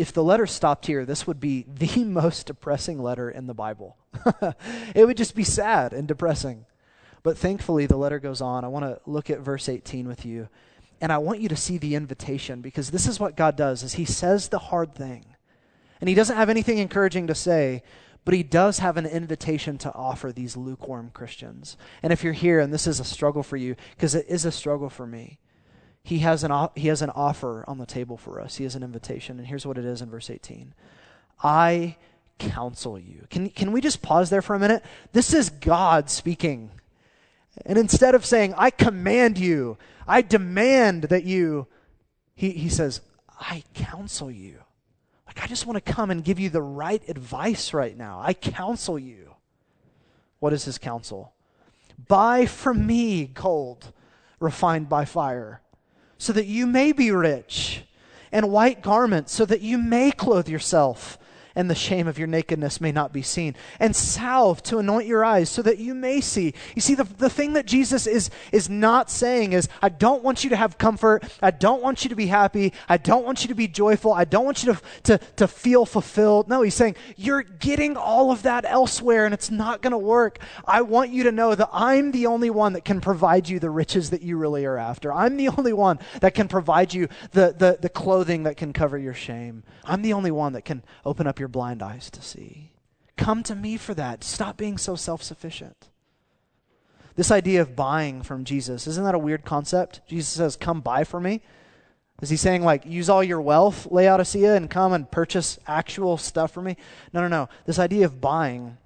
if 0.00 0.14
the 0.14 0.24
letter 0.24 0.46
stopped 0.46 0.86
here, 0.86 1.04
this 1.04 1.26
would 1.26 1.40
be 1.40 1.66
the 1.68 2.04
most 2.04 2.46
depressing 2.46 3.02
letter 3.02 3.30
in 3.30 3.46
the 3.46 3.54
Bible. 3.54 3.98
it 4.94 5.06
would 5.06 5.18
just 5.18 5.34
be 5.34 5.44
sad 5.44 5.92
and 5.92 6.08
depressing. 6.08 6.64
But 7.22 7.36
thankfully, 7.36 7.84
the 7.84 7.98
letter 7.98 8.18
goes 8.18 8.40
on. 8.40 8.64
I 8.64 8.68
want 8.68 8.86
to 8.86 8.98
look 9.04 9.28
at 9.28 9.40
verse 9.40 9.68
18 9.68 10.08
with 10.08 10.24
you. 10.24 10.48
And 11.02 11.12
I 11.12 11.18
want 11.18 11.40
you 11.40 11.50
to 11.50 11.56
see 11.56 11.76
the 11.76 11.94
invitation 11.94 12.62
because 12.62 12.90
this 12.90 13.06
is 13.06 13.20
what 13.20 13.36
God 13.36 13.56
does 13.56 13.82
is 13.82 13.94
he 13.94 14.06
says 14.06 14.48
the 14.48 14.58
hard 14.58 14.94
thing. 14.94 15.36
And 16.00 16.08
he 16.08 16.14
doesn't 16.14 16.36
have 16.36 16.48
anything 16.48 16.78
encouraging 16.78 17.26
to 17.26 17.34
say, 17.34 17.82
but 18.24 18.32
he 18.32 18.42
does 18.42 18.78
have 18.78 18.96
an 18.96 19.04
invitation 19.04 19.76
to 19.78 19.92
offer 19.92 20.32
these 20.32 20.56
lukewarm 20.56 21.10
Christians. 21.12 21.76
And 22.02 22.10
if 22.10 22.24
you're 22.24 22.32
here 22.32 22.58
and 22.58 22.72
this 22.72 22.86
is 22.86 23.00
a 23.00 23.04
struggle 23.04 23.42
for 23.42 23.58
you, 23.58 23.76
because 23.96 24.14
it 24.14 24.24
is 24.30 24.46
a 24.46 24.52
struggle 24.52 24.88
for 24.88 25.06
me, 25.06 25.40
he 26.02 26.18
has 26.20 26.44
an 26.44 26.68
he 26.74 26.88
has 26.88 27.02
an 27.02 27.10
offer 27.10 27.64
on 27.68 27.78
the 27.78 27.86
table 27.86 28.16
for 28.16 28.40
us. 28.40 28.56
He 28.56 28.64
has 28.64 28.74
an 28.74 28.82
invitation, 28.82 29.38
and 29.38 29.46
here's 29.46 29.66
what 29.66 29.78
it 29.78 29.84
is 29.84 30.00
in 30.00 30.10
verse 30.10 30.30
18. 30.30 30.74
I 31.42 31.96
counsel 32.38 32.98
you. 32.98 33.26
Can 33.30 33.50
can 33.50 33.72
we 33.72 33.80
just 33.80 34.02
pause 34.02 34.30
there 34.30 34.42
for 34.42 34.54
a 34.54 34.58
minute? 34.58 34.84
This 35.12 35.34
is 35.34 35.50
God 35.50 36.10
speaking. 36.10 36.70
And 37.66 37.76
instead 37.76 38.14
of 38.14 38.24
saying, 38.24 38.54
I 38.56 38.70
command 38.70 39.38
you, 39.38 39.76
I 40.06 40.22
demand 40.22 41.04
that 41.04 41.24
you, 41.24 41.66
he, 42.34 42.50
he 42.50 42.68
says, 42.68 43.00
I 43.28 43.64
counsel 43.74 44.30
you. 44.30 44.60
Like, 45.26 45.42
I 45.42 45.46
just 45.46 45.66
want 45.66 45.84
to 45.84 45.92
come 45.92 46.10
and 46.10 46.24
give 46.24 46.38
you 46.38 46.48
the 46.48 46.62
right 46.62 47.02
advice 47.08 47.74
right 47.74 47.96
now. 47.96 48.20
I 48.22 48.34
counsel 48.34 48.98
you. 48.98 49.34
What 50.38 50.52
is 50.52 50.64
his 50.64 50.78
counsel? 50.78 51.34
Buy 52.08 52.46
from 52.46 52.86
me 52.86 53.26
gold 53.26 53.92
refined 54.38 54.88
by 54.88 55.04
fire 55.04 55.60
so 56.20 56.34
that 56.34 56.44
you 56.44 56.66
may 56.66 56.92
be 56.92 57.10
rich, 57.10 57.82
and 58.30 58.52
white 58.52 58.82
garments, 58.82 59.32
so 59.32 59.46
that 59.46 59.62
you 59.62 59.78
may 59.78 60.12
clothe 60.12 60.50
yourself, 60.50 61.18
and 61.54 61.70
the 61.70 61.74
shame 61.74 62.06
of 62.06 62.18
your 62.18 62.28
nakedness 62.28 62.80
may 62.80 62.92
not 62.92 63.12
be 63.12 63.22
seen, 63.22 63.56
and 63.78 63.94
salve 63.94 64.62
to 64.64 64.78
anoint 64.78 65.06
your 65.06 65.24
eyes 65.24 65.50
so 65.50 65.62
that 65.62 65.78
you 65.78 65.94
may 65.94 66.20
see. 66.20 66.54
You 66.74 66.82
see, 66.82 66.94
the, 66.94 67.04
the 67.04 67.30
thing 67.30 67.54
that 67.54 67.66
Jesus 67.66 68.06
is, 68.06 68.30
is 68.52 68.68
not 68.68 69.10
saying 69.10 69.52
is, 69.52 69.68
I 69.82 69.88
don't 69.88 70.22
want 70.22 70.44
you 70.44 70.50
to 70.50 70.56
have 70.56 70.78
comfort. 70.78 71.24
I 71.42 71.50
don't 71.50 71.82
want 71.82 72.04
you 72.04 72.10
to 72.10 72.16
be 72.16 72.26
happy. 72.26 72.72
I 72.88 72.96
don't 72.96 73.24
want 73.24 73.42
you 73.42 73.48
to 73.48 73.54
be 73.54 73.68
joyful. 73.68 74.12
I 74.12 74.24
don't 74.24 74.44
want 74.44 74.64
you 74.64 74.74
to, 74.74 74.80
to, 75.04 75.18
to 75.36 75.48
feel 75.48 75.86
fulfilled. 75.86 76.48
No, 76.48 76.62
he's 76.62 76.74
saying, 76.74 76.96
you're 77.16 77.42
getting 77.42 77.96
all 77.96 78.30
of 78.30 78.42
that 78.42 78.64
elsewhere 78.64 79.24
and 79.24 79.34
it's 79.34 79.50
not 79.50 79.82
going 79.82 79.92
to 79.92 79.98
work. 79.98 80.38
I 80.64 80.82
want 80.82 81.10
you 81.10 81.24
to 81.24 81.32
know 81.32 81.54
that 81.54 81.68
I'm 81.72 82.12
the 82.12 82.26
only 82.26 82.50
one 82.50 82.74
that 82.74 82.84
can 82.84 83.00
provide 83.00 83.48
you 83.48 83.58
the 83.58 83.70
riches 83.70 84.10
that 84.10 84.22
you 84.22 84.36
really 84.36 84.64
are 84.64 84.78
after. 84.78 85.12
I'm 85.12 85.36
the 85.36 85.48
only 85.48 85.72
one 85.72 85.98
that 86.20 86.34
can 86.34 86.48
provide 86.48 86.94
you 86.94 87.08
the, 87.32 87.54
the, 87.56 87.78
the 87.80 87.88
clothing 87.88 88.44
that 88.44 88.56
can 88.56 88.72
cover 88.72 88.96
your 88.98 89.14
shame. 89.14 89.62
I'm 89.84 90.02
the 90.02 90.12
only 90.12 90.30
one 90.30 90.52
that 90.52 90.64
can 90.64 90.82
open 91.04 91.26
up 91.26 91.39
your 91.40 91.48
blind 91.48 91.82
eyes 91.82 92.10
to 92.10 92.22
see. 92.22 92.70
Come 93.16 93.42
to 93.42 93.54
me 93.54 93.76
for 93.76 93.94
that. 93.94 94.22
Stop 94.22 94.56
being 94.56 94.78
so 94.78 94.94
self 94.94 95.22
sufficient. 95.22 95.88
This 97.16 97.30
idea 97.30 97.60
of 97.60 97.74
buying 97.74 98.22
from 98.22 98.44
Jesus, 98.44 98.86
isn't 98.86 99.04
that 99.04 99.14
a 99.14 99.18
weird 99.18 99.44
concept? 99.44 100.00
Jesus 100.06 100.28
says, 100.28 100.56
Come 100.56 100.80
buy 100.80 101.04
for 101.04 101.20
me. 101.20 101.42
Is 102.22 102.30
he 102.30 102.36
saying, 102.36 102.62
like, 102.62 102.84
use 102.84 103.08
all 103.08 103.24
your 103.24 103.40
wealth, 103.40 103.86
Laodicea, 103.90 104.54
and 104.54 104.68
come 104.68 104.92
and 104.92 105.10
purchase 105.10 105.58
actual 105.66 106.18
stuff 106.18 106.52
for 106.52 106.60
me? 106.60 106.76
No, 107.12 107.22
no, 107.22 107.28
no. 107.28 107.48
This 107.64 107.78
idea 107.78 108.04
of 108.04 108.20
buying 108.20 108.76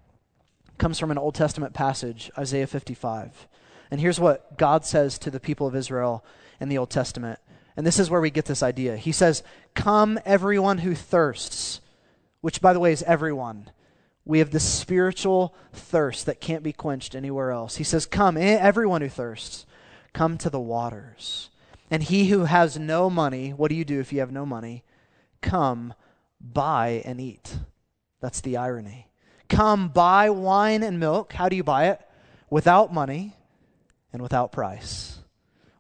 comes 0.79 0.99
from 0.99 1.11
an 1.11 1.19
Old 1.19 1.35
Testament 1.35 1.75
passage, 1.75 2.31
Isaiah 2.39 2.67
55. 2.67 3.49
And 3.91 4.01
here's 4.01 4.21
what 4.21 4.57
God 4.57 4.85
says 4.85 5.19
to 5.19 5.31
the 5.31 5.41
people 5.41 5.67
of 5.67 5.75
Israel 5.75 6.25
in 6.61 6.69
the 6.69 6.79
Old 6.79 6.91
Testament. 6.91 7.41
And 7.77 7.85
this 7.87 7.99
is 7.99 8.09
where 8.09 8.21
we 8.21 8.31
get 8.31 8.45
this 8.45 8.63
idea. 8.63 8.97
He 8.97 9.13
says, 9.13 9.43
Come, 9.75 10.19
everyone 10.25 10.79
who 10.79 10.95
thirsts, 10.95 11.81
which, 12.45 12.61
by 12.61 12.75
the 12.75 12.79
way, 12.79 12.93
is 12.93 13.03
everyone. 13.05 13.71
We 14.27 14.41
have 14.41 14.51
this 14.51 14.71
spiritual 14.71 15.55
thirst 15.73 16.27
that 16.27 16.43
can't 16.43 16.63
be 16.63 16.75
quenched 16.75 17.15
anywhere 17.15 17.51
else. 17.51 17.77
He 17.77 17.85
says, 17.85 18.05
Come, 18.05 18.37
eh, 18.37 18.59
everyone 18.61 19.01
who 19.01 19.09
thirsts, 19.09 19.65
come 20.13 20.37
to 20.37 20.51
the 20.51 20.61
waters. 20.61 21.49
And 21.91 22.03
he 22.03 22.29
who 22.29 22.45
has 22.45 22.79
no 22.79 23.09
money, 23.09 23.55
what 23.55 23.71
do 23.71 23.75
you 23.75 23.87
do 23.87 23.99
if 23.99 24.13
you 24.13 24.21
have 24.21 24.31
no 24.31 24.45
money? 24.45 24.85
Come, 25.41 25.95
buy 26.39 27.01
and 27.07 27.19
eat. 27.19 27.57
That's 28.21 28.43
the 28.43 28.59
irony. 28.59 29.09
Come, 29.49 29.89
buy 29.89 30.29
wine 30.29 30.83
and 30.83 31.01
milk. 31.01 31.33
How 31.33 31.49
do 31.49 31.57
you 31.57 31.65
buy 31.65 31.87
it? 31.87 32.01
Without 32.51 32.93
money 32.93 33.37
and 34.13 34.21
without 34.21 34.53
price. 34.53 35.21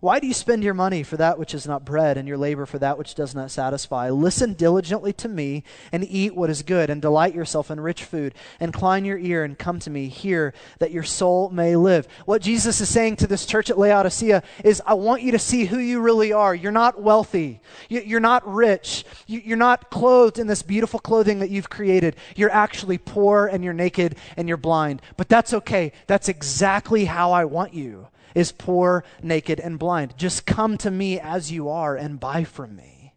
Why 0.05 0.21
do 0.21 0.27
you 0.27 0.35
spend 0.35 0.63
your 0.63 0.75
money 0.75 1.03
for 1.03 1.17
that 1.17 1.39
which 1.39 1.55
is 1.55 1.67
not 1.67 1.87
bread, 1.87 2.19
and 2.19 2.29
your 2.29 2.37
labor 2.37 2.67
for 2.67 2.79
that 2.79 2.99
which 2.99 3.15
does 3.15 3.35
not 3.35 3.51
satisfy? 3.51 4.11
Listen 4.11 4.53
diligently 4.53 5.15
to 5.15 5.31
me, 5.31 5.65
and 5.93 6.05
eat 6.05 6.37
what 6.37 6.51
is 6.51 6.63
good, 6.63 6.91
and 6.91 7.01
delight 7.01 7.35
yourself 7.35 7.71
in 7.71 7.81
rich 7.81 8.05
food. 8.05 8.35
Incline 8.61 9.07
your 9.07 9.17
ear 9.17 9.45
and 9.45 9.59
come 9.59 9.79
to 9.79 9.89
me, 9.89 10.09
hear 10.09 10.53
that 10.79 10.91
your 10.91 11.05
soul 11.05 11.49
may 11.49 11.75
live. 11.75 12.07
What 12.27 12.43
Jesus 12.43 12.83
is 12.83 12.89
saying 12.91 13.17
to 13.17 13.27
this 13.27 13.47
church 13.47 13.71
at 13.71 13.79
Laodicea 13.79 14.43
is, 14.63 14.83
I 14.85 14.93
want 14.93 15.23
you 15.23 15.33
to 15.33 15.39
see 15.39 15.65
who 15.65 15.79
you 15.79 16.03
really 16.03 16.35
are. 16.35 16.55
You're 16.55 16.71
not 16.71 17.01
wealthy, 17.01 17.63
you're 17.89 18.21
not 18.21 18.47
rich, 18.47 19.07
you're 19.27 19.57
not 19.57 19.89
clothed 19.89 20.39
in 20.39 20.49
this 20.49 20.61
beautiful 20.61 21.01
clothing 21.01 21.39
that 21.39 21.49
you've 21.49 21.71
created. 21.71 22.17
You're 22.37 22.53
actually 22.53 22.99
poor, 22.99 23.47
and 23.47 23.65
you're 23.65 23.73
naked, 23.73 24.17
and 24.37 24.49
you're 24.49 24.59
blind. 24.59 25.01
But 25.17 25.31
that's 25.31 25.55
okay. 25.55 25.93
That's 26.09 26.29
exactly 26.29 27.07
how 27.07 27.33
I 27.33 27.47
want 27.47 27.73
you 27.73 28.09
is 28.35 28.53
poor, 28.53 29.05
naked, 29.22 29.61
and 29.61 29.78
blind. 29.78 30.16
Just 30.16 30.47
come 30.47 30.76
to 30.78 30.91
me 30.91 31.20
as 31.20 31.53
you 31.53 31.68
are 31.68 31.97
and 31.97 32.20
buy 32.20 32.45
from 32.45 32.76
me. 32.76 33.14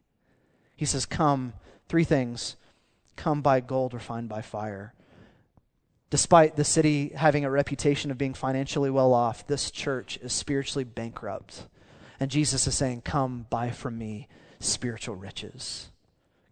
He 0.75 0.85
says, 0.85 1.05
Come, 1.05 1.53
three 1.87 2.03
things 2.03 2.55
come 3.17 3.41
buy 3.41 3.59
gold 3.59 3.93
refined 3.93 4.29
by 4.29 4.41
fire. 4.41 4.93
Despite 6.09 6.55
the 6.55 6.63
city 6.63 7.09
having 7.09 7.43
a 7.43 7.51
reputation 7.51 8.11
of 8.11 8.17
being 8.17 8.33
financially 8.33 8.89
well 8.89 9.13
off, 9.13 9.45
this 9.45 9.71
church 9.71 10.17
is 10.21 10.31
spiritually 10.31 10.85
bankrupt. 10.85 11.63
And 12.19 12.31
Jesus 12.31 12.65
is 12.65 12.75
saying, 12.75 13.01
Come, 13.01 13.47
buy 13.49 13.71
from 13.71 13.97
me 13.97 14.29
spiritual 14.59 15.15
riches. 15.15 15.89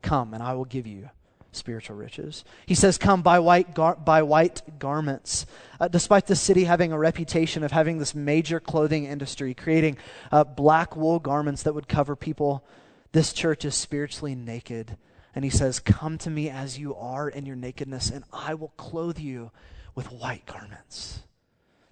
Come, 0.02 0.34
and 0.34 0.44
I 0.44 0.54
will 0.54 0.66
give 0.66 0.86
you 0.86 1.10
spiritual 1.56 1.96
riches. 1.96 2.44
He 2.66 2.76
says, 2.76 2.98
Come 2.98 3.22
buy 3.22 3.40
white, 3.40 3.74
gar- 3.74 3.96
buy 3.96 4.22
white 4.22 4.62
garments. 4.80 5.46
Uh, 5.80 5.88
despite 5.88 6.28
the 6.28 6.36
city 6.36 6.66
having 6.66 6.92
a 6.92 7.00
reputation 7.00 7.64
of 7.64 7.72
having 7.72 7.98
this 7.98 8.14
major 8.16 8.60
clothing 8.60 9.06
industry, 9.06 9.54
creating 9.54 9.98
uh, 10.32 10.44
black 10.44 10.96
wool 10.96 11.20
garments 11.20 11.64
that 11.64 11.74
would 11.74 11.88
cover 11.88 12.16
people, 12.16 12.64
this 13.12 13.34
church 13.34 13.66
is 13.66 13.76
spiritually 13.76 14.36
naked. 14.36 14.98
And 15.34 15.44
he 15.44 15.50
says, 15.50 15.80
Come 15.80 16.18
to 16.20 16.30
me 16.30 16.50
as 16.50 16.78
you 16.80 16.96
are 16.96 17.30
in 17.30 17.46
your 17.46 17.56
nakedness, 17.56 18.10
and 18.10 18.24
I 18.32 18.54
will 18.54 18.74
clothe 18.78 19.20
you 19.20 19.52
with 19.96 20.12
white 20.12 20.46
garments. 20.46 21.24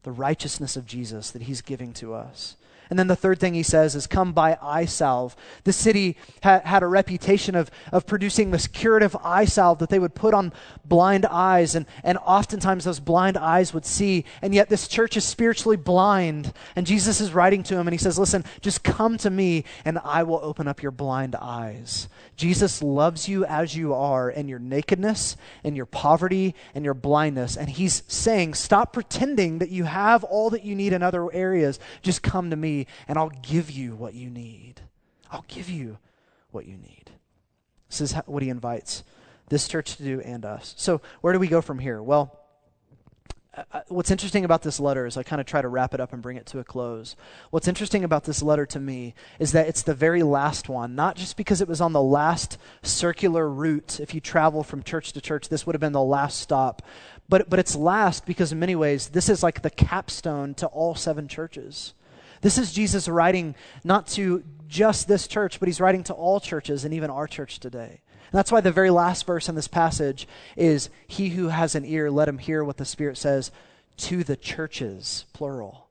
The 0.03 0.11
righteousness 0.11 0.76
of 0.76 0.86
Jesus 0.86 1.32
that 1.32 1.43
he's 1.43 1.61
giving 1.61 1.93
to 1.93 2.14
us. 2.14 2.57
And 2.94 3.00
then 3.00 3.08
the 3.08 3.16
third 3.16 3.39
thing 3.39 3.56
he 3.56 3.64
says 3.64 3.96
is, 3.96 4.06
Come 4.06 4.34
buy 4.34 4.56
eye 4.62 4.86
salve. 4.86 5.36
The 5.64 5.74
city 5.74 6.16
ha- 6.44 6.62
had 6.64 6.84
a 6.84 6.86
reputation 6.86 7.56
of, 7.56 7.72
of 7.91 8.06
producing 8.06 8.52
this 8.52 8.68
curative 8.68 9.18
eye 9.24 9.46
salve 9.46 9.80
that 9.80 9.89
they 9.89 9.98
would 9.98 10.14
put 10.14 10.36
on 10.36 10.54
blind 10.86 11.26
eyes, 11.26 11.74
and, 11.74 11.88
and 12.04 12.20
oftentimes 12.20 12.84
those 12.84 13.00
blind 13.00 13.36
eyes 13.36 13.74
would 13.74 13.88
see. 13.88 14.26
And 14.44 14.54
yet 14.54 14.70
this 14.70 14.88
church 14.88 15.18
is 15.18 15.26
spiritually 15.26 15.76
blind. 15.76 16.54
And 16.76 16.86
Jesus 16.86 17.20
is 17.20 17.34
writing 17.34 17.64
to 17.64 17.76
him, 17.76 17.88
and 17.88 17.96
he 17.96 17.98
says, 17.98 18.20
Listen, 18.20 18.46
just 18.62 18.84
come 18.84 19.18
to 19.18 19.32
me, 19.32 19.64
and 19.86 19.98
I 20.04 20.22
will 20.22 20.41
open 20.44 20.68
up 20.68 20.84
your 20.84 20.91
blind 20.91 21.34
eyes. 21.34 22.08
Jesus 22.36 22.84
loves 22.84 23.28
you 23.28 23.44
as 23.44 23.76
you 23.76 23.96
are 23.96 24.30
in 24.30 24.48
your 24.48 24.60
nakedness, 24.60 25.36
in 25.64 25.76
your 25.76 25.88
poverty, 25.88 26.54
and 26.76 26.86
your 26.86 26.94
blindness. 26.94 27.58
And 27.58 27.72
he's 27.72 28.04
saying, 28.08 28.54
Stop 28.54 28.94
pretending 28.94 29.58
that 29.58 29.70
you 29.70 29.86
have 29.86 30.24
all 30.24 30.52
that 30.52 30.64
you 30.64 30.76
need 30.76 30.94
in 30.94 31.02
other 31.02 31.34
areas. 31.34 31.80
Just 32.04 32.22
come 32.22 32.52
to 32.52 32.56
me 32.56 32.83
and 33.08 33.18
I'll 33.18 33.32
give 33.42 33.72
you 33.72 33.96
what 33.96 34.14
you 34.14 34.30
need. 34.30 34.82
I'll 35.32 35.46
give 35.48 35.70
you 35.70 35.98
what 36.52 36.66
you 36.66 36.78
need. 36.78 37.12
This 37.90 38.02
is 38.02 38.14
what 38.26 38.44
he 38.44 38.50
invites 38.50 39.04
this 39.50 39.68
church 39.68 39.98
to 39.98 40.04
do 40.04 40.22
and 40.22 40.46
us. 40.46 40.74
So, 40.78 41.02
where 41.22 41.34
do 41.34 41.40
we 41.40 41.48
go 41.48 41.62
from 41.62 41.80
here? 41.80 42.02
Well, 42.02 42.40
uh, 43.56 43.64
uh, 43.72 43.82
what's 43.90 44.10
interesting 44.10 44.46
about 44.46 44.64
this 44.64 44.80
letter 44.80 45.06
is 45.06 45.16
I 45.16 45.22
kind 45.22 45.40
of 45.40 45.46
try 45.46 45.62
to 45.62 45.68
wrap 45.68 45.94
it 45.94 46.00
up 46.00 46.12
and 46.12 46.22
bring 46.22 46.38
it 46.38 46.48
to 46.48 46.60
a 46.60 46.64
close. 46.64 47.16
What's 47.52 47.68
interesting 47.68 48.04
about 48.04 48.24
this 48.24 48.42
letter 48.42 48.66
to 48.68 48.80
me 48.80 49.14
is 49.38 49.52
that 49.52 49.68
it's 49.68 49.84
the 49.84 49.94
very 49.94 50.24
last 50.24 50.70
one, 50.70 50.96
not 50.96 51.16
just 51.16 51.38
because 51.38 51.62
it 51.62 51.68
was 51.68 51.80
on 51.80 51.94
the 51.94 52.02
last 52.02 52.58
circular 52.82 53.48
route. 53.48 54.00
If 54.00 54.16
you 54.16 54.22
travel 54.22 54.64
from 54.64 54.82
church 54.82 55.14
to 55.14 55.22
church, 55.22 55.50
this 55.50 55.68
would 55.68 55.76
have 55.76 55.82
been 55.82 55.92
the 55.92 56.02
last 56.02 56.40
stop. 56.40 56.82
But, 57.30 57.50
but 57.50 57.60
it's 57.60 57.76
last 57.76 58.26
because, 58.26 58.52
in 58.52 58.60
many 58.60 58.76
ways, 58.76 59.10
this 59.10 59.30
is 59.30 59.44
like 59.44 59.62
the 59.62 59.70
capstone 59.70 60.56
to 60.56 60.68
all 60.68 60.96
seven 60.96 61.28
churches. 61.28 61.94
This 62.44 62.58
is 62.58 62.74
Jesus 62.74 63.08
writing 63.08 63.56
not 63.86 64.06
to 64.08 64.44
just 64.68 65.08
this 65.08 65.28
church, 65.28 65.60
but 65.60 65.68
he's 65.68 65.80
writing 65.80 66.04
to 66.04 66.14
all 66.14 66.41
churches 66.41 66.84
and 66.84 66.94
even 66.94 67.10
our 67.10 67.26
church 67.26 67.60
today. 67.60 68.02
And 68.10 68.38
that's 68.38 68.52
why 68.52 68.60
the 68.60 68.72
very 68.72 68.89
last 68.89 69.26
verse 69.26 69.48
in 69.48 69.56
this 69.56 69.70
passage 69.70 70.28
is 70.58 70.89
He 71.08 71.30
who 71.30 71.48
has 71.48 71.74
an 71.74 71.86
ear, 71.86 72.12
let 72.12 72.28
him 72.28 72.39
hear 72.39 72.64
what 72.64 72.78
the 72.78 72.86
Spirit 72.86 73.18
says 73.18 73.50
to 73.98 74.24
the 74.26 74.36
churches, 74.36 75.26
plural. 75.32 75.83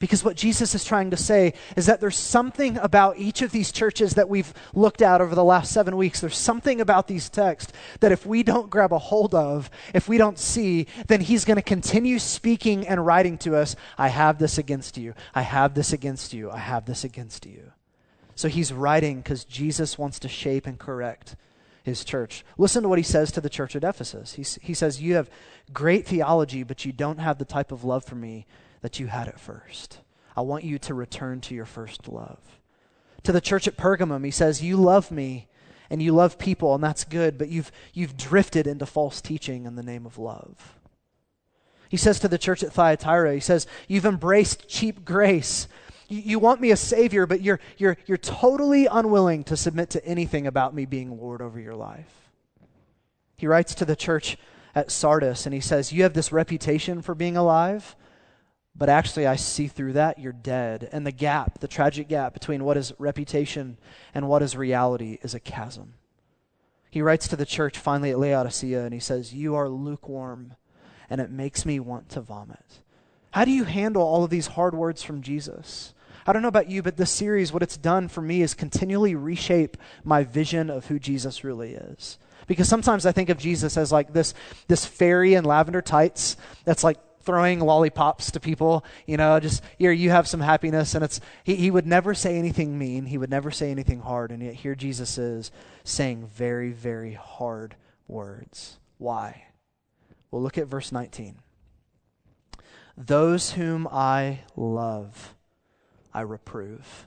Because 0.00 0.24
what 0.24 0.34
Jesus 0.34 0.74
is 0.74 0.82
trying 0.82 1.10
to 1.10 1.16
say 1.16 1.52
is 1.76 1.84
that 1.84 2.00
there's 2.00 2.16
something 2.16 2.78
about 2.78 3.18
each 3.18 3.42
of 3.42 3.52
these 3.52 3.70
churches 3.70 4.14
that 4.14 4.30
we've 4.30 4.52
looked 4.74 5.02
at 5.02 5.20
over 5.20 5.34
the 5.34 5.44
last 5.44 5.72
seven 5.72 5.94
weeks. 5.94 6.20
There's 6.22 6.38
something 6.38 6.80
about 6.80 7.06
these 7.06 7.28
texts 7.28 7.74
that 8.00 8.10
if 8.10 8.24
we 8.24 8.42
don't 8.42 8.70
grab 8.70 8.94
a 8.94 8.98
hold 8.98 9.34
of, 9.34 9.70
if 9.92 10.08
we 10.08 10.16
don't 10.16 10.38
see, 10.38 10.86
then 11.06 11.20
he's 11.20 11.44
going 11.44 11.56
to 11.56 11.62
continue 11.62 12.18
speaking 12.18 12.88
and 12.88 13.04
writing 13.04 13.36
to 13.38 13.54
us 13.54 13.76
I 13.98 14.08
have 14.08 14.38
this 14.38 14.56
against 14.56 14.96
you. 14.96 15.12
I 15.34 15.42
have 15.42 15.74
this 15.74 15.92
against 15.92 16.32
you. 16.32 16.50
I 16.50 16.58
have 16.58 16.86
this 16.86 17.04
against 17.04 17.44
you. 17.44 17.72
So 18.34 18.48
he's 18.48 18.72
writing 18.72 19.18
because 19.18 19.44
Jesus 19.44 19.98
wants 19.98 20.18
to 20.20 20.28
shape 20.28 20.66
and 20.66 20.78
correct 20.78 21.36
his 21.82 22.06
church. 22.06 22.42
Listen 22.56 22.84
to 22.84 22.88
what 22.88 22.98
he 22.98 23.02
says 23.02 23.30
to 23.32 23.42
the 23.42 23.50
church 23.50 23.76
at 23.76 23.84
Ephesus. 23.84 24.32
He, 24.32 24.46
he 24.66 24.72
says, 24.72 25.02
You 25.02 25.16
have 25.16 25.28
great 25.74 26.06
theology, 26.06 26.62
but 26.62 26.86
you 26.86 26.92
don't 26.92 27.18
have 27.18 27.36
the 27.36 27.44
type 27.44 27.70
of 27.70 27.84
love 27.84 28.02
for 28.02 28.14
me 28.14 28.46
that 28.80 28.98
you 28.98 29.06
had 29.06 29.28
at 29.28 29.40
first. 29.40 29.98
I 30.36 30.42
want 30.42 30.64
you 30.64 30.78
to 30.78 30.94
return 30.94 31.40
to 31.42 31.54
your 31.54 31.66
first 31.66 32.08
love. 32.08 32.38
To 33.24 33.32
the 33.32 33.40
church 33.40 33.68
at 33.68 33.76
Pergamum, 33.76 34.24
he 34.24 34.30
says, 34.30 34.62
You 34.62 34.76
love 34.76 35.10
me 35.10 35.48
and 35.90 36.00
you 36.00 36.12
love 36.12 36.38
people, 36.38 36.74
and 36.74 36.82
that's 36.82 37.04
good, 37.04 37.36
but 37.36 37.48
you've, 37.48 37.72
you've 37.92 38.16
drifted 38.16 38.66
into 38.66 38.86
false 38.86 39.20
teaching 39.20 39.66
in 39.66 39.74
the 39.74 39.82
name 39.82 40.06
of 40.06 40.18
love. 40.18 40.78
He 41.88 41.96
says 41.96 42.20
to 42.20 42.28
the 42.28 42.38
church 42.38 42.62
at 42.62 42.72
Thyatira, 42.72 43.34
He 43.34 43.40
says, 43.40 43.66
You've 43.88 44.06
embraced 44.06 44.68
cheap 44.68 45.04
grace. 45.04 45.66
You, 46.08 46.20
you 46.20 46.38
want 46.38 46.60
me 46.60 46.70
a 46.70 46.76
Savior, 46.76 47.26
but 47.26 47.42
you're, 47.42 47.60
you're, 47.76 47.96
you're 48.06 48.16
totally 48.16 48.86
unwilling 48.86 49.44
to 49.44 49.56
submit 49.56 49.90
to 49.90 50.04
anything 50.04 50.46
about 50.46 50.74
me 50.74 50.86
being 50.86 51.18
Lord 51.20 51.42
over 51.42 51.58
your 51.58 51.74
life. 51.74 52.30
He 53.36 53.46
writes 53.46 53.74
to 53.74 53.84
the 53.84 53.96
church 53.96 54.36
at 54.74 54.90
Sardis, 54.90 55.44
and 55.44 55.54
he 55.54 55.60
says, 55.60 55.92
You 55.92 56.04
have 56.04 56.14
this 56.14 56.30
reputation 56.30 57.02
for 57.02 57.14
being 57.14 57.36
alive 57.36 57.96
but 58.80 58.88
actually, 58.88 59.26
I 59.26 59.36
see 59.36 59.68
through 59.68 59.92
that 59.92 60.18
you're 60.18 60.32
dead. 60.32 60.88
And 60.90 61.06
the 61.06 61.12
gap, 61.12 61.58
the 61.58 61.68
tragic 61.68 62.08
gap 62.08 62.32
between 62.32 62.64
what 62.64 62.78
is 62.78 62.94
reputation 62.98 63.76
and 64.14 64.26
what 64.26 64.40
is 64.40 64.56
reality, 64.56 65.18
is 65.20 65.34
a 65.34 65.38
chasm. 65.38 65.92
He 66.90 67.02
writes 67.02 67.28
to 67.28 67.36
the 67.36 67.44
church 67.44 67.76
finally 67.76 68.10
at 68.10 68.18
Laodicea 68.18 68.82
and 68.82 68.94
he 68.94 68.98
says, 68.98 69.34
You 69.34 69.54
are 69.54 69.68
lukewarm, 69.68 70.54
and 71.10 71.20
it 71.20 71.30
makes 71.30 71.66
me 71.66 71.78
want 71.78 72.08
to 72.08 72.22
vomit. 72.22 72.80
How 73.32 73.44
do 73.44 73.50
you 73.50 73.64
handle 73.64 74.02
all 74.02 74.24
of 74.24 74.30
these 74.30 74.46
hard 74.46 74.74
words 74.74 75.02
from 75.02 75.20
Jesus? 75.20 75.92
I 76.26 76.32
don't 76.32 76.40
know 76.40 76.48
about 76.48 76.70
you, 76.70 76.82
but 76.82 76.96
this 76.96 77.10
series, 77.10 77.52
what 77.52 77.62
it's 77.62 77.76
done 77.76 78.08
for 78.08 78.22
me 78.22 78.40
is 78.40 78.54
continually 78.54 79.14
reshape 79.14 79.76
my 80.04 80.24
vision 80.24 80.70
of 80.70 80.86
who 80.86 80.98
Jesus 80.98 81.44
really 81.44 81.74
is. 81.74 82.18
Because 82.46 82.66
sometimes 82.66 83.04
I 83.04 83.12
think 83.12 83.28
of 83.28 83.36
Jesus 83.36 83.76
as 83.76 83.92
like 83.92 84.14
this, 84.14 84.32
this 84.68 84.86
fairy 84.86 85.34
in 85.34 85.44
lavender 85.44 85.82
tights 85.82 86.38
that's 86.64 86.82
like 86.82 86.96
throwing 87.22 87.60
lollipops 87.60 88.30
to 88.32 88.40
people, 88.40 88.84
you 89.06 89.16
know, 89.16 89.38
just 89.40 89.62
here 89.78 89.92
you 89.92 90.10
have 90.10 90.26
some 90.26 90.40
happiness. 90.40 90.94
And 90.94 91.04
it's 91.04 91.20
he, 91.44 91.56
he 91.56 91.70
would 91.70 91.86
never 91.86 92.14
say 92.14 92.36
anything 92.36 92.78
mean, 92.78 93.06
he 93.06 93.18
would 93.18 93.30
never 93.30 93.50
say 93.50 93.70
anything 93.70 94.00
hard, 94.00 94.30
and 94.32 94.42
yet 94.42 94.54
here 94.54 94.74
Jesus 94.74 95.18
is 95.18 95.50
saying 95.84 96.26
very, 96.26 96.72
very 96.72 97.14
hard 97.14 97.76
words. 98.08 98.78
Why? 98.98 99.44
Well, 100.30 100.42
look 100.42 100.58
at 100.58 100.66
verse 100.66 100.92
19. 100.92 101.36
Those 102.96 103.52
whom 103.52 103.88
I 103.90 104.40
love, 104.56 105.34
I 106.12 106.20
reprove 106.20 107.06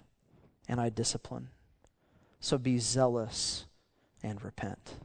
and 0.68 0.80
I 0.80 0.90
discipline. 0.90 1.50
So 2.40 2.58
be 2.58 2.80
zealous 2.80 3.66
and 4.24 4.44
repent. 4.44 4.96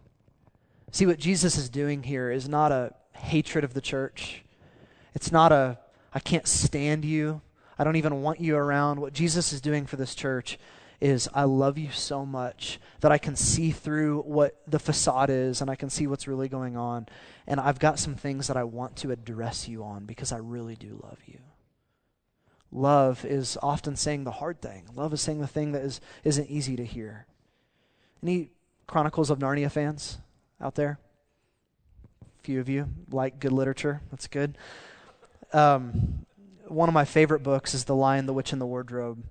See, 0.91 1.07
what 1.07 1.19
Jesus 1.19 1.57
is 1.57 1.69
doing 1.69 2.03
here 2.03 2.31
is 2.31 2.49
not 2.49 2.73
a 2.73 2.95
hatred 3.13 3.65
of 3.65 3.75
the 3.75 3.81
church. 3.81 4.45
It's 5.19 5.33
not 5.33 5.51
a, 5.51 5.77
I 6.15 6.21
can't 6.21 6.47
stand 6.47 7.05
you. 7.05 7.41
I 7.77 7.83
don't 7.83 7.97
even 7.97 8.23
want 8.23 8.39
you 8.39 8.55
around. 8.55 9.01
What 9.01 9.13
Jesus 9.13 9.53
is 9.53 9.61
doing 9.61 9.85
for 9.85 9.97
this 9.97 10.15
church 10.15 10.61
is, 11.01 11.29
I 11.35 11.43
love 11.43 11.77
you 11.77 11.91
so 11.91 12.25
much 12.25 12.79
that 13.01 13.11
I 13.11 13.19
can 13.19 13.35
see 13.35 13.73
through 13.73 14.21
what 14.21 14.63
the 14.69 14.79
facade 14.79 15.29
is 15.29 15.61
and 15.61 15.69
I 15.69 15.75
can 15.75 15.91
see 15.91 16.07
what's 16.07 16.29
really 16.29 16.49
going 16.49 16.77
on. 16.77 17.09
And 17.49 17.59
I've 17.59 17.81
got 17.81 17.99
some 17.99 18.15
things 18.15 18.47
that 18.47 18.57
I 18.57 18.63
want 18.63 18.95
to 18.99 19.11
address 19.11 19.67
you 19.67 19.83
on 19.83 20.05
because 20.05 20.31
I 20.31 20.37
really 20.37 20.77
do 20.77 21.01
love 21.03 21.19
you. 21.27 21.41
Love 22.71 23.25
is 23.25 23.59
often 23.61 23.97
saying 23.97 24.23
the 24.23 24.31
hard 24.31 24.63
thing. 24.63 24.85
Love 24.95 25.13
is 25.13 25.21
saying 25.21 25.41
the 25.41 25.49
thing 25.49 25.73
that 25.73 25.83
is, 25.83 26.01
isn't 26.23 26.49
easy 26.49 26.77
to 26.77 26.85
hear. 26.85 27.27
Any 28.23 28.51
Chronicles 28.87 29.31
of 29.31 29.41
Narnia 29.41 29.69
fans 29.69 30.19
out 30.61 30.77
there? 30.77 31.01
A 32.23 32.43
few 32.45 32.61
of 32.61 32.69
you 32.69 32.89
like 33.11 33.41
good 33.41 33.51
literature. 33.51 34.01
That's 34.13 34.29
good. 34.29 34.57
Um, 35.53 36.27
one 36.67 36.89
of 36.89 36.95
my 36.95 37.05
favorite 37.05 37.43
books 37.43 37.75
is 37.75 37.85
The 37.85 37.95
Lion, 37.95 38.27
the 38.27 38.33
Witch, 38.33 38.53
and 38.53 38.61
the 38.61 38.67
Wardrobe. 38.67 39.25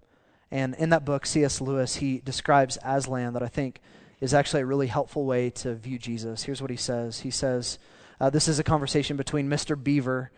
And 0.49 0.75
in 0.75 0.89
that 0.89 1.05
book, 1.05 1.25
C.S. 1.25 1.61
Lewis, 1.61 1.97
he 1.97 2.19
describes 2.19 2.77
Aslan 2.83 3.33
that 3.33 3.43
I 3.43 3.47
think 3.47 3.81
is 4.19 4.33
actually 4.33 4.61
a 4.61 4.65
really 4.65 4.87
helpful 4.87 5.25
way 5.25 5.49
to 5.51 5.75
view 5.75 5.99
Jesus. 5.99 6.43
Here's 6.43 6.61
what 6.61 6.71
he 6.71 6.77
says 6.77 7.19
He 7.19 7.31
says, 7.31 7.79
uh, 8.19 8.29
This 8.29 8.47
is 8.47 8.59
a 8.59 8.63
conversation 8.63 9.17
between 9.17 9.49
Mr. 9.49 9.81
Beaver 9.81 10.31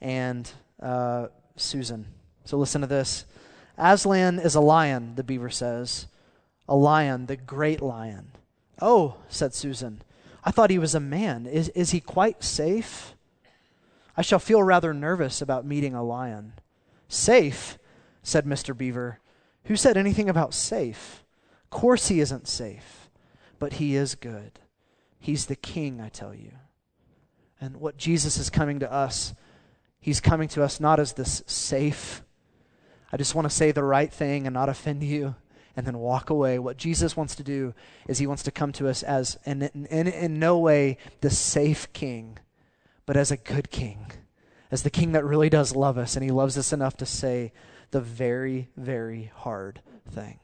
and 0.00 0.50
uh, 0.80 1.28
Susan. 1.56 2.06
So 2.44 2.56
listen 2.56 2.80
to 2.80 2.86
this. 2.86 3.24
Aslan 3.76 4.38
is 4.38 4.54
a 4.54 4.60
lion, 4.60 5.16
the 5.16 5.24
beaver 5.24 5.50
says. 5.50 6.06
A 6.68 6.76
lion, 6.76 7.26
the 7.26 7.36
great 7.36 7.82
lion. 7.82 8.32
Oh, 8.80 9.16
said 9.28 9.54
Susan, 9.54 10.02
I 10.44 10.50
thought 10.50 10.70
he 10.70 10.78
was 10.78 10.94
a 10.94 11.00
man. 11.00 11.46
Is, 11.46 11.68
is 11.70 11.90
he 11.90 12.00
quite 12.00 12.42
safe? 12.42 13.15
I 14.16 14.22
shall 14.22 14.38
feel 14.38 14.62
rather 14.62 14.94
nervous 14.94 15.42
about 15.42 15.66
meeting 15.66 15.94
a 15.94 16.02
lion. 16.02 16.54
Safe, 17.08 17.78
said 18.22 18.46
Mr. 18.46 18.76
Beaver. 18.76 19.20
Who 19.64 19.76
said 19.76 19.96
anything 19.96 20.28
about 20.28 20.54
safe? 20.54 21.24
Course 21.70 22.08
he 22.08 22.20
isn't 22.20 22.48
safe, 22.48 23.10
but 23.58 23.74
he 23.74 23.96
is 23.96 24.14
good. 24.14 24.58
He's 25.18 25.46
the 25.46 25.56
king, 25.56 26.00
I 26.00 26.08
tell 26.08 26.34
you. 26.34 26.52
And 27.60 27.76
what 27.78 27.96
Jesus 27.96 28.38
is 28.38 28.50
coming 28.50 28.80
to 28.80 28.92
us, 28.92 29.34
he's 30.00 30.20
coming 30.20 30.48
to 30.48 30.62
us 30.62 30.80
not 30.80 31.00
as 31.00 31.14
this 31.14 31.42
safe, 31.46 32.22
I 33.12 33.16
just 33.16 33.34
want 33.34 33.48
to 33.48 33.54
say 33.54 33.72
the 33.72 33.84
right 33.84 34.12
thing 34.12 34.46
and 34.46 34.54
not 34.54 34.68
offend 34.68 35.02
you 35.02 35.36
and 35.76 35.86
then 35.86 35.98
walk 35.98 36.30
away. 36.30 36.58
What 36.58 36.76
Jesus 36.76 37.16
wants 37.16 37.34
to 37.36 37.42
do 37.42 37.74
is 38.08 38.18
he 38.18 38.26
wants 38.26 38.42
to 38.44 38.50
come 38.50 38.72
to 38.72 38.88
us 38.88 39.02
as, 39.02 39.38
in, 39.44 39.62
in, 39.62 40.08
in 40.08 40.38
no 40.38 40.58
way, 40.58 40.98
the 41.20 41.30
safe 41.30 41.92
king, 41.92 42.38
but 43.06 43.16
as 43.16 43.30
a 43.30 43.36
good 43.36 43.70
king, 43.70 44.10
as 44.70 44.82
the 44.82 44.90
king 44.90 45.12
that 45.12 45.24
really 45.24 45.48
does 45.48 45.74
love 45.74 45.96
us, 45.96 46.16
and 46.16 46.24
he 46.24 46.30
loves 46.30 46.58
us 46.58 46.72
enough 46.72 46.96
to 46.98 47.06
say 47.06 47.52
the 47.92 48.00
very, 48.00 48.68
very 48.76 49.30
hard 49.34 49.80
thing. 50.10 50.40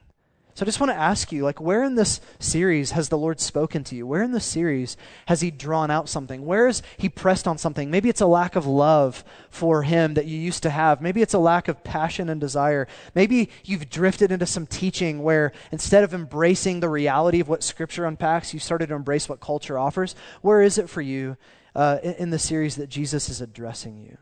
So 0.54 0.64
I 0.64 0.66
just 0.66 0.80
want 0.80 0.92
to 0.92 0.98
ask 0.98 1.32
you, 1.32 1.44
like, 1.44 1.62
where 1.62 1.82
in 1.82 1.94
this 1.94 2.20
series 2.38 2.90
has 2.90 3.08
the 3.08 3.16
Lord 3.16 3.40
spoken 3.40 3.84
to 3.84 3.96
you? 3.96 4.06
Where 4.06 4.22
in 4.22 4.32
this 4.32 4.44
series 4.44 4.98
has 5.26 5.40
He 5.40 5.50
drawn 5.50 5.90
out 5.90 6.10
something? 6.10 6.44
Where 6.44 6.66
has 6.66 6.82
He 6.98 7.08
pressed 7.08 7.48
on 7.48 7.56
something? 7.56 7.90
Maybe 7.90 8.10
it's 8.10 8.20
a 8.20 8.26
lack 8.26 8.54
of 8.54 8.66
love 8.66 9.24
for 9.48 9.82
Him 9.82 10.12
that 10.12 10.26
you 10.26 10.38
used 10.38 10.62
to 10.64 10.70
have. 10.70 11.00
Maybe 11.00 11.22
it's 11.22 11.32
a 11.32 11.38
lack 11.38 11.68
of 11.68 11.82
passion 11.82 12.28
and 12.28 12.38
desire. 12.38 12.86
Maybe 13.14 13.48
you've 13.64 13.88
drifted 13.88 14.30
into 14.30 14.44
some 14.44 14.66
teaching 14.66 15.22
where 15.22 15.52
instead 15.70 16.04
of 16.04 16.12
embracing 16.12 16.80
the 16.80 16.90
reality 16.90 17.40
of 17.40 17.48
what 17.48 17.64
Scripture 17.64 18.04
unpacks, 18.04 18.52
you 18.52 18.60
started 18.60 18.90
to 18.90 18.94
embrace 18.94 19.30
what 19.30 19.40
culture 19.40 19.78
offers. 19.78 20.14
Where 20.42 20.60
is 20.60 20.76
it 20.76 20.90
for 20.90 21.00
you 21.00 21.38
uh, 21.74 21.98
in, 22.02 22.30
the 22.30 22.38
series 22.38 22.76
that 22.76 22.88
Jesus 22.88 23.28
is 23.28 23.40
addressing 23.40 23.98
you? 23.98 24.18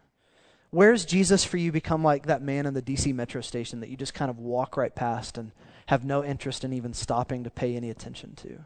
Where's 0.71 1.05
Jesus 1.05 1.45
for 1.45 1.57
you 1.57 1.73
become 1.73 2.05
like 2.05 2.27
that 2.27 2.43
man 2.43 2.67
in 2.67 2.75
the 2.75 2.83
DC 2.83 3.13
metro 3.15 3.41
station 3.41 3.81
that 3.81 3.89
you 3.89 3.97
just 3.97 4.15
kind 4.15 4.31
of 4.31 4.39
walk 4.39 4.77
right 4.77 4.95
past 4.95 5.37
and 5.37 5.53
have 5.91 6.05
no 6.05 6.25
interest 6.25 6.63
in 6.63 6.73
even 6.73 6.95
stopping 6.95 7.43
to 7.43 7.51
pay 7.51 7.75
any 7.75 7.91
attention 7.91 8.33
to. 8.37 8.65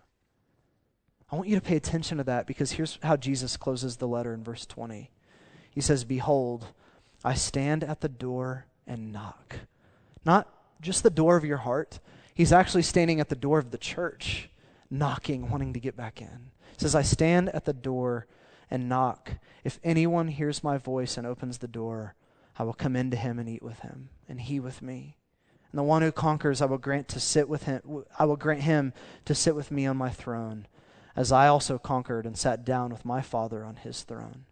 I 1.32 1.37
want 1.37 1.49
you 1.49 1.57
to 1.57 1.62
pay 1.62 1.76
attention 1.76 2.18
to 2.18 2.24
that 2.24 2.47
because 2.47 2.72
here's 2.72 2.99
how 3.03 3.16
Jesus 3.16 3.57
closes 3.57 3.97
the 3.97 4.07
letter 4.07 4.35
in 4.35 4.45
verse 4.45 4.66
20. 4.66 5.11
He 5.70 5.80
says, 5.80 6.05
Behold, 6.05 6.66
I 7.24 7.32
stand 7.32 7.82
at 7.82 8.03
the 8.03 8.11
door 8.11 8.66
and 8.87 9.11
knock. 9.11 9.57
Not 10.26 10.49
just 10.82 11.03
the 11.03 11.09
door 11.09 11.39
of 11.39 11.47
your 11.47 11.57
heart, 11.57 11.99
he's 12.35 12.53
actually 12.53 12.82
standing 12.82 13.20
at 13.20 13.30
the 13.30 13.37
door 13.37 13.59
of 13.59 13.70
the 13.70 13.78
church, 13.78 14.51
knocking, 14.91 15.49
wanting 15.49 15.72
to 15.72 15.80
get 15.80 15.97
back 15.97 16.20
in. 16.20 16.51
He 16.76 16.80
says, 16.82 16.95
I 16.95 17.03
stand 17.03 17.49
at 17.49 17.64
the 17.64 17.72
door 17.72 18.26
and 18.75 18.89
knock. 18.89 19.35
If 19.62 19.79
anyone 19.85 20.29
hears 20.29 20.64
my 20.64 20.77
voice 20.79 21.16
and 21.16 21.25
opens 21.27 21.59
the 21.59 21.68
door, 21.68 22.16
I 22.59 22.64
will 22.64 22.75
come 22.75 22.97
into 22.97 23.16
him 23.16 23.39
and 23.39 23.49
eat 23.49 23.62
with 23.62 23.81
him, 23.81 24.11
and 24.29 24.41
he 24.41 24.59
with 24.59 24.83
me. 24.83 25.16
And 25.70 25.79
the 25.79 25.85
one 25.85 26.03
who 26.03 26.11
conquers 26.11 26.61
I 26.61 26.66
will 26.66 26.79
grant 26.79 27.07
to 27.09 27.20
sit 27.20 27.49
with 27.49 27.64
him 27.64 28.05
I 28.18 28.25
will 28.25 28.37
grant 28.37 28.62
him 28.62 28.93
to 29.25 29.35
sit 29.35 29.55
with 29.55 29.70
me 29.70 29.87
on 29.87 29.97
my 29.97 30.11
throne, 30.11 30.66
as 31.14 31.31
I 31.31 31.47
also 31.47 31.79
conquered 31.79 32.27
and 32.27 32.37
sat 32.37 32.64
down 32.64 32.91
with 32.91 33.05
my 33.05 33.22
Father 33.22 33.64
on 33.64 33.77
his 33.77 34.03
throne. 34.03 34.47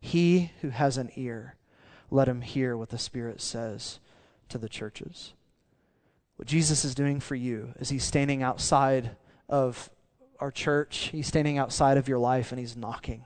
He 0.00 0.52
who 0.60 0.70
has 0.70 0.96
an 0.96 1.10
ear, 1.16 1.56
let 2.08 2.28
him 2.28 2.42
hear 2.42 2.76
what 2.76 2.90
the 2.90 2.98
Spirit 2.98 3.40
says 3.40 3.98
to 4.48 4.58
the 4.58 4.68
churches. 4.68 5.34
What 6.36 6.46
Jesus 6.46 6.84
is 6.84 6.94
doing 6.94 7.18
for 7.18 7.34
you 7.34 7.72
is 7.80 7.88
he's 7.88 8.04
standing 8.04 8.44
outside 8.44 9.16
of 9.48 9.90
our 10.38 10.52
church, 10.52 11.08
he's 11.10 11.26
standing 11.26 11.58
outside 11.58 11.96
of 11.96 12.08
your 12.08 12.18
life 12.18 12.52
and 12.52 12.60
he's 12.60 12.76
knocking. 12.76 13.24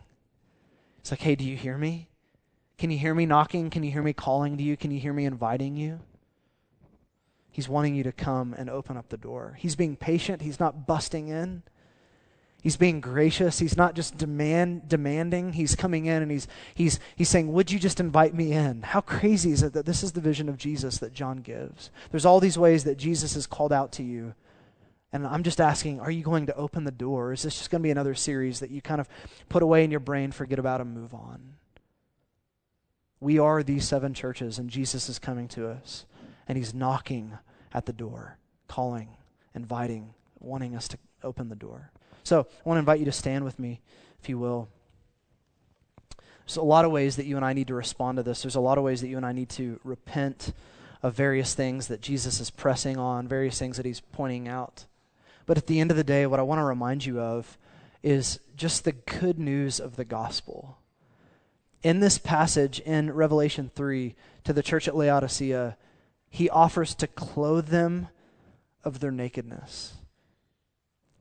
It's 1.01 1.11
like, 1.11 1.20
hey, 1.20 1.34
do 1.34 1.44
you 1.44 1.57
hear 1.57 1.76
me? 1.76 2.09
Can 2.78 2.90
you 2.90 2.98
hear 2.98 3.14
me 3.14 3.26
knocking? 3.26 3.70
Can 3.70 3.82
you 3.82 3.90
hear 3.90 4.03
me 4.03 4.12
calling 4.12 4.57
to 4.57 4.62
you? 4.62 4.76
Can 4.76 4.90
you 4.90 5.01
hear 5.01 5.12
me 5.12 5.24
inviting 5.24 5.76
you? 5.76 6.01
He's 7.51 7.68
wanting 7.68 7.94
you 7.94 8.03
to 8.05 8.12
come 8.12 8.55
and 8.57 8.70
open 8.70 8.96
up 8.96 9.09
the 9.09 9.16
door. 9.16 9.57
He's 9.59 9.76
being 9.76 9.96
patient. 9.96 10.42
He's 10.42 10.61
not 10.61 10.86
busting 10.86 11.28
in. 11.28 11.62
He's 12.62 12.76
being 12.76 13.01
gracious. 13.01 13.59
He's 13.59 13.76
not 13.76 13.94
just 13.94 14.18
demand 14.18 14.88
demanding. 14.88 15.55
He's 15.55 15.74
coming 15.74 16.07
in 16.07 16.22
and 16.22 16.30
he's 16.30 16.46
he's 16.74 17.01
he's 17.16 17.28
saying, 17.28 17.53
"Would 17.53 17.70
you 17.70 17.78
just 17.78 18.01
invite 18.01 18.34
me 18.34 18.53
in?" 18.53 18.82
How 18.82 19.01
crazy 19.01 19.53
is 19.53 19.62
it 19.62 19.72
that 19.72 19.86
this 19.86 20.03
is 20.03 20.12
the 20.12 20.20
vision 20.20 20.48
of 20.48 20.59
Jesus 20.59 20.98
that 20.98 21.14
John 21.14 21.38
gives? 21.38 21.90
There's 22.11 22.26
all 22.26 22.38
these 22.38 22.59
ways 22.59 22.84
that 22.84 22.98
Jesus 22.98 23.34
has 23.34 23.46
called 23.46 23.72
out 23.72 23.92
to 23.92 24.03
you. 24.03 24.34
And 25.13 25.27
I'm 25.27 25.43
just 25.43 25.61
asking, 25.61 26.01
are 26.01 26.11
you 26.11 26.23
going 26.23 26.47
to 26.47 26.57
open 26.57 26.85
the 26.85 26.93
door? 26.93 27.33
Is 27.33 27.43
this 27.43 27.59
just 27.59 27.71
going 27.71 27.83
to 27.83 27.87
be 27.87 27.91
another 27.91 28.15
series 28.15 28.61
that 28.61 28.71
you 28.71 28.81
kind 28.81 29.01
of 29.01 29.09
put 29.49 29.63
away 29.63 29.83
in 29.83 29.91
your 29.91 30.01
brain, 30.01 30.31
forget 30.31 30.59
about, 30.59 30.81
and 30.81 30.95
move 30.95 31.13
on? 31.13 31.55
We 33.19 33.39
are 33.39 33.63
these 33.63 33.87
seven 33.87 34.15
churches, 34.15 34.59
and 34.59 34.71
Jesus 34.71 35.09
is 35.09 35.19
coming 35.19 35.49
to 35.49 35.69
us 35.69 36.07
and 36.49 36.57
he's 36.57 36.75
knocking 36.75 37.39
at 37.73 37.87
the 37.87 37.93
door, 37.93 38.39
calling, 38.67 39.09
inviting, 39.55 40.15
wanting 40.41 40.75
us 40.75 40.89
to 40.89 40.99
open 41.23 41.49
the 41.49 41.55
door. 41.55 41.93
So 42.25 42.41
I 42.41 42.69
want 42.69 42.77
to 42.77 42.81
invite 42.81 42.99
you 42.99 43.05
to 43.05 43.13
stand 43.13 43.45
with 43.45 43.59
me, 43.59 43.81
if 44.21 44.29
you 44.29 44.39
will. 44.39 44.69
There's 46.45 46.57
a 46.57 46.63
lot 46.63 46.85
of 46.85 46.91
ways 46.91 47.17
that 47.17 47.27
you 47.27 47.37
and 47.37 47.45
I 47.45 47.53
need 47.53 47.69
to 47.69 47.75
respond 47.75 48.17
to 48.17 48.25
this. 48.25 48.43
There's 48.43 48.57
a 48.57 48.61
lot 48.61 48.79
of 48.79 48.85
ways 48.85 49.01
that 49.03 49.09
you 49.09 49.17
and 49.17 49.25
I 49.25 49.31
need 49.31 49.51
to 49.51 49.79
repent 49.85 50.53
of 51.03 51.15
various 51.15 51.55
things 51.55 51.87
that 51.87 52.01
Jesus 52.01 52.41
is 52.41 52.51
pressing 52.51 52.97
on, 52.97 53.29
various 53.29 53.59
things 53.59 53.77
that 53.77 53.87
he's 53.87 54.01
pointing 54.01 54.49
out. 54.49 54.87
But 55.47 55.57
at 55.57 55.66
the 55.66 55.80
end 55.80 55.91
of 55.91 55.97
the 55.97 56.05
day, 56.05 56.26
what 56.26 56.41
I 56.41 56.45
want 56.45 56.59
to 56.61 56.64
remind 56.64 57.05
you 57.05 57.20
of 57.20 57.59
is 58.03 58.41
just 58.57 58.84
the 58.84 58.93
good 58.93 59.38
news 59.38 59.80
of 59.80 59.97
the 59.97 60.05
gospel. 60.05 60.78
In 61.82 62.01
this 62.01 62.18
passage 62.18 62.80
in 62.80 63.12
Revelation 63.12 63.70
3 63.74 64.14
to 64.45 64.53
the 64.53 64.62
church 64.62 64.86
at 64.86 64.97
Laodicea, 64.97 65.76
he 66.28 66.49
offers 66.49 66.95
to 66.97 67.07
clothe 67.07 67.68
them 67.68 68.09
of 68.84 69.01
their 69.01 69.11
nakedness. 69.11 69.95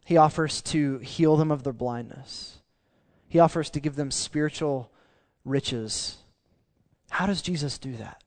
He 0.05 0.17
offers 0.17 0.61
to 0.63 0.97
heal 0.99 1.37
them 1.37 1.51
of 1.51 1.63
their 1.63 1.73
blindness. 1.73 2.57
He 3.27 3.39
offers 3.39 3.69
to 3.71 3.79
give 3.79 3.95
them 3.95 4.11
spiritual 4.11 4.91
riches. 5.45 6.17
How 7.09 7.25
does 7.25 7.41
Jesus 7.41 7.77
do 7.77 7.95
that? 7.97 8.23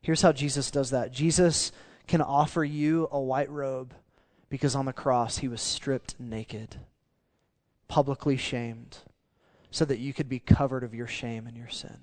Here's 0.00 0.22
how 0.22 0.32
Jesus 0.32 0.70
does 0.70 0.90
that 0.90 1.12
Jesus 1.12 1.72
can 2.06 2.22
offer 2.22 2.64
you 2.64 3.08
a 3.10 3.20
white 3.20 3.50
robe 3.50 3.94
because 4.48 4.74
on 4.74 4.86
the 4.86 4.92
cross 4.92 5.38
he 5.38 5.48
was 5.48 5.60
stripped 5.60 6.14
naked, 6.18 6.76
publicly 7.86 8.36
shamed, 8.36 8.98
so 9.70 9.84
that 9.84 9.98
you 9.98 10.12
could 10.12 10.28
be 10.28 10.38
covered 10.38 10.82
of 10.82 10.94
your 10.94 11.06
shame 11.06 11.46
and 11.46 11.56
your 11.56 11.68
sin. 11.68 11.98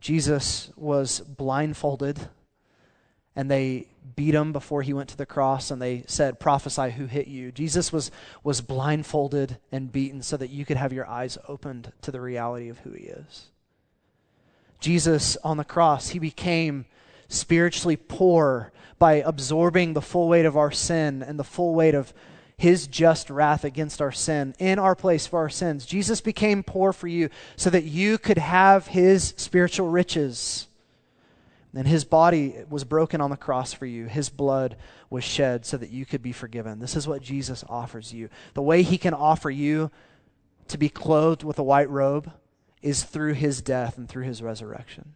Jesus 0.00 0.70
was 0.76 1.20
blindfolded 1.20 2.28
and 3.36 3.50
they 3.50 3.86
beat 4.16 4.34
him 4.34 4.52
before 4.52 4.82
he 4.82 4.92
went 4.92 5.08
to 5.08 5.16
the 5.16 5.26
cross 5.26 5.70
and 5.70 5.80
they 5.80 6.04
said 6.06 6.38
prophesy 6.38 6.90
who 6.90 7.06
hit 7.06 7.26
you 7.26 7.50
jesus 7.50 7.92
was 7.92 8.10
was 8.42 8.60
blindfolded 8.60 9.58
and 9.72 9.90
beaten 9.90 10.22
so 10.22 10.36
that 10.36 10.50
you 10.50 10.64
could 10.64 10.76
have 10.76 10.92
your 10.92 11.08
eyes 11.08 11.38
opened 11.48 11.90
to 12.02 12.10
the 12.10 12.20
reality 12.20 12.68
of 12.68 12.78
who 12.80 12.92
he 12.92 13.04
is 13.04 13.46
jesus 14.78 15.36
on 15.38 15.56
the 15.56 15.64
cross 15.64 16.10
he 16.10 16.18
became 16.18 16.84
spiritually 17.28 17.96
poor 17.96 18.72
by 19.04 19.16
absorbing 19.16 19.92
the 19.92 20.00
full 20.00 20.28
weight 20.28 20.46
of 20.46 20.56
our 20.56 20.70
sin 20.70 21.22
and 21.22 21.38
the 21.38 21.44
full 21.44 21.74
weight 21.74 21.94
of 21.94 22.14
his 22.56 22.86
just 22.86 23.28
wrath 23.28 23.62
against 23.62 24.00
our 24.00 24.10
sin 24.10 24.54
in 24.58 24.78
our 24.78 24.94
place 24.94 25.26
for 25.26 25.40
our 25.40 25.50
sins. 25.50 25.84
Jesus 25.84 26.22
became 26.22 26.62
poor 26.62 26.90
for 26.90 27.06
you 27.06 27.28
so 27.54 27.68
that 27.68 27.84
you 27.84 28.16
could 28.16 28.38
have 28.38 28.86
his 28.86 29.34
spiritual 29.36 29.90
riches. 29.90 30.68
And 31.74 31.86
his 31.86 32.06
body 32.06 32.54
was 32.70 32.84
broken 32.84 33.20
on 33.20 33.28
the 33.28 33.36
cross 33.36 33.74
for 33.74 33.84
you. 33.84 34.06
His 34.06 34.30
blood 34.30 34.74
was 35.10 35.22
shed 35.22 35.66
so 35.66 35.76
that 35.76 35.90
you 35.90 36.06
could 36.06 36.22
be 36.22 36.32
forgiven. 36.32 36.78
This 36.78 36.96
is 36.96 37.06
what 37.06 37.20
Jesus 37.20 37.62
offers 37.68 38.10
you. 38.10 38.30
The 38.54 38.62
way 38.62 38.82
he 38.82 38.96
can 38.96 39.12
offer 39.12 39.50
you 39.50 39.90
to 40.68 40.78
be 40.78 40.88
clothed 40.88 41.44
with 41.44 41.58
a 41.58 41.62
white 41.62 41.90
robe 41.90 42.32
is 42.80 43.04
through 43.04 43.34
his 43.34 43.60
death 43.60 43.98
and 43.98 44.08
through 44.08 44.24
his 44.24 44.40
resurrection. 44.40 45.14